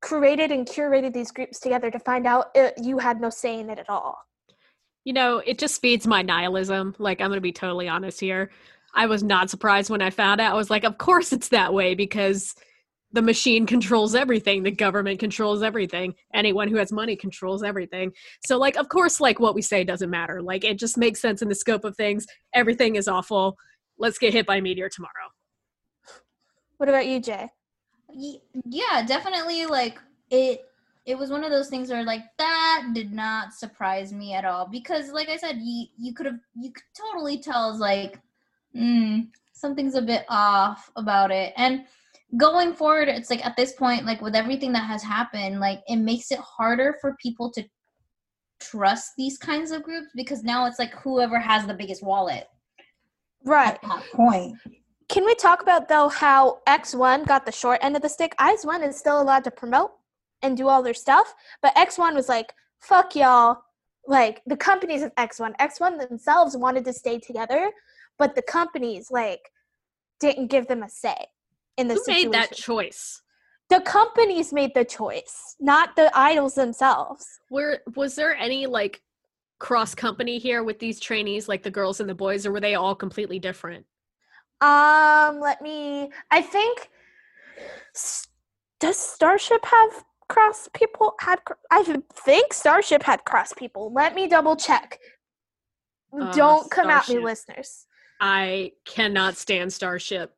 created 0.00 0.50
and 0.50 0.66
curated 0.66 1.12
these 1.12 1.30
groups 1.30 1.60
together 1.60 1.90
to 1.90 1.98
find 2.00 2.26
out 2.26 2.46
it, 2.54 2.74
you 2.82 2.98
had 2.98 3.20
no 3.20 3.30
say 3.30 3.60
in 3.60 3.70
it 3.70 3.78
at 3.78 3.88
all 3.88 4.18
You 5.04 5.12
know, 5.12 5.38
it 5.38 5.58
just 5.58 5.80
feeds 5.80 6.06
my 6.06 6.22
nihilism. 6.22 6.94
Like, 6.98 7.20
I'm 7.20 7.28
going 7.28 7.36
to 7.36 7.42
be 7.42 7.52
totally 7.52 7.88
honest 7.88 8.20
here. 8.20 8.50
I 8.94 9.06
was 9.06 9.22
not 9.22 9.50
surprised 9.50 9.90
when 9.90 10.02
I 10.02 10.10
found 10.10 10.40
out. 10.40 10.52
I 10.52 10.56
was 10.56 10.70
like, 10.70 10.84
of 10.84 10.98
course 10.98 11.32
it's 11.32 11.48
that 11.48 11.72
way 11.72 11.94
because 11.94 12.54
the 13.12 13.22
machine 13.22 13.66
controls 13.66 14.14
everything. 14.14 14.62
The 14.62 14.70
government 14.70 15.18
controls 15.20 15.62
everything. 15.62 16.14
Anyone 16.34 16.68
who 16.68 16.76
has 16.76 16.92
money 16.92 17.16
controls 17.16 17.62
everything. 17.62 18.12
So, 18.44 18.58
like, 18.58 18.76
of 18.76 18.88
course, 18.88 19.20
like 19.20 19.40
what 19.40 19.54
we 19.54 19.62
say 19.62 19.84
doesn't 19.84 20.10
matter. 20.10 20.42
Like, 20.42 20.64
it 20.64 20.78
just 20.78 20.96
makes 20.96 21.20
sense 21.20 21.42
in 21.42 21.48
the 21.48 21.54
scope 21.54 21.84
of 21.84 21.96
things. 21.96 22.26
Everything 22.54 22.96
is 22.96 23.08
awful. 23.08 23.56
Let's 23.98 24.18
get 24.18 24.32
hit 24.32 24.46
by 24.46 24.56
a 24.56 24.62
meteor 24.62 24.88
tomorrow. 24.88 25.30
what 26.78 26.88
about 26.88 27.06
you 27.06 27.20
jay 27.20 27.50
yeah 28.66 29.04
definitely 29.06 29.66
like 29.66 29.98
it 30.30 30.62
it 31.06 31.18
was 31.18 31.30
one 31.30 31.44
of 31.44 31.50
those 31.50 31.68
things 31.68 31.90
where 31.90 32.04
like 32.04 32.24
that 32.38 32.88
did 32.94 33.12
not 33.12 33.52
surprise 33.52 34.12
me 34.12 34.34
at 34.34 34.44
all 34.44 34.66
because 34.66 35.10
like 35.10 35.28
i 35.28 35.36
said 35.36 35.58
you 35.60 35.86
you 35.98 36.12
could 36.14 36.26
have 36.26 36.38
you 36.54 36.70
could 36.72 36.84
totally 36.96 37.38
tell 37.38 37.76
like 37.78 38.20
mm, 38.76 39.26
something's 39.52 39.94
a 39.94 40.02
bit 40.02 40.24
off 40.28 40.90
about 40.96 41.30
it. 41.30 41.52
And 41.56 41.84
going 42.36 42.72
forward 42.72 43.08
it's 43.08 43.28
like 43.28 43.44
at 43.44 43.56
this 43.56 43.72
point 43.72 44.04
like 44.04 44.20
with 44.20 44.36
everything 44.36 44.72
that 44.72 44.86
has 44.86 45.02
happened 45.02 45.58
like 45.58 45.80
it 45.88 45.96
makes 45.96 46.30
it 46.30 46.38
harder 46.38 46.94
for 47.00 47.16
people 47.20 47.50
to 47.50 47.64
trust 48.60 49.10
these 49.18 49.36
kinds 49.36 49.72
of 49.72 49.82
groups 49.82 50.06
because 50.14 50.44
now 50.44 50.64
it's 50.64 50.78
like 50.78 50.94
whoever 50.94 51.40
has 51.40 51.66
the 51.66 51.74
biggest 51.74 52.04
wallet 52.04 52.46
right. 53.44 53.74
at 53.74 53.82
that 53.82 54.04
point 54.12 54.56
Can 55.10 55.24
we 55.24 55.34
talk 55.34 55.60
about 55.60 55.88
though 55.88 56.08
how 56.08 56.60
X1 56.68 57.26
got 57.26 57.44
the 57.44 57.50
short 57.50 57.80
end 57.82 57.96
of 57.96 58.02
the 58.02 58.08
stick? 58.08 58.32
X1 58.38 58.86
is 58.86 58.96
still 58.96 59.20
allowed 59.20 59.42
to 59.42 59.50
promote 59.50 59.90
and 60.40 60.56
do 60.56 60.68
all 60.68 60.84
their 60.84 60.94
stuff, 60.94 61.34
but 61.60 61.74
X1 61.74 62.14
was 62.14 62.28
like, 62.28 62.54
"Fuck 62.78 63.16
y'all." 63.16 63.64
Like 64.06 64.40
the 64.46 64.56
companies 64.56 65.02
of 65.02 65.12
X1, 65.16 65.56
X1 65.58 65.98
themselves 65.98 66.56
wanted 66.56 66.84
to 66.84 66.92
stay 66.92 67.18
together, 67.18 67.72
but 68.18 68.36
the 68.36 68.42
companies 68.42 69.10
like 69.10 69.50
didn't 70.20 70.46
give 70.46 70.68
them 70.68 70.84
a 70.84 70.88
say 70.88 71.26
in 71.76 71.88
this 71.88 72.06
Who 72.06 72.12
made 72.12 72.32
that 72.32 72.52
choice? 72.54 73.20
the 73.68 73.80
companies 73.80 74.52
made 74.52 74.74
the 74.74 74.84
choice, 74.84 75.56
not 75.60 75.96
the 75.96 76.10
idols 76.16 76.54
themselves. 76.54 77.40
Where 77.48 77.82
was 77.96 78.14
there 78.14 78.36
any 78.36 78.66
like 78.66 79.02
cross 79.58 79.94
company 79.94 80.38
here 80.38 80.62
with 80.62 80.78
these 80.78 81.00
trainees, 81.00 81.48
like 81.48 81.64
the 81.64 81.70
girls 81.70 81.98
and 81.98 82.08
the 82.08 82.14
boys, 82.14 82.46
or 82.46 82.52
were 82.52 82.60
they 82.60 82.76
all 82.76 82.94
completely 82.94 83.40
different? 83.40 83.86
Um, 84.60 85.40
let 85.40 85.62
me. 85.62 86.10
I 86.30 86.42
think. 86.42 86.90
Does 88.80 88.96
Starship 88.96 89.64
have 89.64 90.04
cross 90.28 90.68
people? 90.72 91.14
Had 91.20 91.40
I 91.70 91.82
think 92.14 92.52
Starship 92.52 93.02
had 93.02 93.24
cross 93.24 93.52
people. 93.52 93.92
Let 93.92 94.14
me 94.14 94.26
double 94.26 94.56
check. 94.56 94.98
Uh, 96.18 96.32
Don't 96.32 96.70
come 96.70 96.90
at 96.90 97.08
me, 97.08 97.18
listeners. 97.18 97.86
I 98.20 98.72
cannot 98.84 99.36
stand 99.36 99.72
Starship. 99.72 100.34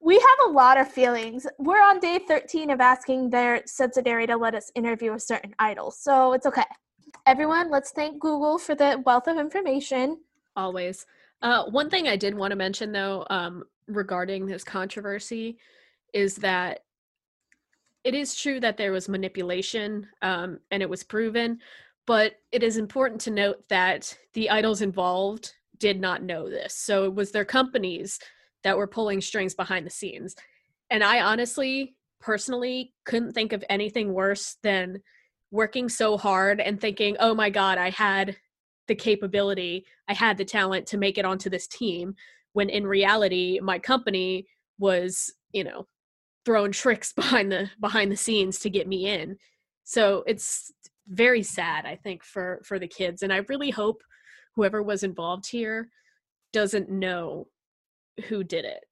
We 0.00 0.14
have 0.14 0.48
a 0.48 0.50
lot 0.50 0.78
of 0.78 0.88
feelings. 0.90 1.46
We're 1.58 1.82
on 1.82 2.00
day 2.00 2.20
13 2.26 2.70
of 2.70 2.80
asking 2.80 3.30
their 3.30 3.62
subsidiary 3.66 4.26
to 4.26 4.36
let 4.36 4.54
us 4.54 4.70
interview 4.74 5.14
a 5.14 5.20
certain 5.20 5.54
idol, 5.58 5.90
so 5.90 6.32
it's 6.32 6.46
okay. 6.46 6.64
Everyone, 7.26 7.70
let's 7.70 7.90
thank 7.90 8.20
Google 8.20 8.58
for 8.58 8.74
the 8.74 9.02
wealth 9.04 9.26
of 9.26 9.38
information. 9.38 10.18
Always. 10.56 11.06
Uh, 11.42 11.64
one 11.64 11.88
thing 11.88 12.06
I 12.08 12.16
did 12.16 12.34
want 12.34 12.50
to 12.50 12.56
mention 12.56 12.92
though, 12.92 13.26
um, 13.30 13.64
regarding 13.86 14.46
this 14.46 14.64
controversy, 14.64 15.58
is 16.12 16.36
that 16.36 16.80
it 18.04 18.14
is 18.14 18.34
true 18.34 18.60
that 18.60 18.76
there 18.76 18.92
was 18.92 19.08
manipulation, 19.08 20.06
um, 20.22 20.58
and 20.70 20.82
it 20.82 20.88
was 20.88 21.02
proven, 21.02 21.58
but 22.06 22.36
it 22.50 22.62
is 22.62 22.76
important 22.76 23.20
to 23.22 23.30
note 23.30 23.68
that 23.68 24.16
the 24.32 24.50
idols 24.50 24.82
involved 24.82 25.52
did 25.78 26.00
not 26.00 26.22
know 26.22 26.48
this. 26.48 26.74
So 26.74 27.04
it 27.04 27.14
was 27.14 27.30
their 27.30 27.44
companies 27.44 28.18
that 28.64 28.76
were 28.76 28.86
pulling 28.86 29.20
strings 29.20 29.54
behind 29.54 29.86
the 29.86 29.90
scenes. 29.90 30.34
And 30.90 31.04
I 31.04 31.20
honestly, 31.20 31.94
personally, 32.20 32.92
couldn't 33.04 33.32
think 33.32 33.52
of 33.52 33.64
anything 33.68 34.12
worse 34.12 34.56
than 34.62 35.02
working 35.50 35.88
so 35.88 36.16
hard 36.16 36.60
and 36.60 36.80
thinking, 36.80 37.16
oh 37.20 37.34
my 37.34 37.50
God, 37.50 37.78
I 37.78 37.90
had 37.90 38.36
the 38.90 38.94
capability, 38.96 39.86
I 40.08 40.14
had 40.14 40.36
the 40.36 40.44
talent 40.44 40.84
to 40.88 40.98
make 40.98 41.16
it 41.18 41.24
onto 41.24 41.48
this 41.50 41.66
team, 41.68 42.14
when 42.56 42.68
in 42.68 42.86
reality, 42.86 43.60
my 43.62 43.78
company 43.78 44.46
was, 44.78 45.32
you 45.52 45.64
know, 45.64 45.86
throwing 46.44 46.72
tricks 46.72 47.12
behind 47.22 47.50
the 47.52 47.70
behind 47.80 48.10
the 48.12 48.16
scenes 48.16 48.58
to 48.60 48.70
get 48.70 48.88
me 48.88 49.06
in. 49.06 49.36
So 49.84 50.24
it's 50.26 50.72
very 51.08 51.42
sad, 51.42 51.86
I 51.86 51.96
think, 51.96 52.24
for 52.24 52.60
for 52.64 52.78
the 52.78 52.88
kids. 52.88 53.22
And 53.22 53.32
I 53.32 53.38
really 53.48 53.70
hope 53.70 54.02
whoever 54.56 54.82
was 54.82 55.02
involved 55.04 55.46
here 55.50 55.88
doesn't 56.52 56.90
know 56.90 57.46
who 58.28 58.42
did 58.44 58.64
it. 58.64 58.84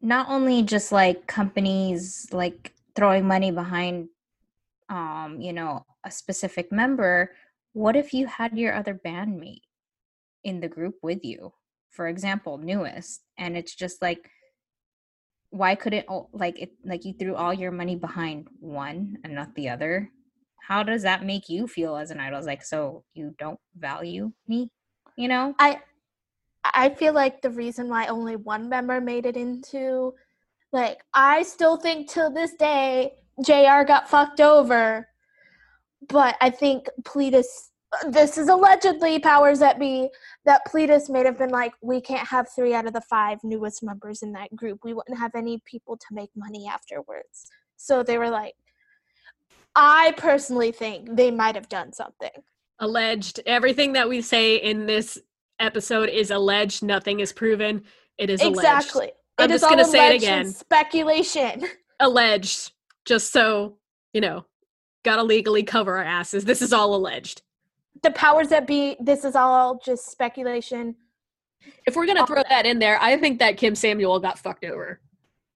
not 0.00 0.28
only 0.28 0.62
just 0.62 0.92
like 0.92 1.26
companies 1.26 2.28
like 2.32 2.72
throwing 2.96 3.26
money 3.26 3.50
behind 3.50 4.08
um 4.90 5.40
you 5.40 5.52
know 5.52 5.84
a 6.04 6.10
specific 6.10 6.70
member 6.70 7.30
what 7.74 7.96
if 7.96 8.14
you 8.14 8.26
had 8.26 8.56
your 8.56 8.74
other 8.74 8.94
bandmate 8.94 9.68
in 10.42 10.60
the 10.60 10.68
group 10.68 10.94
with 11.02 11.22
you? 11.22 11.52
For 11.90 12.08
example 12.08 12.58
NU'EST 12.58 13.20
and 13.36 13.56
it's 13.56 13.74
just 13.74 14.00
like 14.00 14.30
why 15.50 15.76
couldn't 15.76 16.06
like 16.32 16.58
it 16.58 16.72
like 16.84 17.04
you 17.04 17.12
threw 17.12 17.36
all 17.36 17.54
your 17.54 17.70
money 17.70 17.94
behind 17.94 18.48
one 18.58 19.18
and 19.22 19.34
not 19.34 19.54
the 19.54 19.68
other? 19.68 20.10
How 20.66 20.82
does 20.82 21.02
that 21.02 21.24
make 21.24 21.50
you 21.50 21.68
feel 21.68 21.94
as 21.96 22.10
an 22.10 22.18
idol? 22.18 22.38
It's 22.38 22.46
like 22.46 22.64
so 22.64 23.04
you 23.12 23.34
don't 23.38 23.60
value 23.76 24.32
me 24.48 24.70
you 25.16 25.28
know? 25.28 25.54
I 25.58 25.80
I 26.64 26.90
feel 26.90 27.12
like 27.12 27.42
the 27.42 27.50
reason 27.50 27.88
why 27.88 28.06
only 28.06 28.36
one 28.36 28.68
member 28.68 29.00
made 29.00 29.26
it 29.26 29.36
into 29.36 30.14
like 30.72 31.02
I 31.12 31.42
still 31.42 31.76
think 31.76 32.08
till 32.08 32.30
this 32.30 32.54
day 32.54 33.14
JR 33.44 33.84
got 33.86 34.08
fucked 34.08 34.40
over. 34.40 35.08
But 36.08 36.36
I 36.40 36.50
think 36.50 36.88
Pledis 37.02 37.44
this 38.08 38.38
is 38.38 38.48
allegedly 38.48 39.18
powers 39.18 39.60
that 39.60 39.78
be 39.78 40.08
that 40.44 40.62
Pledis 40.66 41.08
may 41.08 41.24
have 41.24 41.38
been 41.38 41.50
like, 41.50 41.72
we 41.80 42.00
can't 42.00 42.26
have 42.26 42.48
three 42.54 42.74
out 42.74 42.86
of 42.86 42.92
the 42.92 43.00
five 43.02 43.38
NU'EST 43.44 43.82
members 43.84 44.22
in 44.22 44.32
that 44.32 44.54
group. 44.56 44.80
We 44.82 44.94
wouldn't 44.94 45.18
have 45.18 45.34
any 45.34 45.60
people 45.64 45.96
to 45.96 46.06
make 46.10 46.30
money 46.36 46.68
afterwards. 46.68 47.46
So 47.76 48.02
they 48.02 48.18
were 48.18 48.30
like 48.30 48.54
I 49.76 50.14
personally 50.16 50.70
think 50.70 51.16
they 51.16 51.30
might 51.30 51.56
have 51.56 51.68
done 51.68 51.92
something. 51.92 52.30
Alleged. 52.78 53.40
Everything 53.44 53.92
that 53.94 54.08
we 54.08 54.22
say 54.22 54.56
in 54.56 54.86
this 54.86 55.18
episode 55.58 56.08
is 56.08 56.30
alleged. 56.30 56.82
Nothing 56.82 57.20
is 57.20 57.32
proven. 57.32 57.82
It 58.18 58.30
is 58.30 58.40
alleged. 58.40 58.58
Exactly. 58.58 59.12
I'm 59.38 59.50
It 59.50 59.54
just 59.54 59.64
gonna 59.64 59.84
say 59.84 60.14
it 60.14 60.22
again. 60.22 60.50
Speculation. 60.50 61.64
Alleged. 62.00 62.72
Just 63.04 63.32
so 63.32 63.78
you 64.12 64.20
know, 64.20 64.46
gotta 65.04 65.22
legally 65.22 65.62
cover 65.62 65.98
our 65.98 66.04
asses. 66.04 66.44
This 66.44 66.60
is 66.62 66.72
all 66.72 66.94
alleged. 66.94 67.42
The 68.02 68.10
powers 68.10 68.48
that 68.48 68.66
be. 68.66 68.96
This 69.00 69.24
is 69.24 69.36
all 69.36 69.78
just 69.84 70.10
speculation. 70.10 70.96
If 71.86 71.94
we're 71.96 72.06
gonna 72.06 72.26
throw 72.26 72.42
that 72.48 72.66
in 72.66 72.78
there, 72.78 72.98
I 73.00 73.16
think 73.16 73.38
that 73.38 73.56
Kim 73.56 73.74
Samuel 73.74 74.18
got 74.20 74.38
fucked 74.38 74.64
over. 74.64 75.00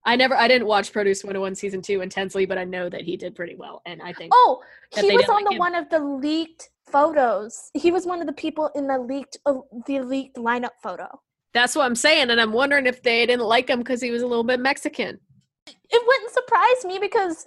I 0.05 0.15
never, 0.15 0.33
I 0.35 0.47
didn't 0.47 0.65
watch 0.67 0.93
Produce 0.93 1.23
101 1.23 1.55
season 1.55 1.81
two 1.81 1.99
intensely, 2.01 2.45
but 2.45 2.57
I 2.57 2.63
know 2.63 2.89
that 2.89 3.01
he 3.01 3.17
did 3.17 3.35
pretty 3.35 3.55
well, 3.55 3.81
and 3.85 4.01
I 4.01 4.13
think 4.13 4.31
Oh, 4.33 4.61
That 4.93 5.03
he 5.03 5.09
they 5.09 5.17
was 5.17 5.27
on 5.27 5.35
like 5.35 5.45
the 5.45 5.51
him. 5.53 5.59
one 5.59 5.75
of 5.75 5.89
the 5.89 5.99
leaked 5.99 6.69
photos. 6.89 7.69
He 7.73 7.91
was 7.91 8.05
one 8.05 8.21
of 8.21 8.25
the 8.25 8.33
people 8.33 8.71
in 8.75 8.87
the 8.87 8.97
leaked 8.97 9.37
uh, 9.45 9.55
the 9.85 9.99
leaked 9.99 10.37
lineup 10.37 10.71
photo. 10.81 11.07
that's 11.53 11.75
what 11.75 11.85
I'm 11.85 11.95
saying, 11.95 12.29
and 12.31 12.39
I'm 12.39 12.53
wondering 12.53 12.85
if 12.87 13.03
they 13.03 13.25
didn't 13.25 13.45
like 13.45 13.69
him 13.69 13.79
because 13.79 14.01
he 14.01 14.09
was 14.11 14.21
a 14.21 14.27
little 14.27 14.43
bit 14.45 14.59
Mexican. 14.59 15.19
It 15.67 16.03
wouldn't 16.07 16.31
surprise 16.31 16.85
me 16.85 16.97
because 16.99 17.45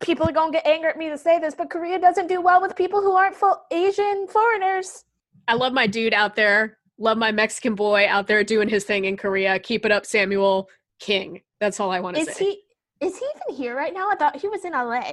people 0.00 0.28
are 0.28 0.32
gonna 0.32 0.52
get 0.52 0.66
angry 0.66 0.90
at 0.90 0.96
me 0.96 1.08
to 1.08 1.18
say 1.18 1.38
this, 1.38 1.54
but 1.54 1.70
Korea 1.70 1.98
doesn't 1.98 2.26
do 2.26 2.40
well 2.40 2.60
with 2.60 2.76
people 2.76 3.00
who 3.00 3.12
aren't 3.12 3.36
full 3.36 3.62
Asian 3.70 4.26
foreigners. 4.28 5.04
I 5.48 5.54
love 5.54 5.72
my 5.72 5.86
dude 5.86 6.14
out 6.14 6.34
there. 6.36 6.78
Love 6.98 7.18
my 7.18 7.30
Mexican 7.30 7.74
boy 7.74 8.06
out 8.08 8.26
there 8.26 8.42
doing 8.42 8.68
his 8.68 8.84
thing 8.84 9.04
in 9.04 9.16
Korea. 9.16 9.58
Keep 9.58 9.84
it 9.84 9.92
up, 9.92 10.06
Samuel 10.06 10.68
Kim. 10.98 11.38
That's 11.60 11.78
all 11.78 11.90
I 11.90 12.00
want 12.00 12.16
to 12.16 12.24
say. 12.24 12.30
Is 12.30 12.38
he? 12.38 12.62
Is 13.00 13.18
he 13.18 13.26
even 13.34 13.56
here 13.62 13.76
right 13.76 13.92
now? 13.92 14.08
I 14.10 14.16
thought 14.16 14.36
he 14.36 14.48
was 14.48 14.64
in 14.64 14.72
LA. 14.72 15.12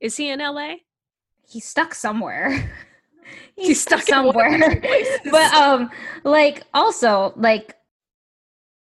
Is 0.00 0.16
he 0.16 0.30
in 0.30 0.38
LA? 0.38 0.76
he's 1.48 1.64
stuck 1.64 1.94
somewhere. 1.94 2.50
he's, 3.56 3.66
He's 3.68 3.82
stuck, 3.82 4.02
stuck 4.02 4.26
in 4.26 4.32
one 4.34 4.54
of 4.54 4.60
somewhere. 4.60 4.80
those 4.80 5.18
but 5.30 5.52
um 5.54 5.90
like 6.24 6.62
also 6.74 7.32
like 7.36 7.74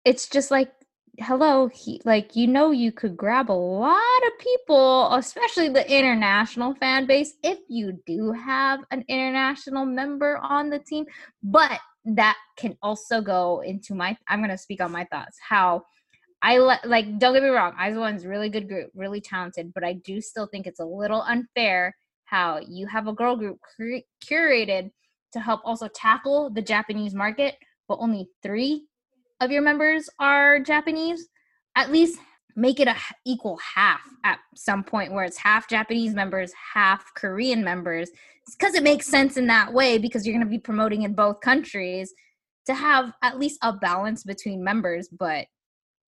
it's 0.04 0.28
just 0.28 0.50
like 0.50 0.72
hello 1.20 1.66
he 1.66 2.00
like 2.04 2.36
you 2.36 2.46
know 2.46 2.70
you 2.70 2.92
could 2.92 3.16
grab 3.16 3.50
a 3.50 3.52
lot 3.52 4.22
of 4.26 4.38
people 4.38 5.12
especially 5.14 5.68
the 5.68 5.92
international 5.92 6.74
fan 6.76 7.06
base 7.06 7.34
if 7.42 7.58
you 7.68 7.98
do 8.06 8.30
have 8.30 8.80
an 8.92 9.04
international 9.08 9.84
member 9.84 10.38
on 10.38 10.70
the 10.70 10.78
team 10.78 11.04
but 11.42 11.80
that 12.04 12.36
can 12.56 12.76
also 12.82 13.20
go 13.20 13.62
into 13.66 13.96
my 13.96 14.16
i'm 14.28 14.38
going 14.38 14.48
to 14.48 14.56
speak 14.56 14.80
on 14.80 14.92
my 14.92 15.04
thoughts 15.10 15.36
how 15.46 15.82
I 16.40 16.58
li- 16.58 16.76
like 16.84 17.18
don't 17.18 17.34
get 17.34 17.42
me 17.42 17.48
wrong, 17.48 17.74
IZ*ONE's 17.76 18.24
really 18.24 18.48
good 18.48 18.68
group, 18.68 18.92
really 18.94 19.20
talented, 19.20 19.74
but 19.74 19.82
I 19.82 19.94
do 19.94 20.20
still 20.20 20.46
think 20.46 20.68
it's 20.68 20.78
a 20.78 20.84
little 20.84 21.22
unfair 21.22 21.96
how 22.26 22.60
you 22.60 22.86
have 22.86 23.08
a 23.08 23.12
girl 23.12 23.34
group 23.34 23.58
cur- 23.76 24.02
curated 24.24 24.92
to 25.32 25.40
help 25.40 25.60
also 25.64 25.88
tackle 25.88 26.48
the 26.48 26.62
Japanese 26.62 27.12
market, 27.12 27.56
but 27.88 27.98
only 28.00 28.28
3 28.44 28.86
of 29.40 29.50
your 29.50 29.62
members 29.62 30.08
are 30.18 30.60
Japanese. 30.60 31.28
At 31.76 31.92
least 31.92 32.18
make 32.56 32.80
it 32.80 32.88
a 32.88 32.96
equal 33.24 33.56
half 33.58 34.00
at 34.24 34.40
some 34.56 34.82
point 34.82 35.12
where 35.12 35.24
it's 35.24 35.36
half 35.36 35.68
Japanese 35.68 36.14
members, 36.14 36.52
half 36.74 37.04
Korean 37.14 37.62
members. 37.62 38.10
It's 38.46 38.56
cuz 38.56 38.74
it 38.74 38.82
makes 38.82 39.06
sense 39.06 39.36
in 39.36 39.46
that 39.46 39.72
way 39.72 39.98
because 39.98 40.26
you're 40.26 40.34
going 40.34 40.46
to 40.46 40.50
be 40.50 40.58
promoting 40.58 41.02
in 41.02 41.14
both 41.14 41.40
countries 41.40 42.12
to 42.66 42.74
have 42.74 43.12
at 43.22 43.38
least 43.38 43.58
a 43.62 43.72
balance 43.72 44.24
between 44.24 44.62
members, 44.62 45.08
but 45.08 45.46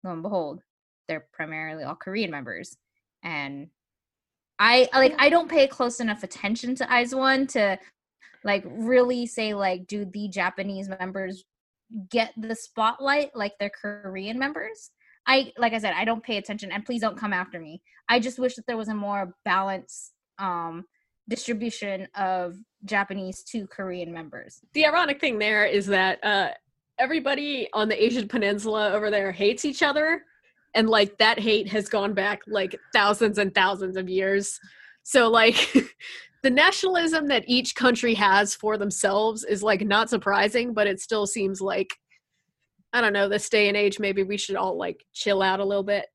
lo 0.04 0.12
and 0.12 0.24
behold, 0.24 0.62
they're 1.08 1.28
primarily 1.32 1.84
all 1.84 1.96
Korean 1.96 2.32
members. 2.32 2.76
And 3.24 3.70
I 4.58 4.90
like 4.94 5.16
I 5.20 5.30
don't 5.30 5.50
pay 5.50 5.68
close 5.68 6.00
enough 6.00 6.24
attention 6.24 6.76
to 6.76 7.00
IZ*ONE 7.00 7.48
to 7.48 7.80
like 8.44 8.64
really 8.66 9.26
say 9.26 9.54
like 9.54 9.88
do 9.88 10.06
the 10.06 10.28
Japanese 10.28 10.90
members 10.90 11.46
get 12.10 12.34
the 12.38 12.56
spotlight 12.56 13.36
like 13.36 13.54
their 13.60 13.70
Korean 13.70 14.38
members? 14.38 14.92
I 15.28 15.52
like 15.58 15.74
I 15.74 15.80
said, 15.80 15.94
I 15.96 16.06
don't 16.06 16.24
pay 16.24 16.38
attention 16.38 16.72
and 16.72 16.86
please 16.86 17.02
don't 17.02 17.18
come 17.18 17.34
after 17.34 17.60
me. 17.60 17.82
I 18.10 18.20
just 18.20 18.40
wish 18.40 18.56
that 18.56 18.66
there 18.68 18.78
was 18.78 18.90
a 18.90 18.96
more 18.96 19.36
balanced 19.46 20.14
um 20.40 20.86
distribution 21.30 22.08
of 22.16 22.56
Japanese 22.86 23.44
to 23.44 23.68
Korean 23.68 24.12
members. 24.12 24.62
the 24.74 24.86
ironic 24.86 25.22
thing 25.22 25.40
there 25.40 25.66
is 25.66 25.86
that 25.86 26.24
uh, 26.24 26.50
everybody 26.98 27.70
on 27.74 27.88
the 27.88 28.04
Asian 28.04 28.28
Peninsula 28.28 28.92
over 28.92 29.10
there 29.12 29.32
hates 29.32 29.64
each 29.64 29.84
other, 29.84 30.24
and 30.76 30.90
like 30.90 31.18
that 31.20 31.40
hate 31.40 31.68
has 31.70 31.88
gone 31.88 32.14
back 32.14 32.42
like 32.48 32.76
thousands 32.94 33.38
and 33.38 33.54
thousands 33.54 33.96
of 33.96 34.10
years. 34.10 34.60
So 35.04 35.30
like 35.30 35.56
the 36.44 36.50
nationalism 36.50 37.28
that 37.28 37.44
each 37.48 37.76
country 37.76 38.14
has 38.14 38.56
for 38.56 38.78
themselves 38.78 39.44
is 39.44 39.62
like 39.64 39.82
not 39.82 40.10
surprising, 40.10 40.74
but 40.74 40.88
it 40.88 41.00
still 41.00 41.28
seems 41.28 41.62
like 41.62 41.90
I 42.94 43.02
don't 43.02 43.14
know 43.14 43.30
this 43.30 43.50
day 43.50 43.68
and 43.68 43.78
age 43.78 44.00
maybe 44.00 44.24
we 44.24 44.38
should 44.38 44.56
all 44.56 44.78
like 44.78 45.06
chill 45.14 45.42
out 45.42 45.60
a 45.60 45.66
little 45.66 45.84
bit. 45.84 46.06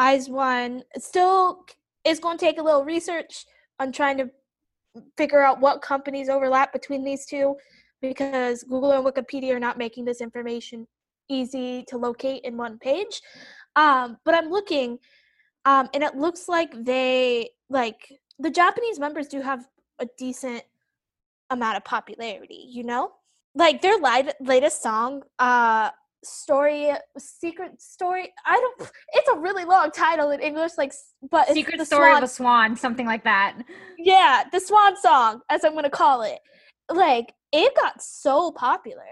IZ*ONE 0.00 0.82
still 0.98 1.64
is 2.04 2.20
going 2.20 2.38
to 2.38 2.44
take 2.44 2.58
a 2.58 2.62
little 2.62 2.84
research 2.84 3.44
on 3.78 3.92
trying 3.92 4.18
to 4.18 4.30
figure 5.16 5.42
out 5.42 5.60
what 5.60 5.82
companies 5.82 6.28
overlap 6.28 6.72
between 6.72 7.04
these 7.04 7.26
two 7.26 7.54
because 8.00 8.62
Google 8.62 8.92
and 8.92 9.04
Wikipedia 9.04 9.54
are 9.54 9.60
not 9.60 9.78
making 9.78 10.04
this 10.04 10.20
information 10.20 10.86
easy 11.28 11.84
to 11.88 11.96
locate 11.96 12.42
in 12.44 12.56
one 12.56 12.78
page. 12.78 13.20
Um, 13.74 14.16
but 14.24 14.34
I'm 14.34 14.48
looking, 14.48 14.98
um, 15.64 15.88
and 15.92 16.02
it 16.02 16.14
looks 16.14 16.48
like 16.48 16.72
they 16.84 17.50
like 17.68 17.96
the 18.38 18.50
Japanese 18.50 18.98
members 18.98 19.28
do 19.28 19.40
have 19.40 19.66
a 19.98 20.06
decent 20.18 20.62
amount 21.50 21.76
of 21.76 21.84
popularity. 21.84 22.66
You 22.68 22.84
know, 22.84 23.12
like 23.54 23.82
their 23.82 23.98
live, 23.98 24.32
latest 24.40 24.82
song, 24.82 25.22
uh, 25.38 25.90
story 26.24 26.90
secret 27.16 27.80
story 27.80 28.32
i 28.46 28.56
don't 28.56 28.90
it's 29.12 29.28
a 29.28 29.38
really 29.38 29.64
long 29.64 29.92
title 29.92 30.30
in 30.30 30.40
english 30.40 30.72
like 30.76 30.92
but 31.30 31.46
secret 31.50 31.80
story 31.86 32.10
swan. 32.10 32.16
of 32.16 32.24
a 32.24 32.26
swan 32.26 32.74
something 32.74 33.06
like 33.06 33.22
that 33.22 33.56
yeah 33.96 34.42
the 34.50 34.58
swan 34.58 34.96
song 34.96 35.40
as 35.50 35.62
i'm 35.62 35.72
gonna 35.74 35.88
call 35.88 36.22
it 36.22 36.40
like 36.90 37.32
it 37.52 37.72
got 37.76 38.02
so 38.02 38.50
popular 38.50 39.04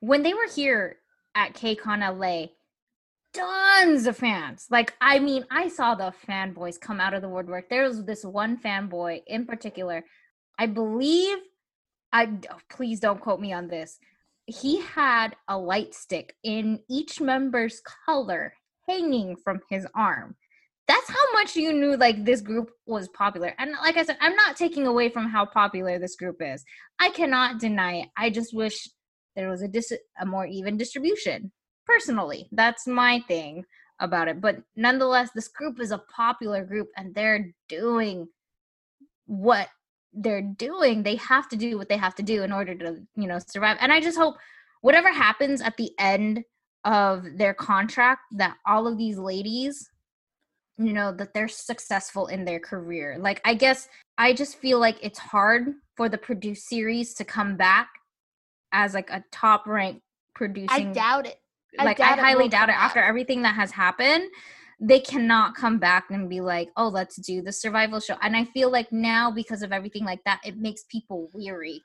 when 0.00 0.22
they 0.22 0.34
were 0.34 0.48
here 0.54 0.96
at 1.34 1.54
KCON 1.54 2.18
LA, 2.18 2.48
tons 3.32 4.06
of 4.06 4.16
fans. 4.16 4.66
Like, 4.70 4.94
I 5.00 5.18
mean, 5.18 5.44
I 5.50 5.68
saw 5.68 5.94
the 5.94 6.12
fanboys 6.26 6.80
come 6.80 7.00
out 7.00 7.14
of 7.14 7.22
the 7.22 7.28
woodwork. 7.28 7.68
There 7.68 7.84
was 7.84 8.04
this 8.04 8.24
one 8.24 8.56
fanboy 8.56 9.22
in 9.26 9.46
particular. 9.46 10.04
I 10.58 10.66
believe, 10.66 11.38
I 12.12 12.28
oh, 12.50 12.58
please 12.68 13.00
don't 13.00 13.20
quote 13.20 13.40
me 13.40 13.52
on 13.52 13.68
this. 13.68 13.98
He 14.46 14.80
had 14.80 15.36
a 15.48 15.56
light 15.56 15.94
stick 15.94 16.34
in 16.42 16.80
each 16.88 17.20
member's 17.20 17.80
color 18.06 18.54
hanging 18.88 19.36
from 19.36 19.60
his 19.70 19.86
arm. 19.94 20.36
That's 20.88 21.08
how 21.08 21.32
much 21.32 21.54
you 21.54 21.72
knew 21.72 21.96
like 21.96 22.24
this 22.24 22.40
group 22.40 22.72
was 22.84 23.08
popular. 23.10 23.54
And 23.58 23.72
like 23.80 23.96
I 23.96 24.04
said, 24.04 24.18
I'm 24.20 24.34
not 24.34 24.56
taking 24.56 24.88
away 24.88 25.08
from 25.08 25.28
how 25.28 25.46
popular 25.46 26.00
this 26.00 26.16
group 26.16 26.38
is. 26.40 26.64
I 26.98 27.10
cannot 27.10 27.60
deny 27.60 27.98
it. 27.98 28.08
I 28.16 28.30
just 28.30 28.52
wish 28.52 28.88
there 29.36 29.48
was 29.48 29.62
a 29.62 29.68
dis- 29.68 29.92
a 30.20 30.26
more 30.26 30.46
even 30.46 30.76
distribution. 30.76 31.52
Personally, 31.90 32.48
that's 32.52 32.86
my 32.86 33.20
thing 33.26 33.64
about 33.98 34.28
it. 34.28 34.40
But 34.40 34.58
nonetheless, 34.76 35.30
this 35.34 35.48
group 35.48 35.80
is 35.80 35.90
a 35.90 35.98
popular 35.98 36.64
group 36.64 36.88
and 36.96 37.12
they're 37.14 37.52
doing 37.68 38.28
what 39.26 39.68
they're 40.12 40.42
doing. 40.42 41.02
They 41.02 41.16
have 41.16 41.48
to 41.48 41.56
do 41.56 41.76
what 41.76 41.88
they 41.88 41.96
have 41.96 42.14
to 42.16 42.22
do 42.22 42.44
in 42.44 42.52
order 42.52 42.76
to, 42.76 43.00
you 43.16 43.26
know, 43.26 43.40
survive. 43.44 43.76
And 43.80 43.92
I 43.92 44.00
just 44.00 44.16
hope 44.16 44.36
whatever 44.82 45.12
happens 45.12 45.60
at 45.60 45.76
the 45.76 45.90
end 45.98 46.44
of 46.84 47.24
their 47.36 47.54
contract 47.54 48.22
that 48.36 48.56
all 48.66 48.86
of 48.86 48.96
these 48.96 49.18
ladies 49.18 49.90
you 50.78 50.94
know 50.94 51.12
that 51.12 51.34
they're 51.34 51.46
successful 51.46 52.28
in 52.28 52.46
their 52.46 52.58
career 52.58 53.18
like 53.20 53.38
i 53.44 53.52
guess 53.52 53.86
i 54.16 54.32
just 54.32 54.56
feel 54.56 54.78
like 54.78 54.96
it's 55.02 55.18
hard 55.18 55.74
for 55.94 56.08
the 56.08 56.16
produce 56.16 56.64
series 56.64 57.12
to 57.12 57.22
come 57.22 57.54
back 57.54 57.90
as 58.72 58.94
like 58.94 59.10
a 59.10 59.22
top 59.30 59.66
rank 59.66 60.00
producing. 60.34 60.88
I 60.88 60.92
doubt 60.92 61.26
it. 61.26 61.36
I 61.78 61.84
like 61.84 62.00
I 62.00 62.16
highly 62.16 62.48
doubt 62.48 62.68
it. 62.68 62.74
After 62.74 63.00
everything 63.00 63.42
that 63.42 63.54
has 63.54 63.70
happened, 63.70 64.24
they 64.80 65.00
cannot 65.00 65.54
come 65.54 65.78
back 65.78 66.10
and 66.10 66.28
be 66.28 66.40
like, 66.40 66.70
"Oh, 66.76 66.88
let's 66.88 67.16
do 67.16 67.42
the 67.42 67.52
survival 67.52 68.00
show." 68.00 68.16
And 68.22 68.36
I 68.36 68.44
feel 68.44 68.70
like 68.70 68.90
now 68.92 69.30
because 69.30 69.62
of 69.62 69.72
everything 69.72 70.04
like 70.04 70.24
that, 70.24 70.40
it 70.44 70.56
makes 70.56 70.84
people 70.84 71.28
weary 71.34 71.82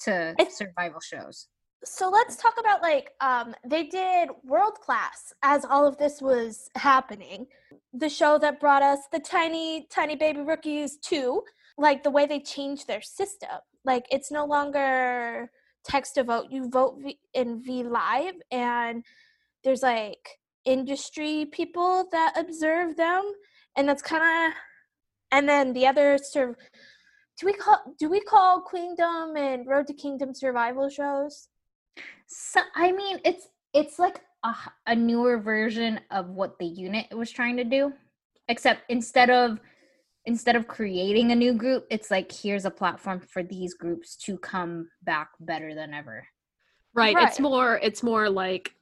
to 0.00 0.34
it's, 0.38 0.58
survival 0.58 1.00
shows. 1.00 1.48
So 1.84 2.08
let's 2.08 2.36
talk 2.36 2.54
about 2.58 2.82
like 2.82 3.12
um 3.20 3.54
they 3.64 3.84
did 3.84 4.30
World 4.44 4.80
Class 4.80 5.32
as 5.42 5.64
all 5.64 5.86
of 5.86 5.98
this 5.98 6.22
was 6.22 6.70
happening. 6.74 7.46
The 7.92 8.08
show 8.08 8.38
that 8.38 8.60
brought 8.60 8.82
us 8.82 9.00
the 9.12 9.20
tiny 9.20 9.86
tiny 9.90 10.16
baby 10.16 10.40
rookies 10.40 10.98
too. 10.98 11.42
Like 11.78 12.02
the 12.02 12.10
way 12.10 12.26
they 12.26 12.40
changed 12.40 12.86
their 12.86 13.02
system. 13.02 13.58
Like 13.84 14.06
it's 14.10 14.30
no 14.30 14.46
longer 14.46 15.50
text 15.84 16.16
to 16.16 16.24
vote 16.24 16.46
you 16.50 16.68
vote 16.68 17.00
in 17.34 17.62
v 17.62 17.84
live 17.84 18.34
and 18.50 19.04
there's 19.66 19.82
like 19.82 20.38
industry 20.64 21.46
people 21.52 22.08
that 22.12 22.32
observe 22.38 22.96
them 22.96 23.32
and 23.76 23.88
that's 23.88 24.02
kind 24.02 24.22
of 24.22 24.56
and 25.32 25.48
then 25.48 25.72
the 25.72 25.86
other 25.86 26.16
sort 26.18 26.50
of 26.50 26.56
do 27.38 27.46
we 27.46 27.52
call 27.52 27.94
do 27.98 28.08
we 28.08 28.20
call 28.20 28.60
queendom 28.60 29.36
and 29.36 29.66
road 29.66 29.86
to 29.86 29.92
kingdom 29.92 30.32
survival 30.32 30.88
shows 30.88 31.48
so 32.26 32.60
i 32.74 32.92
mean 32.92 33.18
it's 33.24 33.48
it's 33.74 33.98
like 33.98 34.20
a, 34.44 34.54
a 34.86 34.94
newer 34.94 35.36
version 35.38 36.00
of 36.10 36.30
what 36.30 36.58
the 36.58 36.66
unit 36.66 37.06
was 37.12 37.30
trying 37.30 37.56
to 37.56 37.64
do 37.64 37.92
except 38.48 38.82
instead 38.88 39.30
of 39.30 39.58
instead 40.26 40.56
of 40.56 40.66
creating 40.66 41.30
a 41.30 41.36
new 41.36 41.54
group, 41.54 41.86
it's 41.88 42.10
like 42.10 42.30
here's 42.32 42.64
a 42.64 42.70
platform 42.70 43.20
for 43.20 43.42
these 43.42 43.74
groups 43.74 44.16
to 44.16 44.36
come 44.38 44.88
back 45.02 45.28
better 45.40 45.74
than 45.74 45.94
ever. 45.94 46.26
Right. 46.94 47.14
right. 47.14 47.28
It's 47.28 47.40
more 47.40 47.78
it's 47.82 48.02
more 48.02 48.28
like 48.28 48.72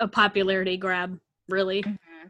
a 0.00 0.08
popularity 0.08 0.76
grab, 0.76 1.18
really. 1.48 1.82
Mm-hmm. 1.82 2.28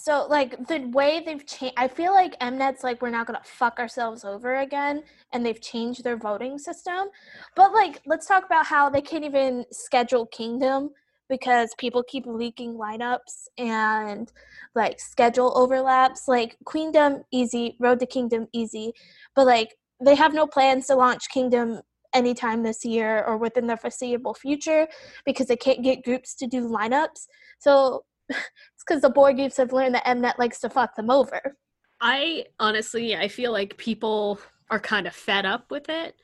So 0.00 0.28
like 0.28 0.68
the 0.68 0.86
way 0.92 1.22
they've 1.26 1.44
changed 1.44 1.74
I 1.76 1.88
feel 1.88 2.12
like 2.12 2.38
Mnet's 2.38 2.84
like 2.84 3.02
we're 3.02 3.10
not 3.10 3.26
gonna 3.26 3.42
fuck 3.44 3.80
ourselves 3.80 4.24
over 4.24 4.60
again 4.60 5.02
and 5.32 5.44
they've 5.44 5.60
changed 5.60 6.04
their 6.04 6.16
voting 6.16 6.56
system. 6.56 7.08
But 7.56 7.72
like 7.72 8.00
let's 8.06 8.26
talk 8.26 8.44
about 8.46 8.66
how 8.66 8.88
they 8.88 9.00
can't 9.00 9.24
even 9.24 9.64
schedule 9.72 10.26
Kingdom 10.26 10.90
because 11.28 11.74
people 11.78 12.04
keep 12.04 12.26
leaking 12.26 12.74
lineups 12.74 13.48
and 13.58 14.32
like 14.76 15.00
schedule 15.00 15.52
overlaps. 15.58 16.28
Like 16.28 16.56
Queendom 16.64 17.24
easy, 17.32 17.76
Road 17.80 17.98
to 17.98 18.06
Kingdom 18.06 18.46
easy, 18.52 18.92
but 19.34 19.46
like 19.46 19.76
they 20.00 20.14
have 20.14 20.32
no 20.32 20.46
plans 20.46 20.86
to 20.86 20.94
launch 20.94 21.28
Kingdom 21.28 21.80
anytime 22.14 22.62
this 22.62 22.84
year 22.84 23.24
or 23.24 23.36
within 23.36 23.66
the 23.66 23.76
foreseeable 23.76 24.34
future 24.34 24.88
because 25.24 25.46
they 25.46 25.56
can't 25.56 25.82
get 25.82 26.04
groups 26.04 26.34
to 26.36 26.46
do 26.46 26.68
lineups. 26.68 27.26
So 27.58 28.04
it's 28.28 28.84
because 28.86 29.02
the 29.02 29.10
board 29.10 29.36
groups 29.36 29.56
have 29.56 29.72
learned 29.72 29.94
that 29.94 30.04
Mnet 30.04 30.38
likes 30.38 30.60
to 30.60 30.70
fuck 30.70 30.96
them 30.96 31.10
over. 31.10 31.56
I 32.00 32.46
honestly, 32.60 33.16
I 33.16 33.28
feel 33.28 33.52
like 33.52 33.76
people 33.76 34.38
are 34.70 34.80
kind 34.80 35.06
of 35.06 35.14
fed 35.14 35.44
up 35.44 35.70
with 35.70 35.88
it, 35.88 36.14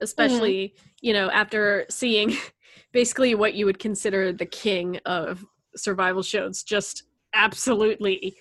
especially, 0.00 0.74
mm-hmm. 0.74 0.88
you 1.02 1.12
know, 1.12 1.30
after 1.30 1.86
seeing 1.88 2.36
basically 2.92 3.34
what 3.34 3.54
you 3.54 3.66
would 3.66 3.78
consider 3.78 4.32
the 4.32 4.46
king 4.46 4.98
of 5.06 5.44
survival 5.76 6.22
shows 6.22 6.62
just 6.62 7.04
absolutely 7.32 8.36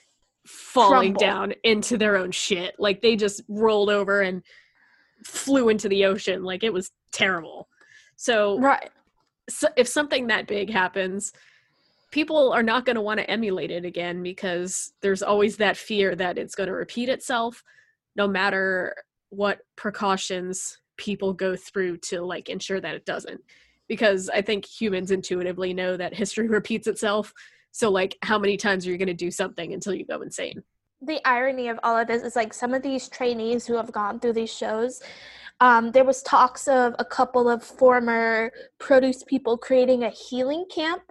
falling 0.48 1.14
Crumble. 1.14 1.20
down 1.20 1.54
into 1.64 1.98
their 1.98 2.18
own 2.18 2.32
shit. 2.32 2.76
Like 2.80 3.02
they 3.02 3.16
just 3.16 3.42
rolled 3.48 3.90
over 3.90 4.22
and 4.22 4.42
flew 5.24 5.70
into 5.70 5.90
the 5.90 6.06
ocean. 6.06 6.44
Like 6.44 6.64
it 6.64 6.74
was 6.74 6.92
terrible. 7.12 7.68
So, 8.16 8.60
right. 8.60 8.90
So 9.50 9.68
if 9.76 9.88
something 9.88 10.28
that 10.28 10.48
big 10.48 10.70
happens, 10.70 11.32
people 12.12 12.52
are 12.52 12.64
not 12.64 12.86
going 12.86 12.96
to 12.96 13.02
want 13.02 13.20
to 13.20 13.30
emulate 13.30 13.72
it 13.72 13.86
again 13.86 14.22
because 14.22 14.94
there's 15.02 15.24
always 15.24 15.58
that 15.58 15.78
fear 15.78 16.16
that 16.16 16.38
it's 16.38 16.56
going 16.56 16.68
to 16.68 16.74
repeat 16.74 17.10
itself 17.10 17.64
no 18.16 18.28
matter 18.28 18.96
what 19.30 19.60
precautions 19.76 20.80
people 20.98 21.34
go 21.34 21.56
through 21.56 21.98
to 21.98 22.22
like 22.22 22.50
ensure 22.50 22.82
that 22.82 22.96
it 22.96 23.06
doesn't 23.06 23.42
because 23.90 24.30
I 24.30 24.42
think 24.42 24.66
humans 24.66 25.12
intuitively 25.12 25.74
know 25.74 25.98
that 25.98 26.14
history 26.14 26.48
repeats 26.50 26.88
itself. 26.88 27.34
So, 27.72 27.90
like, 27.90 28.18
how 28.22 28.40
many 28.40 28.56
times 28.56 28.88
are 28.88 28.92
you 28.92 28.98
going 28.98 29.08
to 29.08 29.14
do 29.14 29.32
something 29.32 29.74
until 29.74 29.94
you 29.94 30.06
go 30.06 30.22
insane? 30.22 30.64
The 31.02 31.22
irony 31.26 31.70
of 31.70 31.80
all 31.84 31.98
of 31.98 32.08
this 32.08 32.24
is 32.24 32.36
like 32.36 32.54
some 32.54 32.74
of 32.74 32.82
these 32.82 33.08
trainees 33.08 33.66
who 33.66 33.78
have 33.78 33.92
gone 33.92 34.20
through 34.20 34.34
these 34.34 34.54
shows. 34.54 35.02
Um, 35.62 35.92
there 35.92 36.06
was 36.06 36.22
talks 36.24 36.68
of 36.68 36.96
a 37.00 37.06
couple 37.06 37.50
of 37.50 37.64
former 37.64 38.52
produce 38.80 39.24
people 39.24 39.58
creating 39.58 40.04
a 40.04 40.10
healing 40.10 40.66
camp 40.74 41.04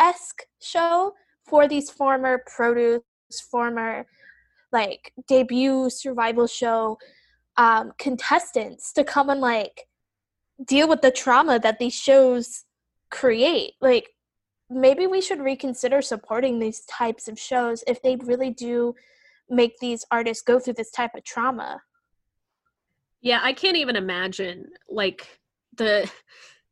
esque 0.00 0.42
show 0.60 1.14
for 1.44 1.68
these 1.68 1.90
former 1.90 2.42
produce, 2.46 3.02
former 3.50 4.06
like 4.72 5.12
debut 5.28 5.88
survival 5.90 6.46
show 6.46 6.98
um, 7.56 7.92
contestants 7.98 8.92
to 8.92 9.04
come 9.04 9.30
and 9.30 9.40
like 9.40 9.86
deal 10.64 10.88
with 10.88 11.02
the 11.02 11.10
trauma 11.10 11.58
that 11.58 11.78
these 11.78 11.94
shows 11.94 12.64
create. 13.10 13.72
Like 13.80 14.10
maybe 14.68 15.06
we 15.06 15.20
should 15.20 15.40
reconsider 15.40 16.02
supporting 16.02 16.58
these 16.58 16.80
types 16.86 17.28
of 17.28 17.38
shows 17.38 17.84
if 17.86 18.02
they 18.02 18.16
really 18.16 18.50
do 18.50 18.94
make 19.48 19.78
these 19.78 20.04
artists 20.10 20.42
go 20.42 20.58
through 20.58 20.74
this 20.74 20.90
type 20.90 21.12
of 21.14 21.24
trauma. 21.24 21.80
Yeah, 23.20 23.40
I 23.42 23.52
can't 23.52 23.76
even 23.76 23.96
imagine 23.96 24.66
like 24.88 25.40
the 25.76 26.10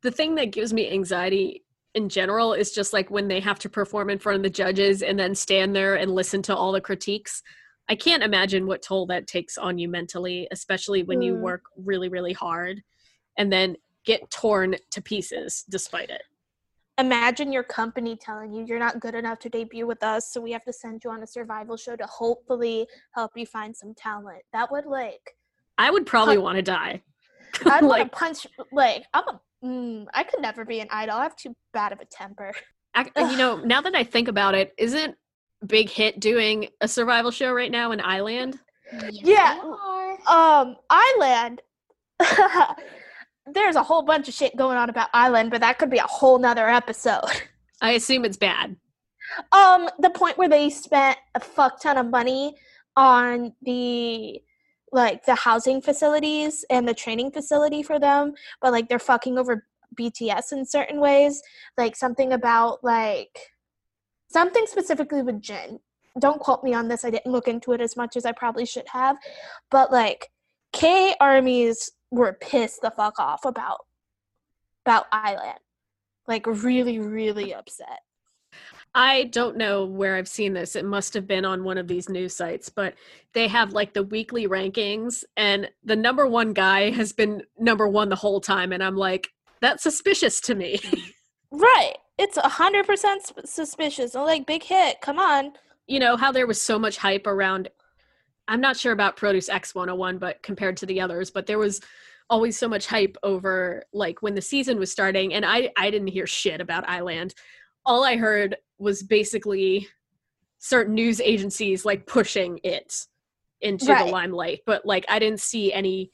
the 0.01 0.11
thing 0.11 0.35
that 0.35 0.51
gives 0.51 0.71
me 0.73 0.91
anxiety 0.91 1.63
in 1.95 2.09
general 2.09 2.53
is 2.53 2.71
just 2.71 2.93
like 2.93 3.09
when 3.09 3.27
they 3.27 3.39
have 3.39 3.57
to 3.59 3.69
perform 3.69 4.09
in 4.09 4.19
front 4.19 4.35
of 4.35 4.43
the 4.43 4.49
judges 4.49 5.01
and 5.01 5.17
then 5.17 5.33
stand 5.33 5.75
there 5.75 5.95
and 5.95 6.13
listen 6.13 6.41
to 6.43 6.55
all 6.55 6.71
the 6.71 6.81
critiques. 6.81 7.41
I 7.87 7.95
can't 7.95 8.23
imagine 8.23 8.67
what 8.67 8.81
toll 8.81 9.05
that 9.07 9.27
takes 9.27 9.57
on 9.57 9.77
you 9.77 9.87
mentally, 9.87 10.47
especially 10.51 11.03
when 11.03 11.19
mm. 11.19 11.25
you 11.25 11.35
work 11.35 11.63
really, 11.77 12.09
really 12.09 12.33
hard 12.33 12.83
and 13.37 13.51
then 13.51 13.77
get 14.05 14.29
torn 14.29 14.75
to 14.91 15.01
pieces 15.01 15.63
despite 15.69 16.09
it. 16.09 16.21
Imagine 16.97 17.51
your 17.51 17.63
company 17.63 18.15
telling 18.15 18.53
you 18.53 18.65
you're 18.65 18.79
not 18.79 18.99
good 18.99 19.15
enough 19.15 19.39
to 19.39 19.49
debut 19.49 19.85
with 19.85 20.03
us, 20.03 20.31
so 20.31 20.41
we 20.41 20.51
have 20.51 20.63
to 20.65 20.73
send 20.73 21.03
you 21.03 21.11
on 21.11 21.23
a 21.23 21.27
survival 21.27 21.77
show 21.77 21.95
to 21.95 22.05
hopefully 22.05 22.87
help 23.11 23.31
you 23.35 23.45
find 23.45 23.75
some 23.75 23.93
talent. 23.95 24.41
That 24.53 24.71
would 24.71 24.85
like 24.85 25.35
I 25.77 25.91
would 25.91 26.05
probably 26.05 26.37
want 26.37 26.57
to 26.57 26.61
die. 26.61 27.01
I'd 27.65 27.83
want 27.83 27.99
like, 27.99 28.11
to 28.11 28.17
punch 28.17 28.47
like 28.71 29.05
I'm 29.13 29.23
a 29.27 29.41
mm, 29.63 30.05
I 30.13 30.23
could 30.23 30.41
never 30.41 30.65
be 30.65 30.79
an 30.79 30.87
idol. 30.91 31.17
I 31.17 31.23
have 31.23 31.35
too 31.35 31.55
bad 31.73 31.91
of 31.91 31.99
a 31.99 32.05
temper. 32.05 32.53
ac- 32.95 33.11
you 33.17 33.37
know, 33.37 33.57
now 33.65 33.81
that 33.81 33.95
I 33.95 34.03
think 34.03 34.27
about 34.27 34.55
it, 34.55 34.73
isn't 34.77 35.15
Big 35.65 35.89
Hit 35.89 36.19
doing 36.19 36.69
a 36.81 36.87
survival 36.87 37.31
show 37.31 37.51
right 37.53 37.71
now 37.71 37.91
in 37.91 38.01
Island? 38.01 38.59
Yes, 38.91 39.21
Yeah. 39.23 39.59
Um, 40.27 40.75
Island. 40.89 41.61
There's 43.47 43.75
a 43.75 43.83
whole 43.83 44.01
bunch 44.01 44.27
of 44.27 44.33
shit 44.33 44.55
going 44.55 44.77
on 44.77 44.89
about 44.89 45.09
Island, 45.13 45.51
but 45.51 45.61
that 45.61 45.77
could 45.77 45.89
be 45.89 45.99
a 45.99 46.03
whole 46.03 46.39
nother 46.39 46.67
episode. 46.67 47.29
I 47.81 47.91
assume 47.91 48.25
it's 48.25 48.37
bad. 48.37 48.75
Um, 49.51 49.89
the 49.99 50.09
point 50.09 50.37
where 50.37 50.49
they 50.49 50.69
spent 50.69 51.17
a 51.35 51.39
fuck 51.39 51.81
ton 51.81 51.97
of 51.97 52.09
money 52.09 52.55
on 52.95 53.53
the 53.61 54.41
like 54.91 55.25
the 55.25 55.35
housing 55.35 55.81
facilities 55.81 56.63
and 56.69 56.87
the 56.87 56.93
training 56.93 57.31
facility 57.31 57.83
for 57.83 57.99
them, 57.99 58.33
but 58.61 58.71
like 58.71 58.87
they're 58.87 58.99
fucking 58.99 59.37
over 59.37 59.65
BTS 59.99 60.53
in 60.53 60.65
certain 60.65 60.99
ways. 60.99 61.41
Like 61.77 61.95
something 61.95 62.33
about 62.33 62.83
like 62.83 63.51
something 64.29 64.65
specifically 64.67 65.21
with 65.21 65.41
Jin. 65.41 65.79
Don't 66.19 66.39
quote 66.39 66.63
me 66.63 66.73
on 66.73 66.87
this. 66.87 67.03
I 67.03 67.09
didn't 67.09 67.31
look 67.31 67.47
into 67.47 67.73
it 67.73 67.81
as 67.81 67.97
much 67.97 68.15
as 68.15 68.25
I 68.25 68.31
probably 68.31 68.65
should 68.65 68.87
have. 68.87 69.17
But 69.69 69.91
like 69.91 70.29
K 70.71 71.13
armies 71.19 71.91
were 72.15 72.33
pissed 72.33 72.81
the 72.81 72.91
fuck 72.91 73.19
off 73.19 73.45
about 73.45 73.85
about 74.85 75.05
Island. 75.11 75.59
Like 76.27 76.45
really, 76.47 76.99
really 76.99 77.53
upset. 77.53 77.99
I 78.97 79.25
don't 79.25 79.57
know 79.57 79.83
where 79.85 80.15
I've 80.15 80.27
seen 80.27 80.53
this. 80.53 80.75
It 80.75 80.85
must 80.85 81.13
have 81.15 81.27
been 81.27 81.43
on 81.43 81.63
one 81.65 81.77
of 81.77 81.87
these 81.87 82.07
news 82.07 82.33
sites, 82.35 82.69
but 82.69 82.93
they 83.33 83.47
have 83.49 83.73
like 83.73 83.93
the 83.93 84.03
weekly 84.03 84.47
rankings, 84.47 85.23
and 85.35 85.69
the 85.83 85.95
number 85.97 86.25
one 86.25 86.53
guy 86.53 86.91
has 86.91 87.11
been 87.11 87.43
number 87.59 87.87
one 87.87 88.07
the 88.09 88.15
whole 88.15 88.39
time. 88.39 88.71
And 88.71 88.81
I'm 88.83 88.95
like, 88.95 89.27
that's 89.61 89.83
suspicious 89.83 90.39
to 90.41 90.55
me. 90.55 90.79
Right. 91.51 91.95
It's 92.17 92.35
a 92.37 92.49
hundred 92.49 92.85
percent 92.85 93.31
suspicious. 93.45 94.13
I'm 94.15 94.25
like, 94.25 94.45
big 94.45 94.63
hit. 94.63 94.99
Come 95.01 95.19
on. 95.19 95.53
you 95.87 95.99
know, 95.99 96.17
how 96.17 96.31
there 96.31 96.47
was 96.47 96.61
so 96.61 96.77
much 96.77 96.97
hype 96.97 97.27
around, 97.27 97.69
I'm 98.47 98.61
not 98.61 98.77
sure 98.77 98.93
about 98.93 99.17
Produce 99.17 99.49
X 99.49 99.73
101, 99.73 100.17
but 100.17 100.41
compared 100.43 100.77
to 100.77 100.85
the 100.85 101.01
others, 101.01 101.31
but 101.31 101.45
there 101.47 101.59
was 101.59 101.81
always 102.29 102.57
so 102.57 102.67
much 102.67 102.87
hype 102.87 103.17
over 103.23 103.83
like 103.93 104.21
when 104.21 104.35
the 104.35 104.41
season 104.41 104.79
was 104.79 104.91
starting. 104.91 105.33
And 105.33 105.45
I, 105.45 105.71
I 105.77 105.91
didn't 105.91 106.07
hear 106.07 106.25
shit 106.27 106.61
about 106.61 106.87
Island. 106.89 107.33
All 107.85 108.03
I 108.03 108.17
heard 108.17 108.55
was 108.79 109.03
basically 109.03 109.87
certain 110.57 110.95
news 110.95 111.21
agencies 111.21 111.85
like 111.85 112.07
pushing 112.07 112.59
it 112.63 113.05
into 113.61 113.85
Right. 113.91 114.05
the 114.05 114.11
limelight 114.11 114.59
but 114.65 114.85
like 114.85 115.05
i 115.09 115.17
didn't 115.17 115.39
see 115.39 115.71
any 115.71 116.11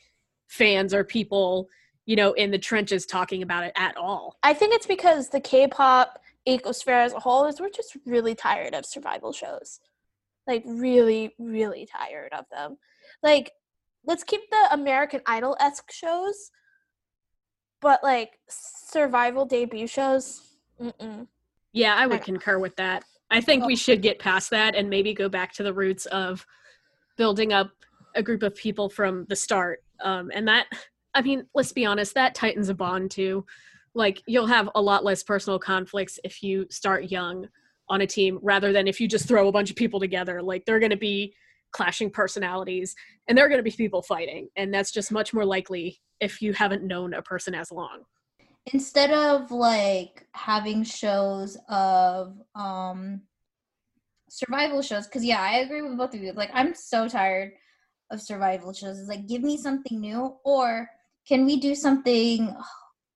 fans 0.47 0.93
or 0.93 1.03
people 1.03 1.67
you 2.05 2.15
know 2.15 2.33
in 2.33 2.51
the 2.51 2.57
trenches 2.57 3.05
talking 3.05 3.41
about 3.41 3.63
it 3.63 3.71
at 3.75 3.97
all 3.97 4.35
I 4.43 4.53
think 4.53 4.73
it's 4.73 4.85
because 4.85 5.29
the 5.29 5.39
K-pop 5.39 6.19
ecosphere 6.47 7.03
as 7.05 7.13
a 7.13 7.19
whole 7.19 7.45
is 7.45 7.59
we're 7.59 7.69
just 7.69 7.97
really 8.05 8.35
tired 8.35 8.73
of 8.73 8.85
survival 8.85 9.31
shows. 9.33 9.79
Like 10.51 10.63
really, 10.65 11.33
really 11.39 11.85
tired 11.85 12.33
of 12.33 12.43
them. 12.51 12.77
Like, 13.23 13.53
let's 14.05 14.25
keep 14.25 14.41
the 14.49 14.67
American 14.73 15.21
Idol 15.25 15.55
esque 15.61 15.89
shows, 15.93 16.51
but 17.79 18.03
like 18.03 18.31
survival 18.49 19.45
debut 19.45 19.87
shows. 19.87 20.41
Mm-mm. 20.81 21.27
yeah 21.71 21.95
i 21.95 22.05
would 22.07 22.17
Yeah. 22.19 22.23
concur 22.23 22.57
with 22.59 22.75
that 22.75 23.03
i 23.29 23.39
think 23.39 23.63
we 23.65 23.75
should 23.75 24.01
get 24.01 24.17
past 24.19 24.49
that 24.49 24.75
and 24.75 24.89
maybe 24.89 25.13
go 25.13 25.29
back 25.29 25.53
to 25.53 25.63
the 25.63 25.73
roots 25.73 26.05
of 26.07 26.45
building 27.17 27.53
up 27.53 27.71
a 28.15 28.23
group 28.23 28.41
of 28.43 28.55
people 28.55 28.89
from 28.89 29.25
the 29.29 29.35
start 29.35 29.83
um, 30.03 30.31
and 30.33 30.47
that 30.47 30.65
i 31.13 31.21
mean 31.21 31.45
let's 31.53 31.71
be 31.71 31.85
honest 31.85 32.15
that 32.15 32.33
tightens 32.35 32.69
a 32.69 32.73
bond 32.73 33.11
too 33.11 33.45
like 33.93 34.21
you'll 34.25 34.47
have 34.47 34.69
a 34.75 34.81
lot 34.81 35.05
less 35.05 35.21
personal 35.23 35.59
conflicts 35.59 36.19
if 36.23 36.41
you 36.41 36.65
start 36.69 37.11
young 37.11 37.47
on 37.89 38.01
a 38.01 38.07
team 38.07 38.39
rather 38.41 38.71
than 38.71 38.87
if 38.87 38.99
you 38.99 39.07
just 39.07 39.27
throw 39.27 39.47
a 39.47 39.51
bunch 39.51 39.69
of 39.69 39.75
people 39.75 39.99
together. 39.99 40.41
Like 40.41 40.65
they're 40.65 40.79
going 40.79 40.91
to 40.91 40.97
be 40.97 41.33
clashing 41.71 42.09
personalities 42.09 42.95
and 43.27 43.37
there 43.37 43.45
are 43.45 43.49
going 43.49 43.59
to 43.59 43.63
be 43.63 43.71
people 43.71 44.01
fighting 44.01 44.49
and 44.55 44.73
that's 44.73 44.91
just 44.91 45.11
much 45.11 45.33
more 45.33 45.45
likely 45.45 46.01
if 46.19 46.41
you 46.41 46.53
haven't 46.53 46.83
known 46.83 47.13
a 47.13 47.21
person 47.21 47.55
as 47.55 47.71
long. 47.71 48.03
Instead 48.73 49.11
of 49.11 49.51
like 49.51 50.27
having 50.33 50.83
shows 50.83 51.57
of 51.69 52.35
um 52.55 53.21
survival 54.29 54.81
shows 54.81 55.07
because 55.07 55.25
yeah 55.25 55.41
i 55.41 55.57
agree 55.57 55.81
with 55.81 55.97
both 55.97 56.13
of 56.13 56.21
you. 56.21 56.31
Like 56.33 56.51
i'm 56.53 56.73
so 56.75 57.07
tired 57.07 57.53
of 58.11 58.21
survival 58.21 58.73
shows. 58.73 58.99
It's 58.99 59.09
like 59.09 59.27
give 59.27 59.41
me 59.41 59.57
something 59.57 59.99
new 59.99 60.35
or 60.45 60.89
can 61.27 61.45
we 61.45 61.59
do 61.59 61.75
something 61.75 62.53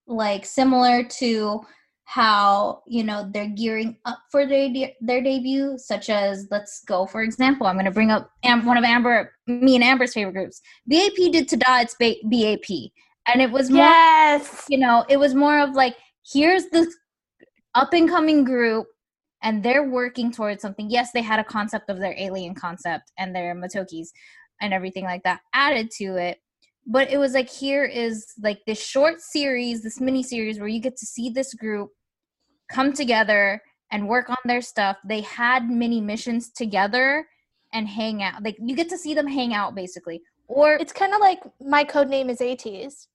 like 0.07 0.45
similar 0.45 1.03
to 1.03 1.61
how 2.05 2.81
you 2.87 3.03
know 3.03 3.29
they're 3.33 3.49
gearing 3.49 3.97
up 4.05 4.19
for 4.31 4.45
their 4.45 4.69
de- 4.69 4.95
their 5.01 5.21
debut 5.21 5.75
such 5.77 6.09
as 6.09 6.47
let's 6.51 6.83
go 6.85 7.05
for 7.07 7.23
example 7.23 7.65
i'm 7.65 7.75
going 7.75 7.85
to 7.85 7.91
bring 7.91 8.11
up 8.11 8.29
Am- 8.43 8.63
one 8.63 8.77
of 8.77 8.83
amber 8.83 9.31
me 9.47 9.73
and 9.73 9.83
amber's 9.83 10.13
favorite 10.13 10.33
groups 10.33 10.61
bap 10.85 11.11
did 11.15 11.47
to 11.47 11.57
die 11.57 11.81
it's 11.81 11.95
ba- 11.99 12.15
bap 12.25 12.69
and 13.27 13.41
it 13.41 13.51
was 13.51 13.69
more 13.69 13.85
Yes. 13.85 14.65
you 14.69 14.77
know, 14.77 15.05
it 15.09 15.17
was 15.17 15.33
more 15.33 15.59
of 15.59 15.71
like, 15.71 15.97
here's 16.31 16.67
this 16.67 16.95
up 17.73 17.93
and 17.93 18.09
coming 18.09 18.43
group, 18.43 18.87
and 19.43 19.63
they're 19.63 19.89
working 19.89 20.31
towards 20.31 20.61
something. 20.61 20.89
Yes, 20.89 21.11
they 21.11 21.21
had 21.21 21.39
a 21.39 21.43
concept 21.43 21.89
of 21.89 21.99
their 21.99 22.15
alien 22.17 22.55
concept 22.55 23.11
and 23.17 23.35
their 23.35 23.55
Matokis 23.55 24.07
and 24.61 24.73
everything 24.73 25.03
like 25.03 25.23
that 25.23 25.41
added 25.53 25.91
to 25.97 26.15
it. 26.15 26.39
But 26.87 27.11
it 27.11 27.17
was 27.17 27.33
like, 27.33 27.49
here 27.49 27.83
is 27.83 28.33
like 28.41 28.59
this 28.65 28.83
short 28.83 29.21
series, 29.21 29.81
this 29.81 29.99
mini 29.99 30.21
series 30.21 30.59
where 30.59 30.67
you 30.67 30.79
get 30.79 30.97
to 30.97 31.05
see 31.05 31.29
this 31.29 31.53
group 31.53 31.89
come 32.71 32.93
together 32.93 33.61
and 33.91 34.07
work 34.07 34.29
on 34.29 34.37
their 34.45 34.61
stuff. 34.61 34.97
They 35.03 35.21
had 35.21 35.69
mini 35.69 36.01
missions 36.01 36.49
together 36.51 37.27
and 37.73 37.87
hang 37.87 38.21
out. 38.21 38.43
Like, 38.43 38.57
you 38.59 38.75
get 38.75 38.89
to 38.89 38.97
see 38.97 39.13
them 39.13 39.27
hang 39.27 39.53
out 39.53 39.73
basically. 39.73 40.21
Or 40.47 40.75
It's 40.75 40.93
kind 40.93 41.13
of 41.13 41.19
like 41.19 41.39
my 41.59 41.83
code 41.83 42.09
name 42.09 42.29
is 42.29 42.39
ATEEZ. 42.39 43.07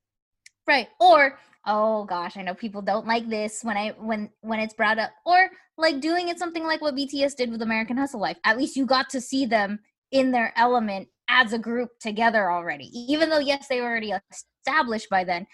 Right. 0.67 0.89
Or 0.99 1.39
oh 1.67 2.05
gosh, 2.05 2.37
I 2.37 2.43
know 2.43 2.55
people 2.55 2.83
don't 2.83 3.07
like 3.07 3.29
this 3.29 3.63
when 3.63 3.77
I 3.77 3.91
when 3.91 4.31
when 4.41 4.61
it's 4.61 4.75
brought 4.75 4.99
up. 4.99 5.11
Or 5.25 5.51
like 5.77 6.01
doing 6.01 6.29
it 6.29 6.39
something 6.39 6.65
like 6.65 6.81
what 6.81 6.97
BTS 6.97 7.37
did 7.37 7.51
with 7.51 7.63
American 7.63 7.97
Hustle 7.97 8.21
Life. 8.21 8.39
At 8.45 8.59
least 8.59 8.77
you 8.77 8.87
got 8.87 9.09
to 9.11 9.21
see 9.21 9.47
them 9.47 9.81
in 10.11 10.33
their 10.33 10.53
element 10.57 11.09
as 11.31 11.53
a 11.53 11.59
group 11.59 11.91
together 12.01 12.51
already. 12.51 12.91
Even 12.93 13.31
though 13.31 13.39
yes, 13.39 13.69
they 13.69 13.81
were 13.81 13.87
already 13.87 14.13
established 14.31 15.09
by 15.09 15.25
then. 15.25 15.47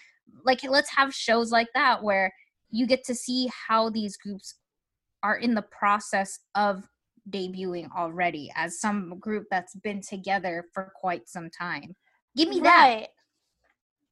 Like 0.43 0.63
let's 0.63 0.89
have 0.89 1.13
shows 1.13 1.51
like 1.51 1.67
that 1.73 2.03
where 2.03 2.33
you 2.69 2.87
get 2.87 3.05
to 3.05 3.15
see 3.15 3.49
how 3.67 3.89
these 3.89 4.17
groups 4.17 4.55
are 5.23 5.37
in 5.37 5.53
the 5.53 5.61
process 5.61 6.39
of 6.55 6.83
debuting 7.29 7.89
already 7.95 8.51
as 8.55 8.79
some 8.79 9.19
group 9.19 9.45
that's 9.51 9.75
been 9.75 10.01
together 10.01 10.65
for 10.73 10.91
quite 10.95 11.29
some 11.29 11.49
time. 11.49 11.95
Give 12.35 12.49
me 12.49 12.59
that. 12.61 12.85
Right. 12.85 13.07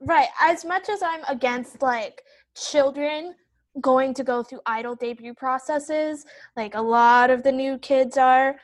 Right. 0.02 0.28
As 0.42 0.66
much 0.66 0.90
as 0.90 1.02
I'm 1.02 1.24
against 1.28 1.82
like 1.82 2.22
children 2.56 3.36
going 3.82 4.14
to 4.14 4.24
go 4.24 4.44
through 4.44 4.62
idol 4.66 4.96
debut 4.96 5.34
processes, 5.34 6.26
like 6.56 6.76
a 6.76 6.82
lot 6.82 7.30
of 7.30 7.44
the 7.44 7.52
new 7.52 7.78
kids 7.80 8.18
are, 8.18 8.56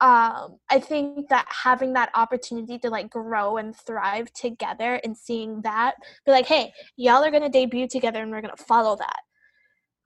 um, 0.00 0.56
I 0.70 0.80
think 0.80 1.28
that 1.28 1.46
having 1.48 1.92
that 1.92 2.10
opportunity 2.14 2.78
to 2.78 2.90
like 2.90 3.10
grow 3.10 3.58
and 3.58 3.76
thrive 3.76 4.32
together 4.32 5.00
and 5.04 5.16
seeing 5.16 5.60
that, 5.62 5.96
be 6.24 6.32
like, 6.32 6.46
hey, 6.46 6.72
y'all 6.96 7.22
are 7.22 7.30
gonna 7.30 7.50
debut 7.50 7.86
together 7.86 8.22
and 8.22 8.30
we're 8.30 8.40
gonna 8.40 8.56
follow 8.56 8.96
that. 8.96 9.20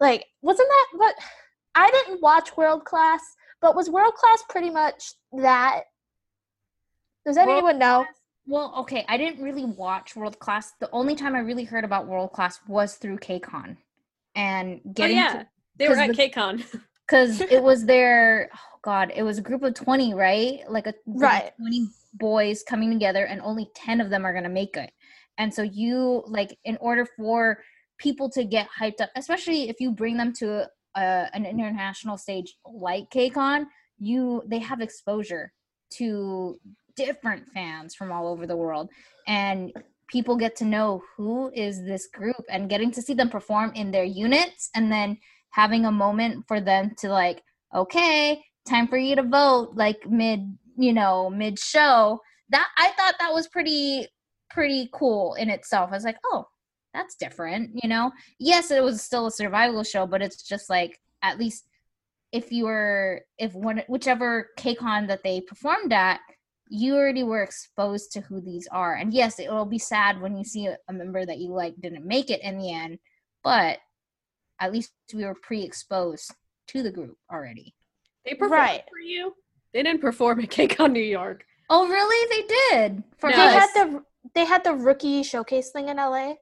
Like, 0.01 0.27
wasn't 0.43 0.69
that 0.69 0.99
what 0.99 1.15
I 1.77 1.91
didn't 1.91 2.23
watch 2.23 2.57
World 2.57 2.85
Class, 2.85 3.23
but 3.61 3.77
was 3.77 3.89
World 3.89 4.15
Class 4.15 4.43
pretty 4.49 4.71
much 4.71 5.15
that? 5.33 5.83
Does 7.25 7.37
World 7.37 7.49
anyone 7.49 7.79
know? 7.79 8.05
Well, 8.47 8.75
okay, 8.79 9.05
I 9.09 9.17
didn't 9.17 9.43
really 9.43 9.65
watch 9.65 10.17
World 10.17 10.39
Class. 10.39 10.73
The 10.81 10.91
only 10.91 11.15
time 11.15 11.37
I 11.37 11.39
really 11.39 11.65
heard 11.65 11.85
about 11.85 12.07
World 12.07 12.33
Class 12.33 12.59
was 12.67 12.97
through 12.97 13.19
KCON 13.19 13.77
and 14.35 14.81
oh 14.85 14.91
getting 14.93 15.17
yeah 15.17 15.45
they 15.77 15.89
were 15.89 15.95
at 15.95 16.09
the- 16.09 16.15
KCON. 16.15 16.81
because 17.07 17.41
it 17.43 17.63
was 17.63 17.85
their 17.87 18.51
oh 18.55 18.79
god, 18.83 19.13
it 19.15 19.23
was 19.23 19.39
a 19.39 19.43
group 19.43 19.63
of 19.63 19.75
twenty, 19.75 20.15
right? 20.15 20.61
Like 20.69 20.87
a 20.87 20.95
group 21.17 21.17
of 21.17 21.21
Right. 21.23 21.53
twenty 21.59 21.89
boys 22.15 22.63
coming 22.63 22.91
together, 22.93 23.27
and 23.27 23.41
only 23.43 23.71
ten 23.75 24.01
of 24.01 24.11
them 24.11 24.25
are 24.25 24.35
gonna 24.35 24.49
make 24.49 24.77
it. 24.77 24.93
And 25.39 25.53
so 25.53 25.63
you 25.63 26.23
like, 26.27 26.59
in 26.65 26.77
order 26.81 27.07
for 27.17 27.59
people 27.99 28.31
to 28.31 28.45
get 28.45 28.69
hyped 28.81 29.01
up, 29.01 29.11
especially 29.17 29.69
if 29.69 29.81
you 29.81 29.91
bring 29.93 30.17
them 30.17 30.33
to 30.35 30.69
a, 30.97 31.29
an 31.35 31.47
international 31.47 32.17
stage 32.19 32.57
like 32.67 33.11
KCON, 33.11 33.67
you 33.99 34.43
they 34.47 34.59
have 34.61 34.81
exposure 34.81 35.53
to 35.95 36.59
different 36.97 37.45
fans 37.53 37.95
from 37.95 38.13
all 38.13 38.29
over 38.29 38.47
the 38.47 38.57
world 38.57 38.89
and 39.27 39.73
people 40.09 40.37
get 40.37 40.55
to 40.57 40.65
know 40.65 41.03
who 41.17 41.51
is 41.55 41.85
this 41.85 42.07
group 42.09 42.45
and 42.51 42.69
getting 42.71 42.91
to 42.91 43.03
see 43.03 43.15
them 43.15 43.29
perform 43.31 43.73
in 43.75 43.91
their 43.91 44.05
units 44.05 44.71
and 44.75 44.93
then 44.93 45.19
having 45.55 45.87
a 45.87 45.93
moment 45.93 46.45
for 46.49 46.61
them 46.61 46.91
to 46.99 47.09
like, 47.09 47.41
okay, 47.73 48.43
time 48.67 48.89
for 48.89 48.97
you 48.97 49.15
to 49.15 49.23
vote, 49.23 49.71
like 49.75 50.11
mid, 50.11 50.41
you 50.77 50.93
know, 50.93 51.31
mid 51.31 51.59
show. 51.61 52.21
That 52.49 52.67
I 52.77 52.89
thought 52.89 53.15
that 53.21 53.33
was 53.33 53.47
pretty 53.47 54.09
pretty 54.51 54.91
cool 54.93 55.35
in 55.35 55.49
itself. 55.49 55.91
I 55.91 55.95
was 55.95 56.05
like, 56.05 56.19
oh, 56.27 56.47
that's 56.93 57.15
different, 57.15 57.71
you 57.83 57.89
know? 57.89 58.11
Yes, 58.41 58.73
it 58.73 58.83
was 58.83 59.01
still 59.01 59.27
a 59.29 59.31
survival 59.31 59.85
show, 59.85 60.07
but 60.07 60.23
it's 60.23 60.43
just 60.43 60.69
like 60.69 60.99
at 61.23 61.39
least 61.39 61.67
if 62.33 62.51
you 62.51 62.65
were 62.65 63.23
if 63.39 63.55
one 63.55 63.83
whichever 63.87 64.51
KCON 64.59 65.07
that 65.07 65.23
they 65.23 65.41
performed 65.41 65.93
at, 65.93 66.19
you 66.69 66.97
already 66.97 67.23
were 67.23 67.45
exposed 67.45 68.11
to 68.13 68.21
who 68.23 68.41
these 68.41 68.67
are. 68.73 68.97
And 68.97 69.15
yes, 69.15 69.39
it 69.39 69.53
will 69.53 69.67
be 69.67 69.79
sad 69.79 70.21
when 70.21 70.37
you 70.37 70.43
see 70.43 70.67
a, 70.67 70.77
a 70.89 70.93
member 70.93 71.25
that 71.25 71.39
you 71.39 71.53
like 71.53 71.75
didn't 71.81 72.05
make 72.05 72.31
it 72.31 72.43
in 72.43 72.59
the 72.59 72.73
end, 72.73 72.99
but 73.45 73.79
at 74.65 74.73
least 74.73 74.93
we 75.13 75.25
were 75.25 75.35
pre-exposed 75.43 76.33
to 76.69 76.83
the 76.83 76.91
group 76.91 77.17
already. 77.33 77.75
They 78.25 78.33
performed 78.35 78.53
Right. 78.53 78.83
for 78.89 78.99
you. 78.99 79.35
They 79.73 79.83
didn't 79.83 80.01
perform 80.01 80.41
at 80.41 80.49
KCON 80.51 80.93
New 80.93 81.01
York. 81.03 81.45
Oh, 81.71 81.87
really? 81.89 82.21
They 82.35 82.47
did 82.71 83.03
for 83.19 83.31
No, 83.31 83.37
They 83.37 83.43
had 83.53 83.71
the 83.75 84.03
they 84.35 84.45
had 84.47 84.65
the 84.65 84.73
rookie 84.75 85.23
showcase 85.23 85.71
thing 85.71 85.89
in 85.89 85.99
LA. 85.99 86.35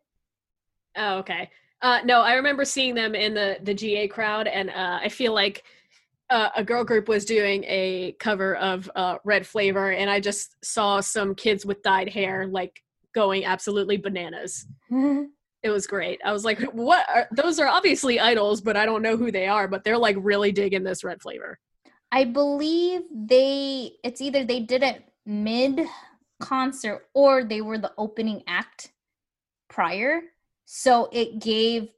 Oh, 0.96 1.18
okay. 1.18 1.50
Uh, 1.80 1.98
no, 2.04 2.20
I 2.20 2.34
remember 2.34 2.64
seeing 2.64 2.94
them 2.94 3.14
in 3.14 3.34
the 3.34 3.58
the 3.62 3.74
GA 3.74 4.06
crowd, 4.08 4.46
and 4.46 4.70
uh, 4.70 5.00
I 5.02 5.08
feel 5.08 5.34
like 5.34 5.64
uh, 6.30 6.50
a 6.56 6.62
girl 6.64 6.84
group 6.84 7.08
was 7.08 7.24
doing 7.24 7.64
a 7.66 8.14
cover 8.20 8.54
of 8.56 8.88
uh, 8.94 9.18
Red 9.24 9.44
Flavor, 9.46 9.90
and 9.90 10.08
I 10.08 10.20
just 10.20 10.64
saw 10.64 11.00
some 11.00 11.34
kids 11.34 11.66
with 11.66 11.82
dyed 11.82 12.08
hair 12.08 12.46
like 12.46 12.80
going 13.14 13.44
absolutely 13.44 13.96
bananas. 13.96 14.66
It 15.62 15.70
was 15.70 15.86
great. 15.86 16.20
I 16.24 16.32
was 16.32 16.44
like, 16.44 16.60
"What? 16.72 17.06
Are, 17.08 17.28
those 17.32 17.58
are 17.60 17.68
obviously 17.68 18.18
idols, 18.20 18.60
but 18.60 18.76
I 18.76 18.86
don't 18.86 19.02
know 19.02 19.16
who 19.16 19.30
they 19.30 19.46
are. 19.46 19.68
But 19.68 19.84
they're 19.84 19.98
like 19.98 20.16
really 20.18 20.52
digging 20.52 20.84
this 20.84 21.04
Red 21.04 21.22
Flavor." 21.22 21.58
I 22.10 22.24
believe 22.24 23.02
they 23.10 23.92
it's 24.04 24.20
either 24.20 24.44
they 24.44 24.60
did 24.60 24.82
it 24.82 25.02
mid 25.24 25.80
concert 26.40 27.08
or 27.14 27.44
they 27.44 27.62
were 27.62 27.78
the 27.78 27.92
opening 27.96 28.42
act 28.46 28.92
prior. 29.68 30.20
So 30.66 31.08
it 31.12 31.40
gave 31.40 31.88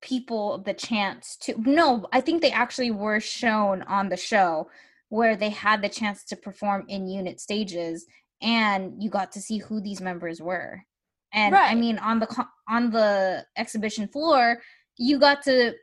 people 0.00 0.58
the 0.58 0.74
chance 0.74 1.36
to 1.36 1.54
no, 1.60 2.06
I 2.12 2.20
think 2.20 2.40
they 2.40 2.52
actually 2.52 2.92
were 2.92 3.20
shown 3.20 3.82
on 3.82 4.08
the 4.08 4.16
show 4.16 4.70
where 5.08 5.36
they 5.36 5.50
had 5.50 5.82
the 5.82 5.88
chance 5.88 6.22
to 6.24 6.36
perform 6.36 6.84
in 6.88 7.08
unit 7.08 7.40
stages 7.40 8.06
and 8.40 9.02
you 9.02 9.10
got 9.10 9.32
to 9.32 9.40
see 9.40 9.58
who 9.58 9.80
these 9.80 10.00
members 10.00 10.40
were. 10.40 10.84
And 11.32 11.54
I 11.54 11.74
mean 11.74 11.98
on 11.98 12.20
the 12.20 12.46
on 12.68 12.90
the 12.90 13.44
exhibition 13.56 14.08
floor, 14.08 14.60
you 14.96 15.18
got 15.18 15.42
to 15.44 15.74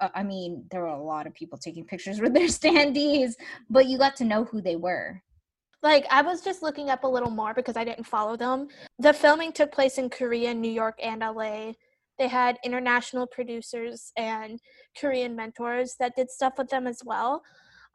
uh, 0.00 0.08
I 0.14 0.24
mean, 0.24 0.64
there 0.70 0.80
were 0.80 0.88
a 0.88 1.02
lot 1.02 1.28
of 1.28 1.34
people 1.34 1.56
taking 1.56 1.84
pictures 1.84 2.20
with 2.20 2.34
their 2.34 2.48
standees, 2.60 3.32
but 3.70 3.86
you 3.86 3.96
got 3.98 4.16
to 4.16 4.24
know 4.24 4.44
who 4.44 4.60
they 4.60 4.76
were. 4.76 5.22
Like 5.82 6.06
I 6.10 6.22
was 6.22 6.42
just 6.42 6.62
looking 6.62 6.90
up 6.90 7.04
a 7.04 7.08
little 7.08 7.30
more 7.30 7.54
because 7.54 7.76
I 7.76 7.84
didn't 7.84 8.04
follow 8.04 8.36
them. 8.36 8.68
The 8.98 9.12
filming 9.12 9.52
took 9.52 9.72
place 9.72 9.98
in 9.98 10.10
Korea, 10.10 10.52
New 10.54 10.70
York, 10.70 10.98
and 11.02 11.20
LA. 11.20 11.72
They 12.18 12.28
had 12.28 12.58
international 12.64 13.26
producers 13.26 14.12
and 14.16 14.60
Korean 15.00 15.34
mentors 15.34 15.96
that 15.98 16.14
did 16.14 16.30
stuff 16.30 16.54
with 16.58 16.68
them 16.68 16.86
as 16.86 17.00
well. 17.04 17.42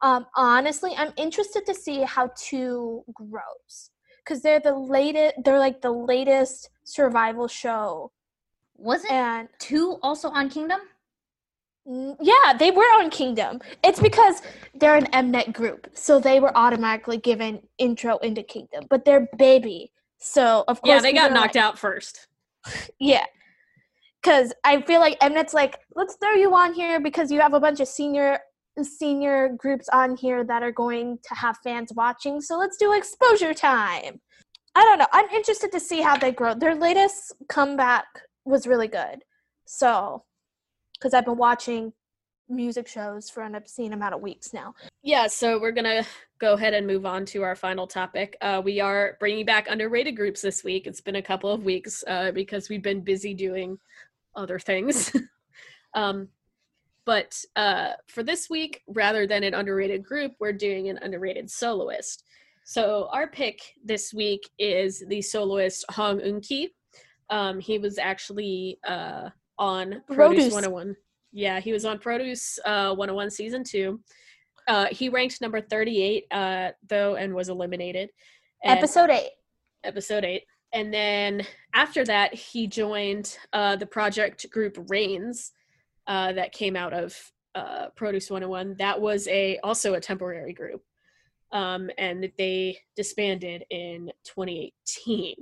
Um, 0.02 0.26
honestly, 0.36 0.92
I'm 0.96 1.12
interested 1.16 1.64
to 1.66 1.74
see 1.74 2.02
how 2.02 2.30
TOO 2.36 3.04
grows 3.14 3.90
because 4.28 4.42
they're 4.42 4.60
the 4.60 4.74
latest. 4.74 5.36
They're 5.44 5.58
like 5.58 5.80
the 5.80 5.90
latest 5.90 6.70
survival 6.84 7.48
show, 7.48 8.12
Wasn't 8.76 9.12
and 9.12 9.48
TOO 9.58 9.98
also 10.02 10.28
on 10.28 10.50
Kingdom? 10.50 10.80
Yeah, 12.20 12.52
they 12.58 12.70
were 12.70 12.82
on 12.82 13.08
Kingdom. 13.08 13.60
It's 13.82 13.98
because 13.98 14.42
they're 14.74 14.96
an 14.96 15.06
Mnet 15.06 15.54
group, 15.54 15.88
so 15.94 16.20
they 16.20 16.38
were 16.38 16.54
automatically 16.56 17.16
given 17.16 17.60
intro 17.78 18.18
into 18.18 18.42
Kingdom. 18.42 18.84
But 18.90 19.06
they're 19.06 19.28
baby, 19.38 19.92
so 20.18 20.64
of 20.68 20.82
course 20.82 20.96
Yeah, 20.96 21.00
they 21.00 21.14
got 21.14 21.32
knocked 21.32 21.56
out. 21.56 21.72
out 21.74 21.78
first. 21.78 22.26
Yeah, 22.98 23.24
because 24.22 24.52
I 24.64 24.82
feel 24.82 25.00
like 25.00 25.18
Mnet's 25.20 25.54
like, 25.54 25.78
let's 25.94 26.16
throw 26.16 26.32
you 26.32 26.54
on 26.54 26.74
here 26.74 27.00
because 27.00 27.30
you 27.30 27.40
have 27.40 27.54
a 27.54 27.60
bunch 27.60 27.80
of 27.80 27.88
senior 27.88 28.40
senior 28.84 29.50
groups 29.56 29.88
on 29.90 30.16
here 30.16 30.44
that 30.44 30.62
are 30.62 30.72
going 30.72 31.18
to 31.22 31.34
have 31.34 31.58
fans 31.64 31.92
watching. 31.94 32.40
So 32.40 32.58
let's 32.58 32.76
do 32.76 32.92
exposure 32.92 33.54
time. 33.54 34.20
I 34.74 34.84
don't 34.84 34.98
know. 34.98 35.06
I'm 35.12 35.28
interested 35.30 35.72
to 35.72 35.80
see 35.80 36.02
how 36.02 36.16
they 36.16 36.32
grow. 36.32 36.54
Their 36.54 36.74
latest 36.74 37.32
comeback 37.48 38.06
was 38.44 38.66
really 38.66 38.88
good. 38.88 39.24
So, 39.66 40.24
because 40.94 41.14
I've 41.14 41.24
been 41.24 41.36
watching 41.36 41.92
music 42.48 42.88
shows 42.88 43.28
for 43.28 43.42
an 43.42 43.54
obscene 43.54 43.92
amount 43.92 44.14
of 44.14 44.20
weeks 44.20 44.52
now. 44.52 44.74
Yeah, 45.02 45.26
so 45.26 45.60
we're 45.60 45.72
gonna 45.72 46.04
go 46.38 46.54
ahead 46.54 46.74
and 46.74 46.86
move 46.86 47.04
on 47.04 47.26
to 47.26 47.42
our 47.42 47.54
final 47.54 47.86
topic. 47.86 48.36
Uh, 48.40 48.62
we 48.64 48.80
are 48.80 49.16
bringing 49.20 49.44
back 49.44 49.68
underrated 49.68 50.16
groups 50.16 50.40
this 50.40 50.64
week. 50.64 50.86
It's 50.86 51.00
been 51.00 51.16
a 51.16 51.22
couple 51.22 51.50
of 51.50 51.64
weeks 51.64 52.02
uh, 52.06 52.32
because 52.32 52.68
we've 52.68 52.82
been 52.82 53.02
busy 53.02 53.34
doing 53.34 53.78
other 54.34 54.58
things. 54.58 55.12
um, 55.94 56.28
but 57.08 57.42
uh, 57.56 57.92
for 58.08 58.22
this 58.22 58.50
week, 58.50 58.82
rather 58.86 59.26
than 59.26 59.42
an 59.42 59.54
underrated 59.54 60.04
group, 60.04 60.32
we're 60.38 60.52
doing 60.52 60.90
an 60.90 60.98
underrated 61.00 61.50
soloist. 61.50 62.22
So 62.66 63.08
our 63.10 63.26
pick 63.26 63.62
this 63.82 64.12
week 64.12 64.42
is 64.58 65.02
the 65.08 65.22
soloist 65.22 65.86
Hong 65.92 66.20
Eun-ki. 66.20 66.68
Um, 67.30 67.60
he 67.60 67.78
was 67.78 67.96
actually 67.96 68.78
uh, 68.86 69.30
on 69.58 70.02
Produce 70.06 70.16
Produce. 70.16 70.52
101. 70.52 70.96
Yeah, 71.32 71.60
he 71.60 71.72
was 71.72 71.86
on 71.86 71.98
Produce 71.98 72.58
uh, 72.66 72.94
101 72.94 73.30
season 73.30 73.64
two. 73.64 74.00
Uh, 74.66 74.88
he 74.90 75.08
ranked 75.08 75.40
number 75.40 75.62
38, 75.62 76.26
uh, 76.30 76.68
though, 76.90 77.14
and 77.16 77.34
was 77.34 77.48
eliminated. 77.48 78.10
And- 78.62 78.76
Episode 78.76 79.08
eight. 79.08 79.30
episode 79.82 80.26
eight. 80.26 80.42
And 80.74 80.92
then 80.92 81.46
after 81.72 82.04
that, 82.04 82.34
he 82.34 82.66
joined 82.66 83.38
uh, 83.54 83.76
the 83.76 83.86
project 83.86 84.44
group 84.50 84.74
RAINZ 84.74 85.52
uh, 86.08 86.32
that 86.32 86.52
came 86.52 86.74
out 86.74 86.92
of 86.92 87.16
uh, 87.54 87.86
Produce 87.96 88.30
101. 88.30 88.76
That 88.78 89.00
was 89.00 89.28
a 89.28 89.58
also 89.62 89.94
a 89.94 90.00
temporary 90.00 90.52
group. 90.52 90.82
Um, 91.52 91.90
and 91.96 92.30
they 92.36 92.78
disbanded 92.96 93.64
in 93.70 94.10
2018. 94.24 95.36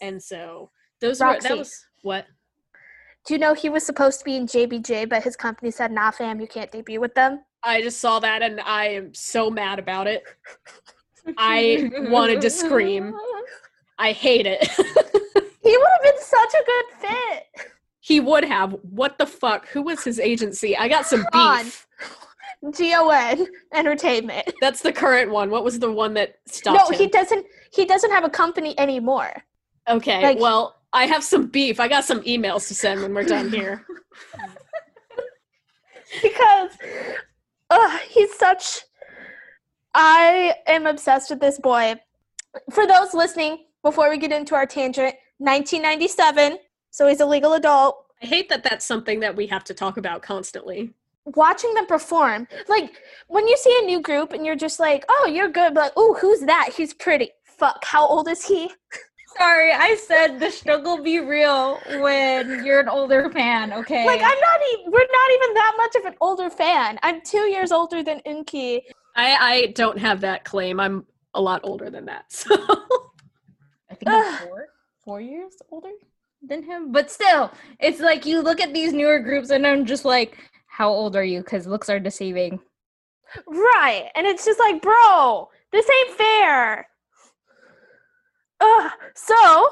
And 0.00 0.22
so 0.22 0.70
those 1.00 1.20
were 1.20 1.26
Roxy. 1.26 1.48
that 1.48 1.58
was 1.58 1.84
what? 2.02 2.26
Do 3.26 3.34
you 3.34 3.38
know 3.38 3.52
he 3.52 3.68
was 3.68 3.84
supposed 3.84 4.20
to 4.20 4.24
be 4.24 4.36
in 4.36 4.46
JBJ, 4.46 5.08
but 5.08 5.22
his 5.22 5.36
company 5.36 5.70
said, 5.70 5.92
"Nah, 5.92 6.10
fam, 6.10 6.40
you 6.40 6.46
can't 6.46 6.72
debut 6.72 7.00
with 7.00 7.14
them." 7.14 7.44
I 7.62 7.82
just 7.82 8.00
saw 8.00 8.18
that 8.20 8.42
and 8.42 8.60
I 8.62 8.86
am 8.86 9.12
so 9.12 9.50
mad 9.50 9.78
about 9.78 10.06
it. 10.06 10.24
I 11.36 11.90
wanted 12.08 12.40
to 12.40 12.48
scream. 12.50 13.14
I 13.98 14.12
hate 14.12 14.46
it. 14.46 14.66
He 15.62 15.76
would 15.76 15.88
have 15.92 16.02
been 16.02 16.22
such 16.22 16.54
a 16.54 16.64
good 16.64 16.84
fit. 17.00 17.70
He 18.10 18.18
would 18.18 18.44
have. 18.44 18.72
What 18.82 19.18
the 19.18 19.26
fuck? 19.26 19.68
Who 19.68 19.82
was 19.82 20.02
his 20.02 20.18
agency? 20.18 20.76
I 20.76 20.88
got 20.88 21.06
some 21.06 21.24
beef. 21.32 21.86
GON 22.64 23.46
Entertainment. 23.72 24.52
That's 24.60 24.82
the 24.82 24.92
current 24.92 25.30
one. 25.30 25.48
What 25.48 25.62
was 25.62 25.78
the 25.78 25.92
one 25.92 26.14
that 26.14 26.40
stopped 26.46 26.90
no, 26.90 26.92
him? 26.96 26.98
he 26.98 27.06
doesn't. 27.06 27.46
He 27.72 27.84
doesn't 27.84 28.10
have 28.10 28.24
a 28.24 28.28
company 28.28 28.76
anymore. 28.80 29.32
okay, 29.88 30.22
like- 30.22 30.40
well, 30.40 30.74
I 30.92 31.06
have 31.06 31.22
some 31.22 31.46
beef. 31.46 31.78
I 31.78 31.86
got 31.86 32.04
some 32.04 32.20
emails 32.22 32.66
to 32.66 32.74
send 32.74 33.00
when 33.00 33.14
we're 33.14 33.22
done 33.22 33.48
here. 33.48 33.86
because 36.22 36.72
uh, 37.70 37.98
he's 38.08 38.34
such 38.34 38.80
i 39.94 40.52
am 40.66 40.86
obsessed 40.86 41.30
with 41.30 41.38
this 41.38 41.60
boy 41.60 41.94
for 42.72 42.84
those 42.84 43.14
listening 43.14 43.58
before 43.84 44.10
we 44.10 44.18
get 44.18 44.32
into 44.32 44.56
our 44.56 44.66
tangent 44.66 45.14
1997 45.38 46.58
so 46.90 47.06
he's 47.08 47.20
a 47.20 47.26
legal 47.26 47.52
adult 47.54 48.04
I 48.22 48.26
hate 48.26 48.48
that 48.50 48.62
that's 48.62 48.84
something 48.84 49.20
that 49.20 49.34
we 49.34 49.46
have 49.46 49.64
to 49.64 49.74
talk 49.74 49.96
about 49.96 50.22
constantly. 50.22 50.92
watching 51.24 51.72
them 51.74 51.86
perform 51.86 52.48
like 52.68 52.92
when 53.28 53.46
you 53.48 53.56
see 53.56 53.78
a 53.82 53.86
new 53.86 54.00
group 54.00 54.32
and 54.32 54.44
you're 54.44 54.56
just 54.56 54.80
like 54.80 55.04
oh 55.08 55.26
you're 55.32 55.48
good 55.48 55.74
but 55.74 55.80
like 55.84 55.92
oh 55.96 56.16
who's 56.20 56.40
that 56.40 56.70
he's 56.76 56.92
pretty 56.94 57.30
fuck 57.44 57.84
how 57.84 58.06
old 58.06 58.28
is 58.28 58.44
he 58.44 58.70
Sorry, 59.38 59.72
I 59.72 59.94
said 59.94 60.40
the 60.40 60.50
struggle 60.50 61.00
be 61.02 61.20
real 61.20 61.78
when 62.00 62.64
you're 62.66 62.80
an 62.80 62.88
older 62.88 63.30
fan, 63.30 63.72
okay? 63.72 64.04
like 64.04 64.20
i'm 64.20 64.40
not 64.48 64.60
even 64.72 64.90
we're 64.90 64.98
not 64.98 65.30
even 65.36 65.54
that 65.54 65.74
much 65.76 65.94
of 65.94 66.04
an 66.04 66.14
older 66.20 66.50
fan 66.50 66.98
i'm 67.04 67.20
two 67.22 67.48
years 67.48 67.70
older 67.70 68.02
than 68.02 68.20
Eun-ki 68.26 68.82
I, 69.16 69.34
I 69.52 69.66
don't 69.74 69.98
have 69.98 70.20
that 70.22 70.44
claim. 70.44 70.78
I'm 70.80 71.04
a 71.34 71.40
lot 71.40 71.60
older 71.64 71.90
than 71.90 72.06
that. 72.06 72.24
So 72.30 72.54
I 73.90 73.94
think 73.94 74.08
I'm 74.08 74.46
four, 74.46 74.66
four 75.04 75.20
years 75.20 75.54
older 75.70 75.90
than 76.42 76.62
him. 76.62 76.92
But 76.92 77.10
still, 77.10 77.52
it's 77.78 78.00
like 78.00 78.26
you 78.26 78.40
look 78.42 78.60
at 78.60 78.74
these 78.74 78.92
newer 78.92 79.18
groups 79.18 79.50
and 79.50 79.66
I'm 79.66 79.84
just 79.84 80.04
like, 80.04 80.38
how 80.66 80.88
old 80.88 81.16
are 81.16 81.24
you? 81.24 81.40
Because 81.40 81.66
looks 81.66 81.90
are 81.90 82.00
deceiving. 82.00 82.60
Right. 83.46 84.08
And 84.14 84.26
it's 84.26 84.44
just 84.44 84.58
like, 84.58 84.82
bro, 84.82 85.48
this 85.72 85.88
ain't 85.88 86.16
fair. 86.16 86.86
Ugh. 88.60 88.90
So 89.14 89.68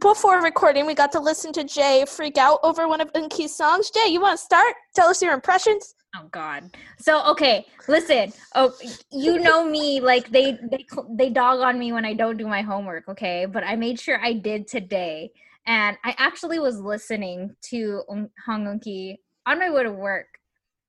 before 0.00 0.42
recording, 0.42 0.86
we 0.86 0.94
got 0.94 1.12
to 1.12 1.20
listen 1.20 1.52
to 1.54 1.64
Jay 1.64 2.04
freak 2.06 2.38
out 2.38 2.60
over 2.62 2.86
one 2.86 3.00
of 3.00 3.12
Eun-ki's 3.14 3.56
songs. 3.56 3.90
Jay, 3.90 4.10
you 4.10 4.20
want 4.20 4.38
to 4.38 4.44
start? 4.44 4.74
Tell 4.94 5.08
us 5.08 5.22
your 5.22 5.32
impressions. 5.32 5.94
Oh 6.18 6.28
God. 6.30 6.70
So 6.98 7.24
okay, 7.30 7.66
listen. 7.88 8.32
Oh, 8.54 8.72
you 9.10 9.38
know 9.38 9.64
me. 9.64 10.00
Like 10.00 10.30
they 10.30 10.58
they 10.70 10.86
they 11.10 11.30
dog 11.30 11.60
on 11.60 11.78
me 11.78 11.92
when 11.92 12.04
I 12.04 12.14
don't 12.14 12.36
do 12.36 12.46
my 12.46 12.62
homework. 12.62 13.08
Okay, 13.08 13.46
but 13.46 13.64
I 13.64 13.76
made 13.76 14.00
sure 14.00 14.18
I 14.22 14.32
did 14.32 14.66
today, 14.66 15.30
and 15.66 15.96
I 16.04 16.14
actually 16.18 16.58
was 16.58 16.80
listening 16.80 17.54
to 17.70 18.02
Hong 18.08 18.30
Eun-ki 18.66 19.18
on 19.46 19.58
my 19.58 19.70
way 19.70 19.82
to 19.82 19.92
work, 19.92 20.26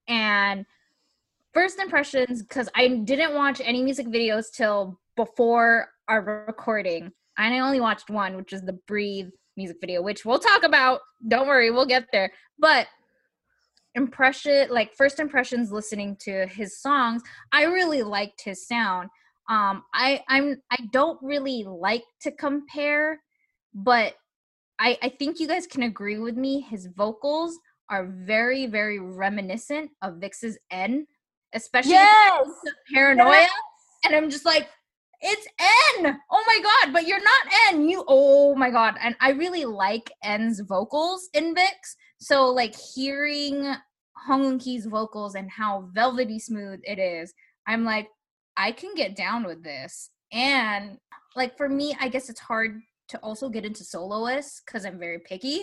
and 0.07 0.65
first 1.53 1.79
impressions 1.79 2.43
because 2.43 2.69
I 2.75 2.87
didn't 2.87 3.33
watch 3.33 3.61
any 3.63 3.83
music 3.83 4.07
videos 4.07 4.45
till 4.51 4.99
before 5.15 5.89
our 6.07 6.45
recording, 6.47 7.11
and 7.37 7.53
I 7.53 7.59
only 7.59 7.79
watched 7.79 8.09
one, 8.09 8.35
which 8.35 8.53
is 8.53 8.61
the 8.61 8.79
Breathe 8.87 9.29
music 9.55 9.77
video, 9.81 10.01
which 10.01 10.25
we'll 10.25 10.39
talk 10.39 10.63
about. 10.63 11.01
Don't 11.27 11.47
worry, 11.47 11.71
we'll 11.71 11.87
get 11.87 12.05
there. 12.11 12.31
But 12.59 12.87
impression 13.97 14.67
like 14.69 14.93
first 14.93 15.19
impressions 15.19 15.71
listening 15.71 16.15
to 16.19 16.45
his 16.45 16.79
songs 16.79 17.23
i 17.51 17.63
really 17.63 18.03
liked 18.03 18.39
his 18.43 18.67
sound 18.67 19.09
um 19.49 19.83
i 19.93 20.21
i'm 20.29 20.61
i 20.71 20.77
don't 20.91 21.19
really 21.23 21.65
like 21.67 22.03
to 22.21 22.31
compare 22.31 23.19
but 23.73 24.13
i 24.79 24.97
i 25.01 25.09
think 25.09 25.39
you 25.39 25.47
guys 25.47 25.67
can 25.67 25.83
agree 25.83 26.19
with 26.19 26.35
me 26.35 26.61
his 26.61 26.87
vocals 26.95 27.57
are 27.89 28.05
very 28.05 28.65
very 28.65 28.99
reminiscent 28.99 29.89
of 30.01 30.15
VIXX's 30.15 30.57
n 30.71 31.07
especially 31.53 31.91
Yes. 31.91 32.47
paranoia 32.93 33.47
and 34.05 34.15
i'm 34.15 34.29
just 34.29 34.45
like 34.45 34.69
it's 35.21 35.47
n 35.99 36.19
oh 36.31 36.43
my 36.45 36.59
god 36.61 36.93
but 36.93 37.07
you're 37.07 37.23
not 37.23 37.53
n 37.71 37.87
you 37.89 38.03
oh 38.07 38.53
my 38.55 38.69
god 38.69 38.95
and 39.01 39.15
i 39.19 39.31
really 39.31 39.65
like 39.65 40.11
n's 40.23 40.59
vocals 40.59 41.29
in 41.33 41.55
vix 41.55 41.95
so 42.19 42.47
like 42.47 42.75
hearing 42.75 43.75
Hong 44.25 44.59
Eun-ki's 44.59 44.85
vocals 44.85 45.35
and 45.35 45.49
how 45.49 45.89
velvety 45.93 46.39
smooth 46.39 46.79
it 46.83 46.99
is, 46.99 47.33
I'm 47.67 47.83
like, 47.83 48.09
I 48.57 48.71
can 48.71 48.95
get 48.95 49.15
down 49.15 49.45
with 49.45 49.63
this. 49.63 50.09
And 50.31 50.97
like 51.35 51.55
for 51.55 51.69
me, 51.69 51.95
I 51.99 52.09
guess 52.09 52.29
it's 52.29 52.39
hard 52.39 52.81
to 53.09 53.17
also 53.19 53.49
get 53.49 53.65
into 53.65 53.83
soloists 53.83 54.61
because 54.65 54.85
I'm 54.85 54.99
very 54.99 55.19
picky 55.19 55.61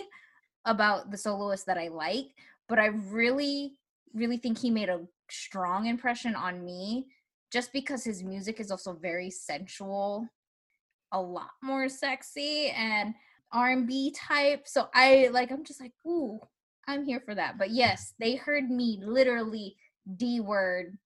about 0.65 1.11
the 1.11 1.17
soloists 1.17 1.65
that 1.65 1.77
I 1.77 1.89
like. 1.89 2.27
But 2.67 2.79
I 2.79 2.87
really, 2.87 3.73
really 4.13 4.37
think 4.37 4.57
he 4.57 4.69
made 4.69 4.89
a 4.89 5.01
strong 5.29 5.85
impression 5.87 6.35
on 6.35 6.65
me 6.65 7.07
just 7.51 7.71
because 7.71 8.03
his 8.03 8.23
music 8.23 8.59
is 8.59 8.71
also 8.71 8.93
very 8.93 9.29
sensual, 9.29 10.27
a 11.11 11.21
lot 11.21 11.51
more 11.61 11.87
sexy 11.87 12.69
and 12.69 13.13
R&B 13.51 14.13
type. 14.17 14.63
So 14.65 14.89
I 14.93 15.29
like 15.31 15.51
I'm 15.51 15.63
just 15.63 15.79
like, 15.79 15.93
ooh, 16.05 16.39
I'm 16.87 17.05
here 17.05 17.21
for 17.23 17.35
that. 17.35 17.57
But 17.57 17.71
yes, 17.71 18.13
they 18.19 18.35
heard 18.35 18.69
me 18.69 18.99
literally 19.03 19.75
D 20.17 20.39
word 20.39 20.97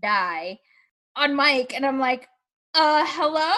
die 0.00 0.58
on 1.16 1.34
mic, 1.34 1.74
and 1.74 1.84
I'm 1.84 1.98
like, 1.98 2.28
uh, 2.74 3.04
hello? 3.06 3.54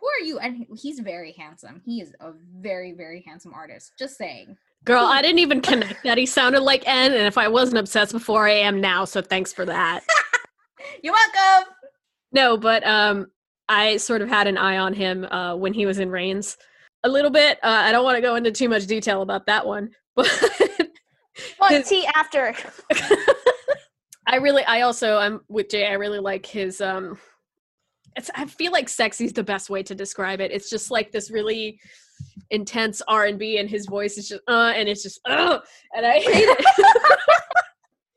Who 0.00 0.06
are 0.06 0.24
you? 0.24 0.38
And 0.38 0.66
he's 0.80 1.00
very 1.00 1.32
handsome. 1.32 1.82
He 1.84 2.00
is 2.00 2.12
a 2.20 2.32
very, 2.60 2.92
very 2.92 3.22
handsome 3.26 3.52
artist. 3.54 3.92
Just 3.98 4.16
saying. 4.16 4.56
Girl, 4.84 5.04
I 5.04 5.20
didn't 5.22 5.40
even 5.40 5.60
connect 5.60 6.04
that 6.04 6.18
he 6.18 6.24
sounded 6.26 6.60
like 6.60 6.84
N, 6.86 7.12
and 7.12 7.22
if 7.26 7.36
I 7.36 7.48
wasn't 7.48 7.78
obsessed 7.78 8.12
before, 8.12 8.46
I 8.46 8.52
am 8.52 8.80
now. 8.80 9.04
So 9.04 9.20
thanks 9.20 9.52
for 9.52 9.64
that. 9.64 10.04
You're 11.02 11.12
welcome. 11.14 11.72
No, 12.32 12.56
but 12.56 12.86
um, 12.86 13.26
I 13.68 13.96
sort 13.96 14.22
of 14.22 14.28
had 14.28 14.46
an 14.46 14.56
eye 14.56 14.78
on 14.78 14.94
him 14.94 15.24
uh, 15.24 15.56
when 15.56 15.72
he 15.72 15.84
was 15.84 15.98
in 15.98 16.10
RAINZ 16.10 16.56
a 17.04 17.08
little 17.08 17.30
bit. 17.30 17.58
Uh, 17.62 17.68
I 17.68 17.90
don't 17.92 18.04
want 18.04 18.16
to 18.16 18.22
go 18.22 18.36
into 18.36 18.52
too 18.52 18.68
much 18.68 18.86
detail 18.86 19.22
about 19.22 19.46
that 19.46 19.66
one, 19.66 19.90
but 20.16 20.28
Well, 21.60 21.70
His- 21.70 21.88
tea 21.88 22.06
after. 22.14 22.54
I 24.26 24.36
really, 24.36 24.62
I 24.64 24.82
also, 24.82 25.16
I'm 25.16 25.40
with 25.48 25.70
Jay. 25.70 25.86
I 25.88 25.92
really 25.94 26.18
like 26.18 26.44
his. 26.46 26.80
um 26.80 27.18
It's. 28.16 28.30
I 28.34 28.46
feel 28.46 28.72
like 28.72 28.88
sexy 28.88 29.24
is 29.24 29.32
the 29.32 29.42
best 29.42 29.70
way 29.70 29.82
to 29.82 29.94
describe 29.94 30.40
it. 30.40 30.50
It's 30.50 30.70
just 30.70 30.90
like 30.90 31.12
this 31.12 31.30
really 31.30 31.80
intense 32.50 33.02
R 33.08 33.26
and 33.26 33.38
B, 33.38 33.58
and 33.58 33.68
his 33.68 33.86
voice 33.86 34.18
is 34.18 34.28
just 34.28 34.42
uh, 34.48 34.72
and 34.74 34.88
it's 34.88 35.02
just 35.02 35.20
uh, 35.26 35.58
and 35.94 36.06
I 36.06 36.18
hate 36.18 36.48
it. 36.48 36.66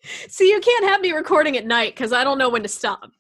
See, 0.30 0.50
you 0.50 0.60
can't 0.60 0.86
have 0.86 1.02
me 1.02 1.12
recording 1.12 1.58
at 1.58 1.66
night 1.66 1.94
because 1.94 2.12
I 2.12 2.24
don't 2.24 2.38
know 2.38 2.50
when 2.50 2.64
to 2.64 2.70
stop. 2.70 3.12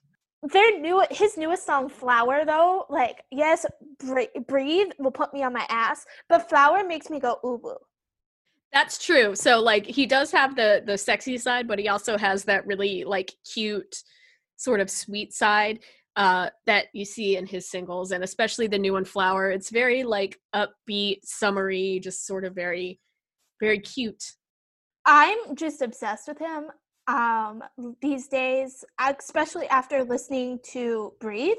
Their 0.44 0.80
new 0.80 1.04
his 1.12 1.38
newest 1.38 1.66
song 1.66 1.88
Flower 1.88 2.44
though, 2.46 2.86
like 2.90 3.24
yes, 3.32 3.66
Bre- 4.00 4.40
breathe 4.48 4.88
will 4.98 5.12
put 5.12 5.34
me 5.34 5.44
on 5.44 5.54
my 5.54 5.66
ass, 5.70 6.06
but 6.30 6.50
Flower 6.50 6.84
makes 6.84 7.10
me 7.10 7.20
go 7.20 7.38
ooh 7.46 7.60
woo. 7.64 7.76
That's 8.74 9.04
true. 9.04 9.36
So 9.36 9.60
like 9.60 9.86
he 9.86 10.08
does 10.08 10.32
have 10.32 10.56
the 10.56 10.82
the 10.84 10.98
sexy 10.98 11.38
side, 11.38 11.68
but 11.68 11.78
he 11.78 11.90
also 11.90 12.18
has 12.18 12.44
that 12.46 12.66
really 12.66 13.04
like 13.04 13.34
cute 13.54 14.04
sort 14.58 14.80
of 14.80 14.90
sweet 14.90 15.34
side 15.34 15.80
uh 16.16 16.49
that 16.66 16.88
you 16.93 17.05
see 17.05 17.38
in 17.38 17.45
his 17.45 17.70
singles 17.70 18.12
and 18.12 18.24
especially 18.24 18.68
the 18.68 18.80
new 18.80 18.93
one 18.93 19.05
Flower. 19.05 19.49
It's 19.49 19.70
very 19.70 20.03
like 20.03 20.39
upbeat, 20.53 21.20
summery, 21.24 21.99
just 22.01 22.26
sort 22.26 22.45
of 22.45 22.53
very 22.53 22.99
very 23.59 23.80
cute. 23.80 24.24
I'm 25.05 25.55
just 25.55 25.82
obsessed 25.82 26.28
with 26.28 26.39
him 26.39 26.68
um 27.07 27.64
these 28.01 28.28
days, 28.28 28.84
especially 28.99 29.68
after 29.68 30.03
listening 30.03 30.59
to 30.72 31.14
Breathe. 31.20 31.57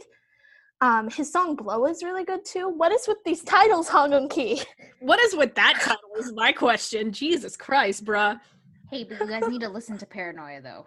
Um, 0.83 1.09
his 1.09 1.31
song 1.31 1.55
"Blow" 1.55 1.87
is 1.87 2.03
really 2.03 2.25
good 2.25 2.45
too. 2.45 2.69
What 2.69 2.91
is 2.91 3.07
with 3.07 3.19
these 3.25 3.43
titles, 3.55 3.89
Hong 3.89 4.11
Eun-ki? 4.11 4.63
What 5.01 5.21
is 5.21 5.35
with 5.35 5.55
that 5.55 5.81
title 5.81 6.11
is 6.19 6.33
my 6.35 6.51
question. 6.53 7.13
Jesus 7.13 7.57
Christ, 7.57 8.05
bruh. 8.05 8.39
Hey, 8.91 9.05
but 9.05 9.21
you 9.21 9.27
guys 9.29 9.49
need 9.49 9.61
to 9.61 9.69
listen 9.69 9.97
to 9.99 10.07
Paranoia 10.07 10.61
though. 10.61 10.87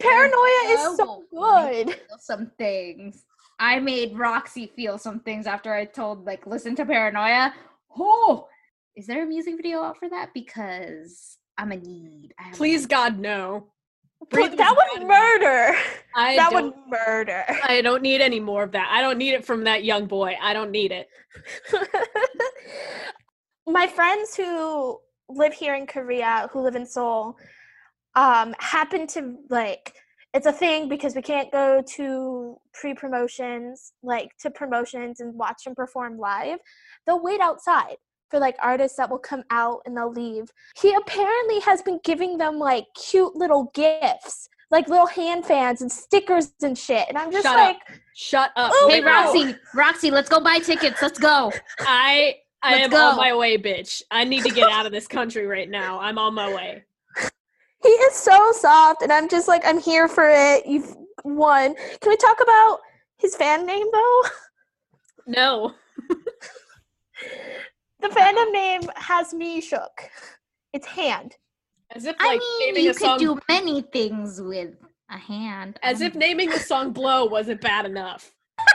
Paranoia 0.00 0.68
is 0.68 0.96
so 0.96 1.24
oh, 1.34 1.72
good. 1.84 2.00
Some 2.18 2.50
things. 2.58 3.24
I 3.58 3.78
made 3.78 4.18
Roxy 4.18 4.72
feel 4.74 4.98
some 4.98 5.20
things 5.20 5.46
after 5.46 5.72
I 5.72 5.84
told 5.84 6.26
like 6.26 6.46
listen 6.46 6.74
to 6.76 6.86
Paranoia. 6.86 7.54
Oh, 7.96 8.48
is 8.96 9.06
there 9.06 9.22
a 9.22 9.26
music 9.26 9.56
video 9.56 9.82
out 9.82 9.98
for 9.98 10.08
that? 10.08 10.30
Because 10.34 11.38
I'm 11.56 11.72
a 11.72 11.76
need. 11.76 12.34
I 12.38 12.44
have 12.44 12.54
a 12.54 12.56
Please 12.56 12.82
need. 12.82 12.90
God 12.90 13.18
no. 13.18 13.68
Breathe 14.30 14.50
But 14.50 14.58
that 14.58 14.74
would 14.76 15.00
bad. 15.00 15.08
murder. 15.08 15.78
I 16.14 16.36
that 16.36 16.52
would 16.52 16.72
murder. 16.88 17.44
I 17.64 17.82
don't 17.82 18.02
need 18.02 18.20
any 18.20 18.40
more 18.40 18.62
of 18.62 18.72
that. 18.72 18.88
I 18.90 19.00
don't 19.00 19.18
need 19.18 19.34
it 19.34 19.44
from 19.44 19.64
that 19.64 19.84
young 19.84 20.06
boy. 20.06 20.36
I 20.40 20.52
don't 20.52 20.70
need 20.70 20.92
it. 20.92 21.08
my 23.66 23.86
friends 23.86 24.34
who 24.34 25.00
live 25.28 25.52
here 25.52 25.74
in 25.74 25.86
Korea, 25.86 26.48
who 26.52 26.60
live 26.62 26.76
in 26.76 26.86
Seoul, 26.86 27.36
um, 28.16 28.54
happen 28.58 29.06
to 29.08 29.36
like 29.50 29.94
it's 30.34 30.46
a 30.46 30.52
thing 30.52 30.88
because 30.88 31.14
we 31.14 31.22
can't 31.22 31.50
go 31.52 31.80
to 31.94 32.56
pre-promotions, 32.72 33.92
like 34.02 34.30
to 34.40 34.50
promotions 34.50 35.20
and 35.20 35.32
watch 35.34 35.62
them 35.64 35.76
perform 35.76 36.18
live. 36.18 36.58
They'll 37.06 37.22
wait 37.22 37.40
outside 37.40 37.96
for 38.30 38.40
like 38.40 38.56
artists 38.60 38.96
that 38.96 39.08
will 39.08 39.18
come 39.20 39.44
out 39.50 39.82
and 39.86 39.96
they'll 39.96 40.10
leave. 40.10 40.50
He 40.76 40.92
apparently 40.92 41.60
has 41.60 41.82
been 41.82 42.00
giving 42.02 42.36
them 42.36 42.58
like 42.58 42.86
cute 42.96 43.36
little 43.36 43.70
gifts, 43.74 44.48
like 44.72 44.88
little 44.88 45.06
hand 45.06 45.44
fans 45.44 45.82
and 45.82 45.92
stickers 45.92 46.52
and 46.60 46.76
shit. 46.76 47.08
And 47.08 47.16
I'm 47.16 47.30
just 47.30 47.44
Shut 47.44 47.56
up. 47.56 47.76
like, 47.88 48.00
Shut 48.16 48.50
up. 48.56 48.72
Ooh, 48.72 48.88
Hey 48.88 49.00
right 49.02 49.04
now. 49.04 49.32
Roxy, 49.32 49.56
Roxy, 49.72 50.10
let's 50.10 50.28
go 50.28 50.40
buy 50.40 50.58
tickets. 50.58 51.00
Let's 51.00 51.18
go. 51.18 51.52
I 51.80 52.38
I 52.60 52.72
Let's 52.72 52.94
am 52.94 53.00
on 53.00 53.16
my 53.16 53.36
way, 53.36 53.56
bitch. 53.56 54.02
I 54.10 54.24
need 54.24 54.42
to 54.42 54.50
get 54.50 54.68
out 54.70 54.84
of 54.86 54.90
this 54.90 55.06
country 55.06 55.46
right 55.46 55.70
now. 55.70 56.00
I'm 56.00 56.18
on 56.18 56.34
my 56.34 56.52
way. 56.52 56.84
He 57.84 57.90
is 57.90 58.14
so 58.14 58.50
soft, 58.52 59.02
and 59.02 59.12
I'm 59.12 59.28
just 59.28 59.46
like, 59.46 59.62
I'm 59.64 59.78
here 59.78 60.08
for 60.08 60.28
it. 60.28 60.66
You've 60.66 60.96
won. 61.22 61.74
Can 62.00 62.10
we 62.10 62.16
talk 62.16 62.38
about 62.42 62.78
his 63.18 63.36
fan 63.36 63.66
name 63.66 63.86
though? 63.92 64.22
No. 65.26 65.72
The 68.00 68.08
fandom 68.08 68.52
name 68.52 68.82
has 68.96 69.32
me 69.32 69.62
shook. 69.62 70.10
It's 70.74 70.86
hand. 70.86 71.34
As 71.92 72.04
if 72.04 72.14
like 72.20 72.22
I 72.28 72.36
mean, 72.36 72.58
naming 72.60 72.84
you 72.84 72.90
a 72.90 72.92
could 72.92 73.02
song 73.02 73.18
do 73.18 73.38
many 73.48 73.80
things 73.80 74.42
with 74.42 74.74
a 75.10 75.16
hand. 75.16 75.78
as 75.82 76.02
if 76.02 76.14
naming 76.14 76.50
the 76.50 76.58
song 76.58 76.92
Blow 76.92 77.24
wasn't 77.24 77.62
bad 77.62 77.86
enough. 77.86 78.34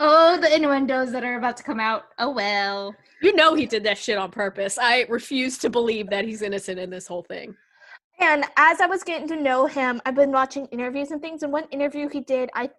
oh, 0.00 0.38
the 0.40 0.54
innuendos 0.54 1.12
that 1.12 1.22
are 1.22 1.36
about 1.36 1.58
to 1.58 1.62
come 1.62 1.80
out. 1.80 2.04
Oh 2.18 2.30
well. 2.30 2.94
You 3.22 3.34
know 3.34 3.54
he 3.54 3.66
did 3.66 3.84
that 3.84 3.98
shit 3.98 4.18
on 4.18 4.30
purpose. 4.30 4.78
I 4.80 5.06
refuse 5.08 5.58
to 5.58 5.70
believe 5.70 6.10
that 6.10 6.24
he's 6.24 6.42
innocent 6.42 6.78
in 6.78 6.90
this 6.90 7.06
whole 7.06 7.22
thing. 7.22 7.54
And 8.18 8.44
as 8.56 8.80
I 8.80 8.86
was 8.86 9.02
getting 9.02 9.28
to 9.28 9.36
know 9.36 9.66
him, 9.66 10.00
I've 10.06 10.14
been 10.14 10.32
watching 10.32 10.66
interviews 10.66 11.10
and 11.10 11.20
things. 11.20 11.42
And 11.42 11.52
one 11.52 11.64
interview 11.70 12.08
he 12.08 12.20
did, 12.20 12.50
I 12.54 12.70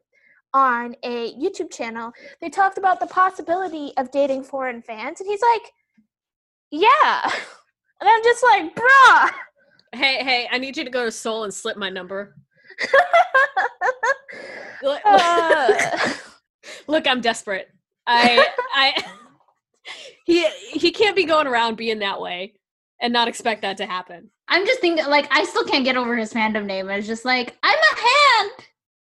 on 0.54 0.96
a 1.04 1.34
YouTube 1.34 1.72
channel, 1.72 2.12
they 2.42 2.50
talked 2.50 2.78
about 2.78 3.00
the 3.00 3.08
possibility 3.08 3.94
of 3.98 4.10
dating 4.12 4.44
foreign 4.44 4.82
fans, 4.82 5.20
and 5.20 5.30
he's 5.30 5.42
like, 5.42 5.62
"Yeah," 6.72 7.22
and 8.02 8.10
I'm 8.10 8.24
just 8.24 8.44
like, 8.44 8.76
"Bruh." 8.76 9.30
Hey, 9.94 10.24
hey, 10.24 10.48
I 10.52 10.58
need 10.58 10.78
you 10.78 10.84
to 10.84 10.90
go 10.90 11.06
to 11.06 11.12
Seoul 11.12 11.44
and 11.44 11.54
slip 11.54 11.78
my 11.78 11.90
number. 11.90 12.36
Look, 14.84 15.02
Uh, 15.06 16.10
look, 16.88 17.08
I'm 17.08 17.22
desperate. 17.22 17.70
I 18.06 18.48
I 18.74 19.04
he 20.28 20.46
he 20.74 20.92
can't 20.92 21.16
be 21.16 21.24
going 21.24 21.48
around 21.48 21.78
being 21.78 22.00
that 22.00 22.20
way 22.20 22.54
and 23.00 23.14
not 23.14 23.30
expect 23.30 23.62
that 23.62 23.78
to 23.78 23.86
happen. 23.86 24.30
I'm 24.50 24.66
just 24.66 24.82
thinking, 24.82 25.06
like, 25.08 25.28
I 25.32 25.46
still 25.46 25.64
can't 25.64 25.86
get 25.86 25.96
over 25.96 26.16
his 26.18 26.34
fandom 26.34 26.66
name. 26.66 26.90
It's 26.90 27.08
just 27.08 27.26
like, 27.26 27.58
I'm 27.64 27.78
a 27.78 27.96
hand. 27.96 28.52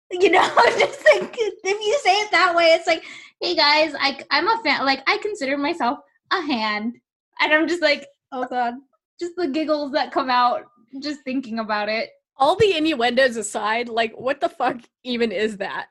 You 0.08 0.30
know, 0.30 0.40
I'm 0.56 0.78
just 0.78 1.04
like, 1.14 1.34
if 1.36 1.64
you 1.64 1.98
say 2.00 2.12
it 2.12 2.30
that 2.30 2.54
way, 2.54 2.66
it's 2.66 2.86
like, 2.86 3.02
hey 3.40 3.56
guys, 3.56 3.92
I, 3.98 4.20
I'm 4.30 4.46
a 4.46 4.62
fan. 4.62 4.86
Like, 4.86 5.02
I 5.08 5.18
consider 5.18 5.58
myself 5.58 5.98
a 6.30 6.40
hand. 6.42 6.94
And 7.40 7.52
I'm 7.52 7.66
just 7.66 7.82
like, 7.82 8.06
oh 8.30 8.46
God, 8.48 8.74
just 9.18 9.34
the 9.34 9.48
giggles 9.48 9.90
that 9.92 10.12
come 10.12 10.30
out 10.30 10.62
just 11.02 11.22
thinking 11.22 11.58
about 11.58 11.88
it. 11.88 12.10
All 12.36 12.54
the 12.54 12.76
innuendos 12.76 13.36
aside, 13.36 13.88
like 13.88 14.14
what 14.16 14.40
the 14.40 14.48
fuck 14.48 14.76
even 15.02 15.32
is 15.32 15.56
that? 15.56 15.88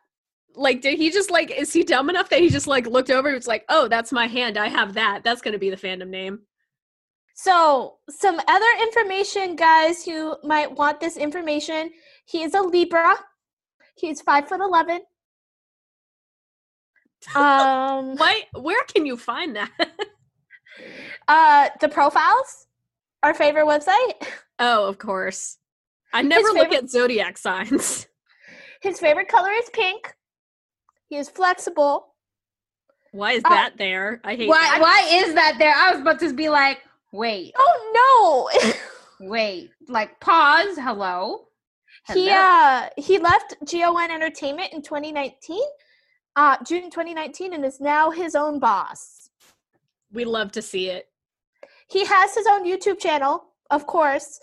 Like 0.56 0.82
did 0.82 0.98
he 0.98 1.10
just 1.12 1.32
like 1.32 1.52
is 1.52 1.74
he 1.74 1.84
dumb 1.84 2.10
enough 2.10 2.30
that 2.30 2.40
he 2.40 2.50
just 2.50 2.68
like 2.68 2.88
looked 2.88 3.10
over 3.10 3.28
and 3.28 3.36
was 3.36 3.48
like, 3.48 3.66
"Oh, 3.70 3.88
that's 3.88 4.12
my 4.12 4.28
hand. 4.28 4.58
I 4.58 4.68
have 4.68 4.94
that. 4.94 5.22
That's 5.24 5.42
going 5.42 5.54
to 5.54 5.60
be 5.60 5.70
the 5.70 5.78
fandom 5.78 6.10
name." 6.10 6.40
So, 7.38 7.98
some 8.10 8.40
other 8.48 8.66
information, 8.82 9.58
guys, 9.58 10.06
who 10.06 10.38
might 10.44 10.72
want 10.72 11.02
this 11.02 11.18
information. 11.18 11.92
He 12.26 12.44
is 12.44 12.54
a 12.54 12.62
Libra. 12.62 13.16
He's 13.98 14.22
five 14.22 14.48
foot 14.48 14.62
eleven. 14.62 15.02
Um, 17.34 18.18
Why 18.18 18.44
where 18.54 18.84
can 18.84 19.08
you 19.08 19.18
find 19.18 19.56
that? 19.56 19.72
uh, 21.28 21.70
the 21.82 21.90
profiles, 21.90 22.68
our 23.24 23.34
favorite 23.34 23.66
website. 23.66 24.28
oh, 24.60 24.88
of 24.88 25.00
course. 25.00 25.58
I 26.14 26.22
never 26.22 26.50
look 26.50 26.72
at 26.72 26.90
zodiac 26.90 27.38
signs. 27.40 28.08
His 28.82 29.00
favorite 29.00 29.28
color 29.28 29.52
is 29.52 29.70
pink. 29.74 30.14
He 31.08 31.18
is 31.18 31.30
flexible. 31.30 32.08
Why 33.12 33.34
is 33.34 33.44
Uh, 33.46 33.50
that 33.50 33.78
there? 33.78 34.20
I 34.24 34.36
hate 34.36 34.50
Why, 34.50 34.56
that. 34.70 34.82
why 34.82 35.08
is 35.12 35.34
that 35.36 35.56
there? 35.58 35.74
I 35.76 35.92
was 35.92 36.02
about 36.02 36.20
to 36.20 36.34
be 36.34 36.50
like, 36.50 36.80
wait, 37.12 37.54
Oh 37.58 38.50
no! 38.60 38.72
wait, 39.30 39.72
like, 39.88 40.20
pause. 40.20 40.78
Hello. 40.78 41.48
Hello. 42.08 42.22
he 42.22 42.30
uh 42.30 42.90
he 42.98 43.18
left 43.20 43.56
GON 43.72 44.12
Entertainment 44.12 44.74
in 44.74 44.82
2019, 44.82 45.60
uh 46.36 46.58
June 46.64 46.92
2019, 46.92 47.54
and 47.54 47.66
is 47.66 47.80
now 47.80 48.12
his 48.12 48.36
own 48.36 48.60
boss. 48.60 49.30
We 50.12 50.26
love 50.26 50.52
to 50.54 50.62
see 50.62 50.90
it. 50.90 51.08
He 51.88 52.06
has 52.06 52.36
his 52.36 52.46
own 52.48 52.66
YouTube 52.66 53.00
channel, 53.00 53.46
of 53.72 53.86
course, 53.88 54.40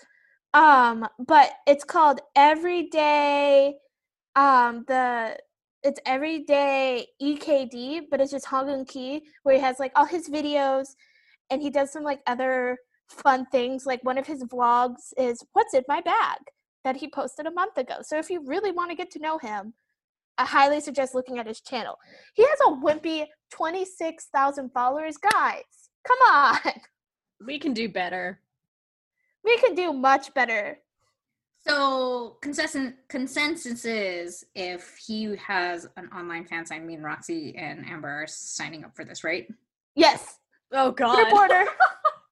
um, 0.54 1.06
but 1.18 1.50
it's 1.66 1.84
called 1.84 2.20
Everyday. 2.36 3.76
Um, 4.34 4.84
the 4.88 5.36
it's 5.82 6.00
Everyday 6.06 7.06
EKD, 7.20 8.02
but 8.10 8.20
it's 8.20 8.30
just 8.30 8.46
Hong 8.46 8.66
Eunki, 8.66 9.22
where 9.42 9.54
he 9.54 9.60
has 9.60 9.78
like 9.78 9.92
all 9.96 10.06
his 10.06 10.28
videos, 10.28 10.88
and 11.50 11.60
he 11.60 11.70
does 11.70 11.92
some 11.92 12.02
like 12.04 12.20
other 12.26 12.78
fun 13.08 13.46
things. 13.50 13.84
Like 13.86 14.02
one 14.04 14.18
of 14.18 14.26
his 14.26 14.44
vlogs 14.44 15.12
is 15.18 15.44
"What's 15.52 15.74
in 15.74 15.84
my 15.88 16.00
bag" 16.00 16.38
that 16.84 16.96
he 16.96 17.08
posted 17.08 17.46
a 17.46 17.50
month 17.50 17.78
ago. 17.78 17.96
So 18.02 18.18
if 18.18 18.30
you 18.30 18.42
really 18.44 18.72
want 18.72 18.90
to 18.90 18.96
get 18.96 19.10
to 19.12 19.18
know 19.20 19.38
him, 19.38 19.74
I 20.38 20.44
highly 20.44 20.80
suggest 20.80 21.14
looking 21.14 21.38
at 21.38 21.46
his 21.46 21.60
channel. 21.60 21.98
He 22.34 22.42
has 22.42 22.58
a 22.66 22.70
wimpy 22.70 23.26
26,000 23.50 24.70
followers. 24.72 25.16
Guys, 25.16 25.62
come 26.06 26.18
on. 26.28 26.58
We 27.44 27.58
can 27.58 27.72
do 27.72 27.88
better. 27.88 28.40
We 29.44 29.58
can 29.58 29.74
do 29.74 29.92
much 29.92 30.32
better. 30.32 30.78
So 31.66 32.38
consensus 32.42 32.92
consensus 33.08 33.84
is 33.84 34.44
if 34.54 34.96
he 34.96 35.36
has 35.36 35.86
an 35.96 36.08
online 36.08 36.44
fan 36.44 36.66
sign, 36.66 36.86
me 36.86 36.94
and 36.94 37.04
Roxy 37.04 37.54
and 37.56 37.86
Amber 37.88 38.08
are 38.08 38.26
signing 38.26 38.84
up 38.84 38.96
for 38.96 39.04
this, 39.04 39.22
right? 39.22 39.46
Yes. 39.94 40.38
Oh 40.72 40.90
god. 40.90 41.18
Reporter. 41.18 41.66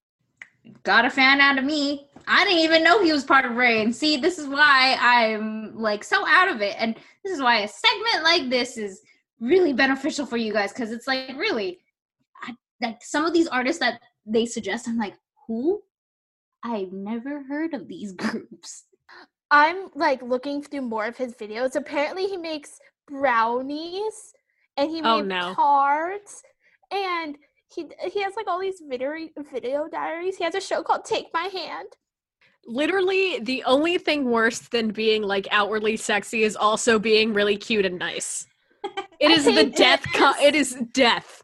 Got 0.83 1.05
a 1.05 1.11
fan 1.11 1.41
out 1.41 1.59
of 1.59 1.65
me. 1.65 2.09
I 2.27 2.45
didn't 2.45 2.61
even 2.61 2.83
know 2.83 3.03
he 3.03 3.13
was 3.13 3.25
part 3.25 3.45
of 3.45 3.57
Rain. 3.57 3.93
See, 3.93 4.17
this 4.17 4.39
is 4.39 4.47
why 4.47 4.97
I'm 5.01 5.77
like 5.77 6.03
so 6.03 6.27
out 6.27 6.49
of 6.49 6.61
it, 6.61 6.75
and 6.79 6.97
this 7.25 7.33
is 7.33 7.41
why 7.41 7.61
a 7.61 7.69
segment 7.69 8.25
like 8.25 8.51
this 8.51 8.77
is 8.77 9.01
really 9.41 9.73
beneficial 9.73 10.27
for 10.27 10.37
you 10.37 10.53
guys 10.53 10.73
because 10.73 10.91
it's 10.93 11.07
like 11.07 11.37
really, 11.37 11.81
I, 12.43 12.55
like 12.83 13.03
some 13.03 13.25
of 13.25 13.33
these 13.33 13.47
artists 13.49 13.81
that 13.81 14.01
they 14.27 14.47
suggest, 14.47 14.89
I'm 14.89 14.99
like, 14.99 15.15
who? 15.47 15.83
I've 16.63 16.93
never 16.93 17.43
heard 17.45 17.75
of 17.75 17.89
these 17.89 18.13
groups. 18.13 18.85
I'm 19.51 19.89
like 19.95 20.23
looking 20.23 20.63
through 20.63 20.83
more 20.83 21.07
of 21.07 21.17
his 21.17 21.35
videos. 21.35 21.75
Apparently, 21.77 22.27
he 22.27 22.37
makes 22.37 22.79
brownies 23.09 24.33
and 24.77 24.91
he 24.91 25.01
Oh, 25.03 25.19
made 25.19 25.27
no. 25.27 25.55
cards 25.55 26.43
and 26.93 27.37
he 27.75 27.89
he 28.13 28.21
has 28.23 28.35
like 28.37 28.47
all 28.49 28.61
these 28.61 28.83
video 28.89 29.13
video 29.53 29.89
diaries. 29.89 30.37
He 30.37 30.45
has 30.45 30.55
a 30.55 30.61
show 30.61 30.83
called 30.83 31.05
Take 31.05 31.27
My 31.33 31.45
Hand. 31.45 31.89
Literally, 32.67 33.41
the 33.41 33.65
only 33.65 33.99
thing 33.99 34.31
worse 34.31 34.61
than 34.61 34.91
being 34.91 35.23
like 35.23 35.49
outwardly 35.51 35.97
sexy 35.97 36.43
is 36.45 36.57
also 36.57 36.99
being 36.99 37.33
really 37.33 37.57
cute 37.57 37.87
and 37.87 37.99
nice. 37.99 38.47
It 39.21 39.31
is 39.33 39.45
the 39.45 39.65
death. 39.65 40.03
Co- 40.15 40.33
it 40.41 40.55
is 40.55 40.75
death. 40.95 41.43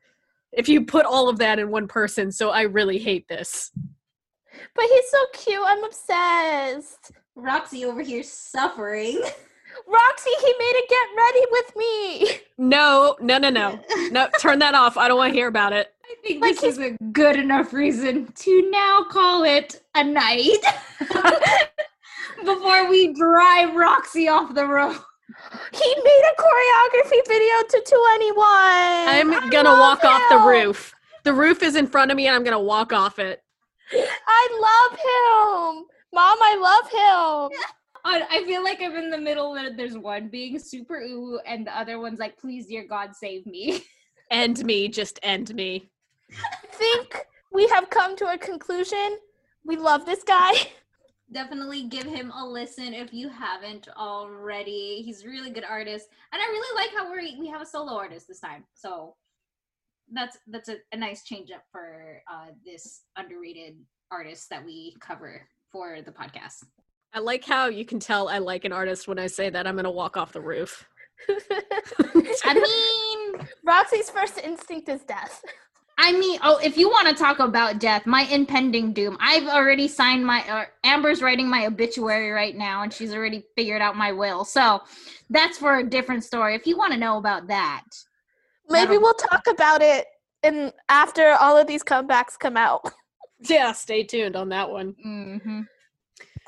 If 0.52 0.66
you 0.66 0.86
put 0.86 1.04
all 1.04 1.28
of 1.28 1.36
that 1.40 1.59
in 1.59 1.68
one 1.70 1.86
person, 1.86 2.32
so 2.32 2.48
I 2.48 2.62
really 2.62 2.96
hate 2.96 3.28
this. 3.28 3.70
But 4.74 4.84
he's 4.86 5.11
so 5.11 5.18
cute. 5.34 5.61
I'm 5.62 5.84
obsessed. 5.84 7.12
Roxy 7.37 7.84
over 7.84 8.03
here 8.03 8.22
suffering. 8.22 9.20
Roxy, 9.87 10.30
he 10.41 10.55
made 10.59 10.72
it 10.74 10.89
get 10.89 11.09
ready 11.16 11.47
with 11.51 11.76
me. 11.76 12.41
No, 12.57 13.14
no, 13.20 13.37
no, 13.37 13.51
no, 13.51 13.78
no. 14.11 14.28
Turn 14.41 14.59
that 14.61 14.74
off. 14.74 14.97
I 14.97 15.07
don't 15.07 15.18
want 15.18 15.32
to 15.32 15.39
hear 15.39 15.49
about 15.49 15.74
it. 15.74 15.93
I 16.03 16.14
think 16.22 16.41
Like 16.41 16.59
this 16.59 16.62
is 16.62 16.78
a 16.78 16.97
good 17.12 17.37
enough 17.37 17.74
reason 17.74 18.32
to 18.32 18.70
now 18.70 19.05
call 19.11 19.45
it 19.45 19.82
a 19.95 20.03
night 20.03 20.59
before 22.45 22.89
we 22.89 23.12
drive 23.12 23.74
Roxy 23.74 24.28
off 24.28 24.55
the 24.55 24.66
road. 24.66 24.97
He 25.72 25.95
made 26.05 26.22
a 26.32 26.41
choreography 26.41 27.28
video 27.28 27.55
to 27.68 27.82
2anyone. 27.84 29.09
I'm 29.09 29.51
gonna 29.51 29.68
love 29.70 29.99
walk 30.03 30.05
off 30.05 30.22
the 30.30 30.49
roof. 30.49 30.95
The 31.24 31.34
roof 31.34 31.62
is 31.62 31.76
in 31.76 31.87
front 31.87 32.11
of 32.11 32.16
me, 32.16 32.28
and 32.28 32.34
I'm 32.34 32.45
gonna 32.45 32.61
walk 32.61 32.93
off 32.93 33.18
it. 33.18 33.43
I 33.93 34.89
love 34.89 35.78
him. 35.78 35.87
Mom, 36.17 36.39
I 36.41 36.57
love 36.57 37.51
him. 37.53 37.59
I 38.07 38.39
I 38.39 38.45
feel 38.45 38.64
like 38.64 38.81
I'm 38.81 38.97
in 38.97 39.11
the 39.11 39.19
middle 39.19 39.53
where 39.53 39.71
there's 39.71 39.99
one 39.99 40.29
being 40.29 40.59
super 40.59 40.97
ooh 40.97 41.39
and 41.45 41.67
the 41.67 41.79
other 41.79 42.01
one's 42.01 42.19
like, 42.19 42.39
please, 42.39 42.69
dear 42.69 42.87
God, 42.89 43.14
save 43.14 43.45
me. 43.45 43.85
End 44.31 44.64
me. 44.64 44.89
Just 44.89 45.21
end 45.23 45.55
me. 45.55 45.91
I 46.33 46.67
think 46.73 47.17
we 47.53 47.69
have 47.69 47.91
come 47.91 48.17
to 48.17 48.33
a 48.33 48.39
conclusion. 48.39 49.19
We 49.64 49.77
love 49.77 50.05
this 50.05 50.25
guy. 50.25 50.53
Definitely 51.33 51.85
give 51.85 52.07
him 52.07 52.33
a 52.33 52.45
listen 52.45 52.93
if 52.93 53.12
you 53.12 53.29
haven't 53.29 53.87
already. 53.97 55.03
He's 55.05 55.23
a 55.23 55.29
really 55.29 55.51
good 55.51 55.64
artist. 55.64 56.09
And 56.33 56.43
I 56.43 56.47
really 56.47 56.83
like 56.83 56.97
how 56.97 57.12
we 57.12 57.37
we 57.39 57.47
have 57.49 57.61
a 57.61 57.67
solo 57.67 57.93
artist 57.93 58.27
this 58.27 58.41
time. 58.41 58.64
So 58.75 59.14
that's 60.11 60.39
that's 60.49 60.71
a, 60.71 60.77
a 60.93 60.97
nice 60.97 61.25
change 61.25 61.51
up 61.53 61.62
for 61.71 62.23
uh, 62.33 62.49
this 62.64 63.03
underrated 63.17 63.77
artist 64.11 64.49
that 64.51 64.64
we 64.64 64.97
cover 64.99 65.47
for 65.77 66.01
the 66.01 66.11
podcast. 66.11 66.64
I 67.12 67.18
like 67.18 67.45
how 67.45 67.66
you 67.66 67.85
can 67.85 68.01
tell 68.01 68.29
I 68.29 68.39
like 68.39 68.64
an 68.64 68.72
artist 68.72 69.07
when 69.07 69.18
I 69.18 69.27
say 69.27 69.51
that 69.51 69.66
I'm 69.66 69.77
gonna 69.77 69.91
walk 69.91 70.16
off 70.16 70.33
the 70.33 70.41
roof. 70.41 70.87
I 71.29 72.55
mean, 72.55 73.49
Roxy's 73.62 74.09
first 74.09 74.39
instinct 74.39 74.89
is 74.89 75.03
death. 75.03 75.43
I 75.99 76.12
mean, 76.12 76.39
oh, 76.43 76.59
if 76.62 76.79
you 76.79 76.89
want 76.89 77.09
to 77.09 77.14
talk 77.14 77.39
about 77.39 77.79
death, 77.79 78.07
my 78.07 78.22
impending 78.22 78.93
doom. 78.93 79.16
I've 79.20 79.49
already 79.49 79.89
signed 79.89 80.27
my. 80.27 80.41
Uh, 80.49 80.64
Amber's 80.85 81.20
writing 81.20 81.49
my 81.49 81.66
obituary 81.66 82.31
right 82.31 82.57
now, 82.57 82.83
and 82.83 82.93
she's 82.93 83.12
already 83.14 83.45
figured 83.55 83.83
out 83.83 83.97
my 83.97 84.12
will. 84.12 84.45
So 84.45 84.83
that's 85.31 85.59
for 85.59 85.79
a 85.79 85.85
different 85.85 86.24
story. 86.24 86.55
If 86.55 86.66
you 86.66 86.77
want 86.77 86.93
to 86.93 86.99
know 86.99 87.18
about 87.18 87.49
that, 87.49 87.85
Maybe 88.68 88.99
we'll 88.99 89.14
talk 89.14 89.47
about 89.47 89.81
it 89.81 90.07
and 90.43 90.72
after 90.89 91.37
all 91.41 91.57
of 91.57 91.66
these 91.66 91.83
comebacks 91.83 92.39
come 92.39 92.57
out. 92.57 92.93
Yeah, 93.41 93.72
stay 93.72 94.03
tuned 94.05 94.37
on 94.37 94.49
that 94.51 94.70
one. 94.70 94.95
mm-hmm. 95.05 95.61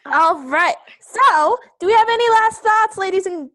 All 0.06 0.42
right. 0.44 0.76
So, 1.00 1.58
do 1.80 1.86
we 1.86 1.92
have 1.92 2.08
any 2.08 2.30
last 2.30 2.62
thoughts, 2.62 2.96
ladies 2.96 3.26
and 3.26 3.50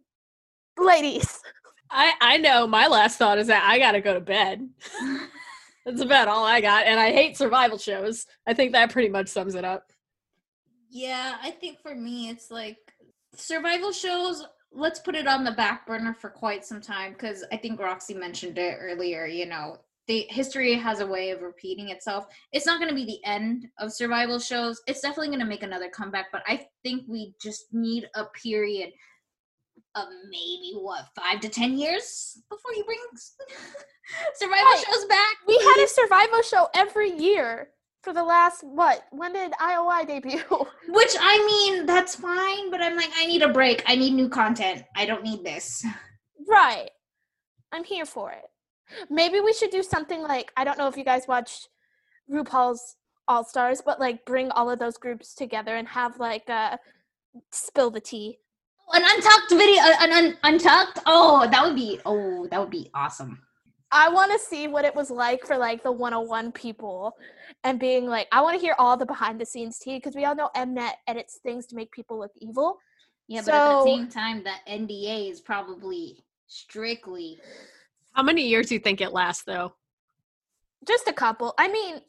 ladies? 0.78 1.42
I 1.90 2.14
I 2.22 2.38
know 2.38 2.68
my 2.68 2.88
last 2.88 3.18
thought 3.18 3.38
is 3.38 3.48
that 3.48 3.64
I 3.68 3.80
gotta 3.80 4.02
go 4.02 4.14
to 4.14 4.20
bed. 4.20 4.68
That's 5.86 6.02
about 6.02 6.28
all 6.28 6.46
I 6.46 6.62
got, 6.62 6.86
and 6.86 7.00
I 7.00 7.12
hate 7.12 7.38
survival 7.38 7.78
shows. 7.78 8.26
I 8.48 8.54
think 8.54 8.72
that 8.72 8.92
pretty 8.92 9.10
much 9.10 9.28
sums 9.28 9.56
it 9.56 9.66
up. 9.66 9.92
Yeah, 10.90 11.36
I 11.42 11.52
think 11.52 11.82
for 11.82 11.94
me, 11.94 12.30
it's 12.30 12.50
like 12.50 12.78
survival 13.36 13.92
shows. 13.92 14.46
Let's 14.72 15.00
put 15.00 15.16
it 15.16 15.28
on 15.28 15.44
the 15.44 15.52
back 15.52 15.86
burner 15.86 16.14
for 16.14 16.30
quite 16.30 16.66
some 16.66 16.82
time 16.82 17.14
because 17.14 17.44
I 17.52 17.58
think 17.58 17.80
Roxy 17.80 18.14
mentioned 18.14 18.58
it 18.58 18.78
earlier. 18.80 19.26
You 19.26 19.46
know, 19.46 19.78
the 20.08 20.26
history 20.30 20.74
has 20.76 21.00
a 21.00 21.08
way 21.08 21.32
of 21.32 21.42
repeating 21.42 21.90
itself. 21.90 22.26
It's 22.52 22.66
not 22.66 22.80
going 22.80 22.90
to 22.90 22.96
be 22.96 23.06
the 23.06 23.24
end 23.26 23.68
of 23.80 23.94
survival 23.94 24.40
shows. 24.40 24.82
It's 24.88 25.02
definitely 25.02 25.28
going 25.30 25.40
to 25.40 25.46
make 25.46 25.64
another 25.64 25.90
comeback, 25.90 26.26
but 26.32 26.44
I 26.46 26.68
think 26.84 27.04
we 27.08 27.34
just 27.42 27.74
need 27.74 28.10
a 28.16 28.26
period 28.26 28.90
of 29.96 30.06
maybe 30.30 30.74
what 30.76 31.06
five 31.16 31.40
to 31.42 31.50
ten 31.50 31.78
years 31.78 32.38
before 32.50 32.74
you 32.76 32.84
bring 32.84 32.98
survival 34.36 34.66
Right. 34.66 34.84
shows 34.88 35.06
back. 35.06 35.36
We 35.48 35.56
had 35.56 35.84
a 35.84 35.88
survival 35.88 36.42
show 36.42 36.68
every 36.76 37.12
year 37.12 37.70
for 38.02 38.12
the 38.12 38.24
last 38.24 38.64
what? 38.64 39.06
When 39.12 39.34
did 39.34 39.52
IOI 39.54 40.06
debut? 40.08 40.40
Which 40.90 41.16
I 41.20 41.46
mean, 41.46 41.86
that's 41.86 42.16
fine, 42.16 42.70
but 42.72 42.82
I'm 42.82 42.98
like, 42.98 43.12
I 43.16 43.26
need 43.26 43.42
a 43.44 43.50
break. 43.54 43.84
I 43.88 43.96
need 43.96 44.14
new 44.14 44.30
content. 44.30 44.84
I 44.96 45.06
don't 45.06 45.24
need 45.24 45.44
this. 45.44 45.86
right. 46.48 46.90
I'm 47.72 47.84
here 47.84 48.06
for 48.06 48.32
it. 48.32 48.44
Maybe 49.10 49.40
we 49.40 49.54
should 49.54 49.72
do 49.72 49.84
something 49.84 50.22
like 50.22 50.52
I 50.58 50.64
don't 50.64 50.78
know 50.78 50.88
if 50.88 50.98
you 50.98 51.04
guys 51.04 51.28
watched 51.28 51.70
RuPaul's 52.32 52.96
All 53.28 53.44
Stars, 53.44 53.82
but 53.86 54.00
like 54.00 54.26
bring 54.26 54.52
all 54.52 54.70
of 54.70 54.80
those 54.80 54.98
groups 54.98 55.34
together 55.34 55.76
and 55.76 55.88
have 55.88 56.20
like 56.20 56.50
a 56.50 56.80
spill 57.52 57.90
the 57.90 58.02
tea. 58.02 58.38
An 58.92 59.02
untucked 59.04 59.52
video, 59.52 59.82
uh, 59.82 59.96
an 60.02 60.12
un- 60.12 60.38
untucked. 60.44 61.00
Oh, 61.06 61.48
that 61.50 61.64
would 61.64 61.76
be. 61.76 62.00
Oh, 62.06 62.48
that 62.48 62.60
would 62.60 62.70
be 62.70 62.90
awesome. 62.94 63.40
I 63.94 64.10
want 64.10 64.32
to 64.32 64.40
see 64.40 64.68
what 64.68 64.86
it 64.86 64.96
was 64.96 65.12
like 65.12 65.46
for 65.46 65.56
like 65.56 65.84
the 65.84 65.92
101 65.92 66.52
people 66.52 67.16
and 67.64 67.80
being 67.80 68.08
like, 68.08 68.28
I 68.32 68.42
want 68.42 68.56
to 68.56 68.62
hear 68.62 68.76
all 68.80 68.98
the 68.98 69.06
behind 69.06 69.40
the 69.40 69.46
scenes 69.46 69.78
tea 69.78 69.98
because 69.98 70.16
we 70.16 70.26
all 70.26 70.36
know 70.36 70.50
Mnet 70.58 70.94
edits 71.08 71.40
things 71.44 71.68
to 71.68 71.76
make 71.76 71.92
people 71.92 72.18
look 72.18 72.32
evil. 72.38 72.80
Yeah, 73.28 73.42
but 73.46 73.54
at 73.54 73.78
the 73.78 73.86
same 73.86 74.10
time, 74.10 74.44
that 74.44 74.62
NDA 74.68 75.30
is 75.32 75.42
probably 75.42 76.24
strictly. 76.48 77.38
How 78.14 78.24
many 78.24 78.48
years 78.48 78.68
do 78.68 78.76
you 78.76 78.80
think 78.80 79.02
it 79.02 79.12
lasts, 79.12 79.44
though? 79.44 79.74
Just 80.88 81.08
a 81.08 81.14
couple. 81.14 81.54
I 81.58 81.68
mean, 81.68 82.02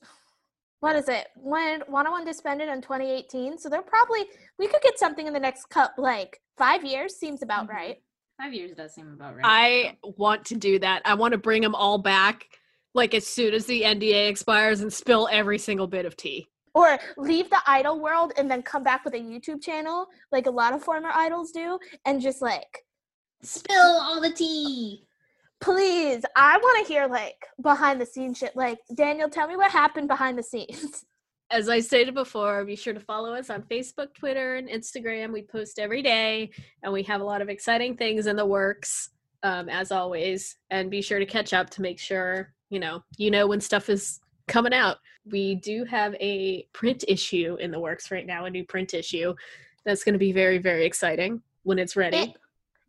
what 0.80 0.96
is 0.96 1.08
it? 1.08 1.28
When 1.36 1.80
101 1.86 2.24
disbanded 2.26 2.68
in 2.68 2.82
2018, 2.82 3.56
so 3.58 3.68
they're 3.68 3.82
probably 3.82 4.26
we 4.58 4.66
could 4.66 4.82
get 4.82 4.98
something 4.98 5.26
in 5.26 5.32
the 5.32 5.40
next 5.40 5.66
cup 5.70 5.94
like 5.96 6.40
five 6.58 6.84
years 6.84 7.16
seems 7.16 7.42
about 7.42 7.66
Mhm. 7.66 7.70
right. 7.70 8.02
Five 8.40 8.52
years 8.52 8.72
does 8.76 8.92
seem 8.94 9.12
about 9.12 9.36
right. 9.36 9.42
I 9.44 9.96
want 10.02 10.44
to 10.46 10.56
do 10.56 10.78
that. 10.80 11.02
I 11.04 11.14
want 11.14 11.32
to 11.32 11.38
bring 11.38 11.62
them 11.62 11.74
all 11.74 11.98
back, 11.98 12.46
like 12.92 13.14
as 13.14 13.26
soon 13.26 13.54
as 13.54 13.64
the 13.66 13.84
NDA 13.84 14.28
expires, 14.28 14.80
and 14.80 14.92
spill 14.92 15.28
every 15.30 15.58
single 15.58 15.86
bit 15.86 16.04
of 16.04 16.16
tea. 16.16 16.48
Or 16.74 16.98
leave 17.16 17.48
the 17.48 17.62
idol 17.66 18.00
world 18.00 18.32
and 18.36 18.50
then 18.50 18.60
come 18.62 18.82
back 18.82 19.04
with 19.04 19.14
a 19.14 19.18
YouTube 19.18 19.62
channel, 19.62 20.08
like 20.32 20.46
a 20.46 20.50
lot 20.50 20.72
of 20.74 20.82
former 20.82 21.10
idols 21.14 21.52
do, 21.52 21.78
and 22.04 22.20
just 22.20 22.42
like 22.42 22.84
spill 23.42 23.98
all 24.02 24.20
the 24.20 24.32
tea. 24.32 25.06
Please 25.64 26.22
i 26.36 26.58
want 26.58 26.86
to 26.86 26.92
hear 26.92 27.06
like 27.06 27.46
behind 27.62 27.98
the 27.98 28.04
scenes 28.04 28.36
shit 28.36 28.54
like 28.54 28.78
daniel 28.94 29.30
tell 29.30 29.48
me 29.48 29.56
what 29.56 29.70
happened 29.70 30.08
behind 30.08 30.38
the 30.38 30.42
scenes 30.42 31.04
As 31.50 31.68
I 31.68 31.80
stated 31.80 32.14
before, 32.14 32.64
be 32.64 32.74
sure 32.74 32.94
to 32.94 33.00
follow 33.00 33.34
us 33.34 33.50
on 33.50 33.62
Facebook, 33.64 34.14
Twitter, 34.14 34.56
and 34.56 34.68
Instagram. 34.68 35.30
We 35.32 35.42
post 35.42 35.78
every 35.78 36.02
day, 36.02 36.50
and 36.82 36.92
we 36.92 37.02
have 37.04 37.20
a 37.20 37.24
lot 37.24 37.42
of 37.42 37.48
exciting 37.48 37.96
things 37.96 38.26
in 38.26 38.34
the 38.34 38.46
works, 38.46 39.10
um, 39.42 39.68
as 39.68 39.92
always. 39.92 40.56
And 40.70 40.90
be 40.90 41.02
sure 41.02 41.18
to 41.18 41.26
catch 41.26 41.52
up 41.52 41.68
to 41.70 41.82
make 41.82 42.00
sure 42.00 42.52
you 42.70 42.80
know 42.80 43.04
you 43.18 43.30
know 43.30 43.46
when 43.46 43.60
stuff 43.60 43.88
is 43.88 44.20
coming 44.48 44.72
out. 44.72 44.96
We 45.30 45.54
do 45.56 45.84
have 45.84 46.14
a 46.14 46.66
print 46.72 47.04
issue 47.06 47.56
in 47.60 47.70
the 47.70 47.78
works 47.78 48.10
right 48.10 48.26
now, 48.26 48.46
a 48.46 48.50
new 48.50 48.64
print 48.64 48.94
issue 48.94 49.34
that's 49.84 50.02
going 50.02 50.14
to 50.14 50.18
be 50.18 50.32
very, 50.32 50.58
very 50.58 50.86
exciting 50.86 51.42
when 51.62 51.78
it's 51.78 51.94
ready. 51.94 52.16
and, 52.16 52.34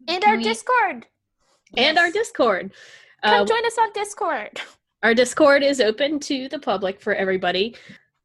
and 0.07 0.23
our 0.23 0.37
we- 0.37 0.43
discord 0.43 1.05
and 1.77 1.97
our 1.97 2.11
Discord. 2.11 2.73
come 3.23 3.41
Uh, 3.41 3.45
join 3.45 3.65
us 3.65 3.77
on 3.77 3.91
discord 3.93 4.61
our 5.03 5.13
Discord 5.13 5.61
is 5.61 5.79
open 5.79 6.19
to 6.21 6.49
the 6.49 6.57
public 6.57 6.99
for 6.99 7.13
everybody. 7.13 7.75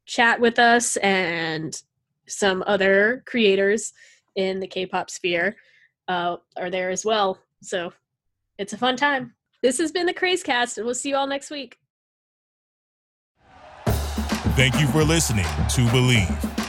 Chat 0.06 0.40
with 0.40 0.58
us 0.58 0.96
and 0.98 1.80
some 2.26 2.64
other 2.66 3.22
creators 3.26 3.92
in 4.34 4.60
the 4.60 4.66
K-pop 4.66 5.10
sphere 5.10 5.56
uh, 6.08 6.36
are 6.56 6.70
there 6.70 6.88
as 6.88 7.04
well. 7.04 7.38
So 7.62 7.92
it's 8.58 8.72
a 8.72 8.78
fun 8.78 8.96
time. 8.96 9.34
This 9.62 9.76
has 9.78 9.92
been 9.92 10.06
the 10.06 10.14
Craze 10.14 10.42
Cast, 10.42 10.78
and 10.78 10.86
we'll 10.86 10.94
see 10.94 11.10
you 11.10 11.16
all 11.16 11.26
next 11.26 11.50
week. 11.50 11.76
Thank 14.56 14.80
you 14.80 14.86
for 14.88 15.04
listening 15.04 15.44
to 15.44 15.82
Bleav. 15.88 16.49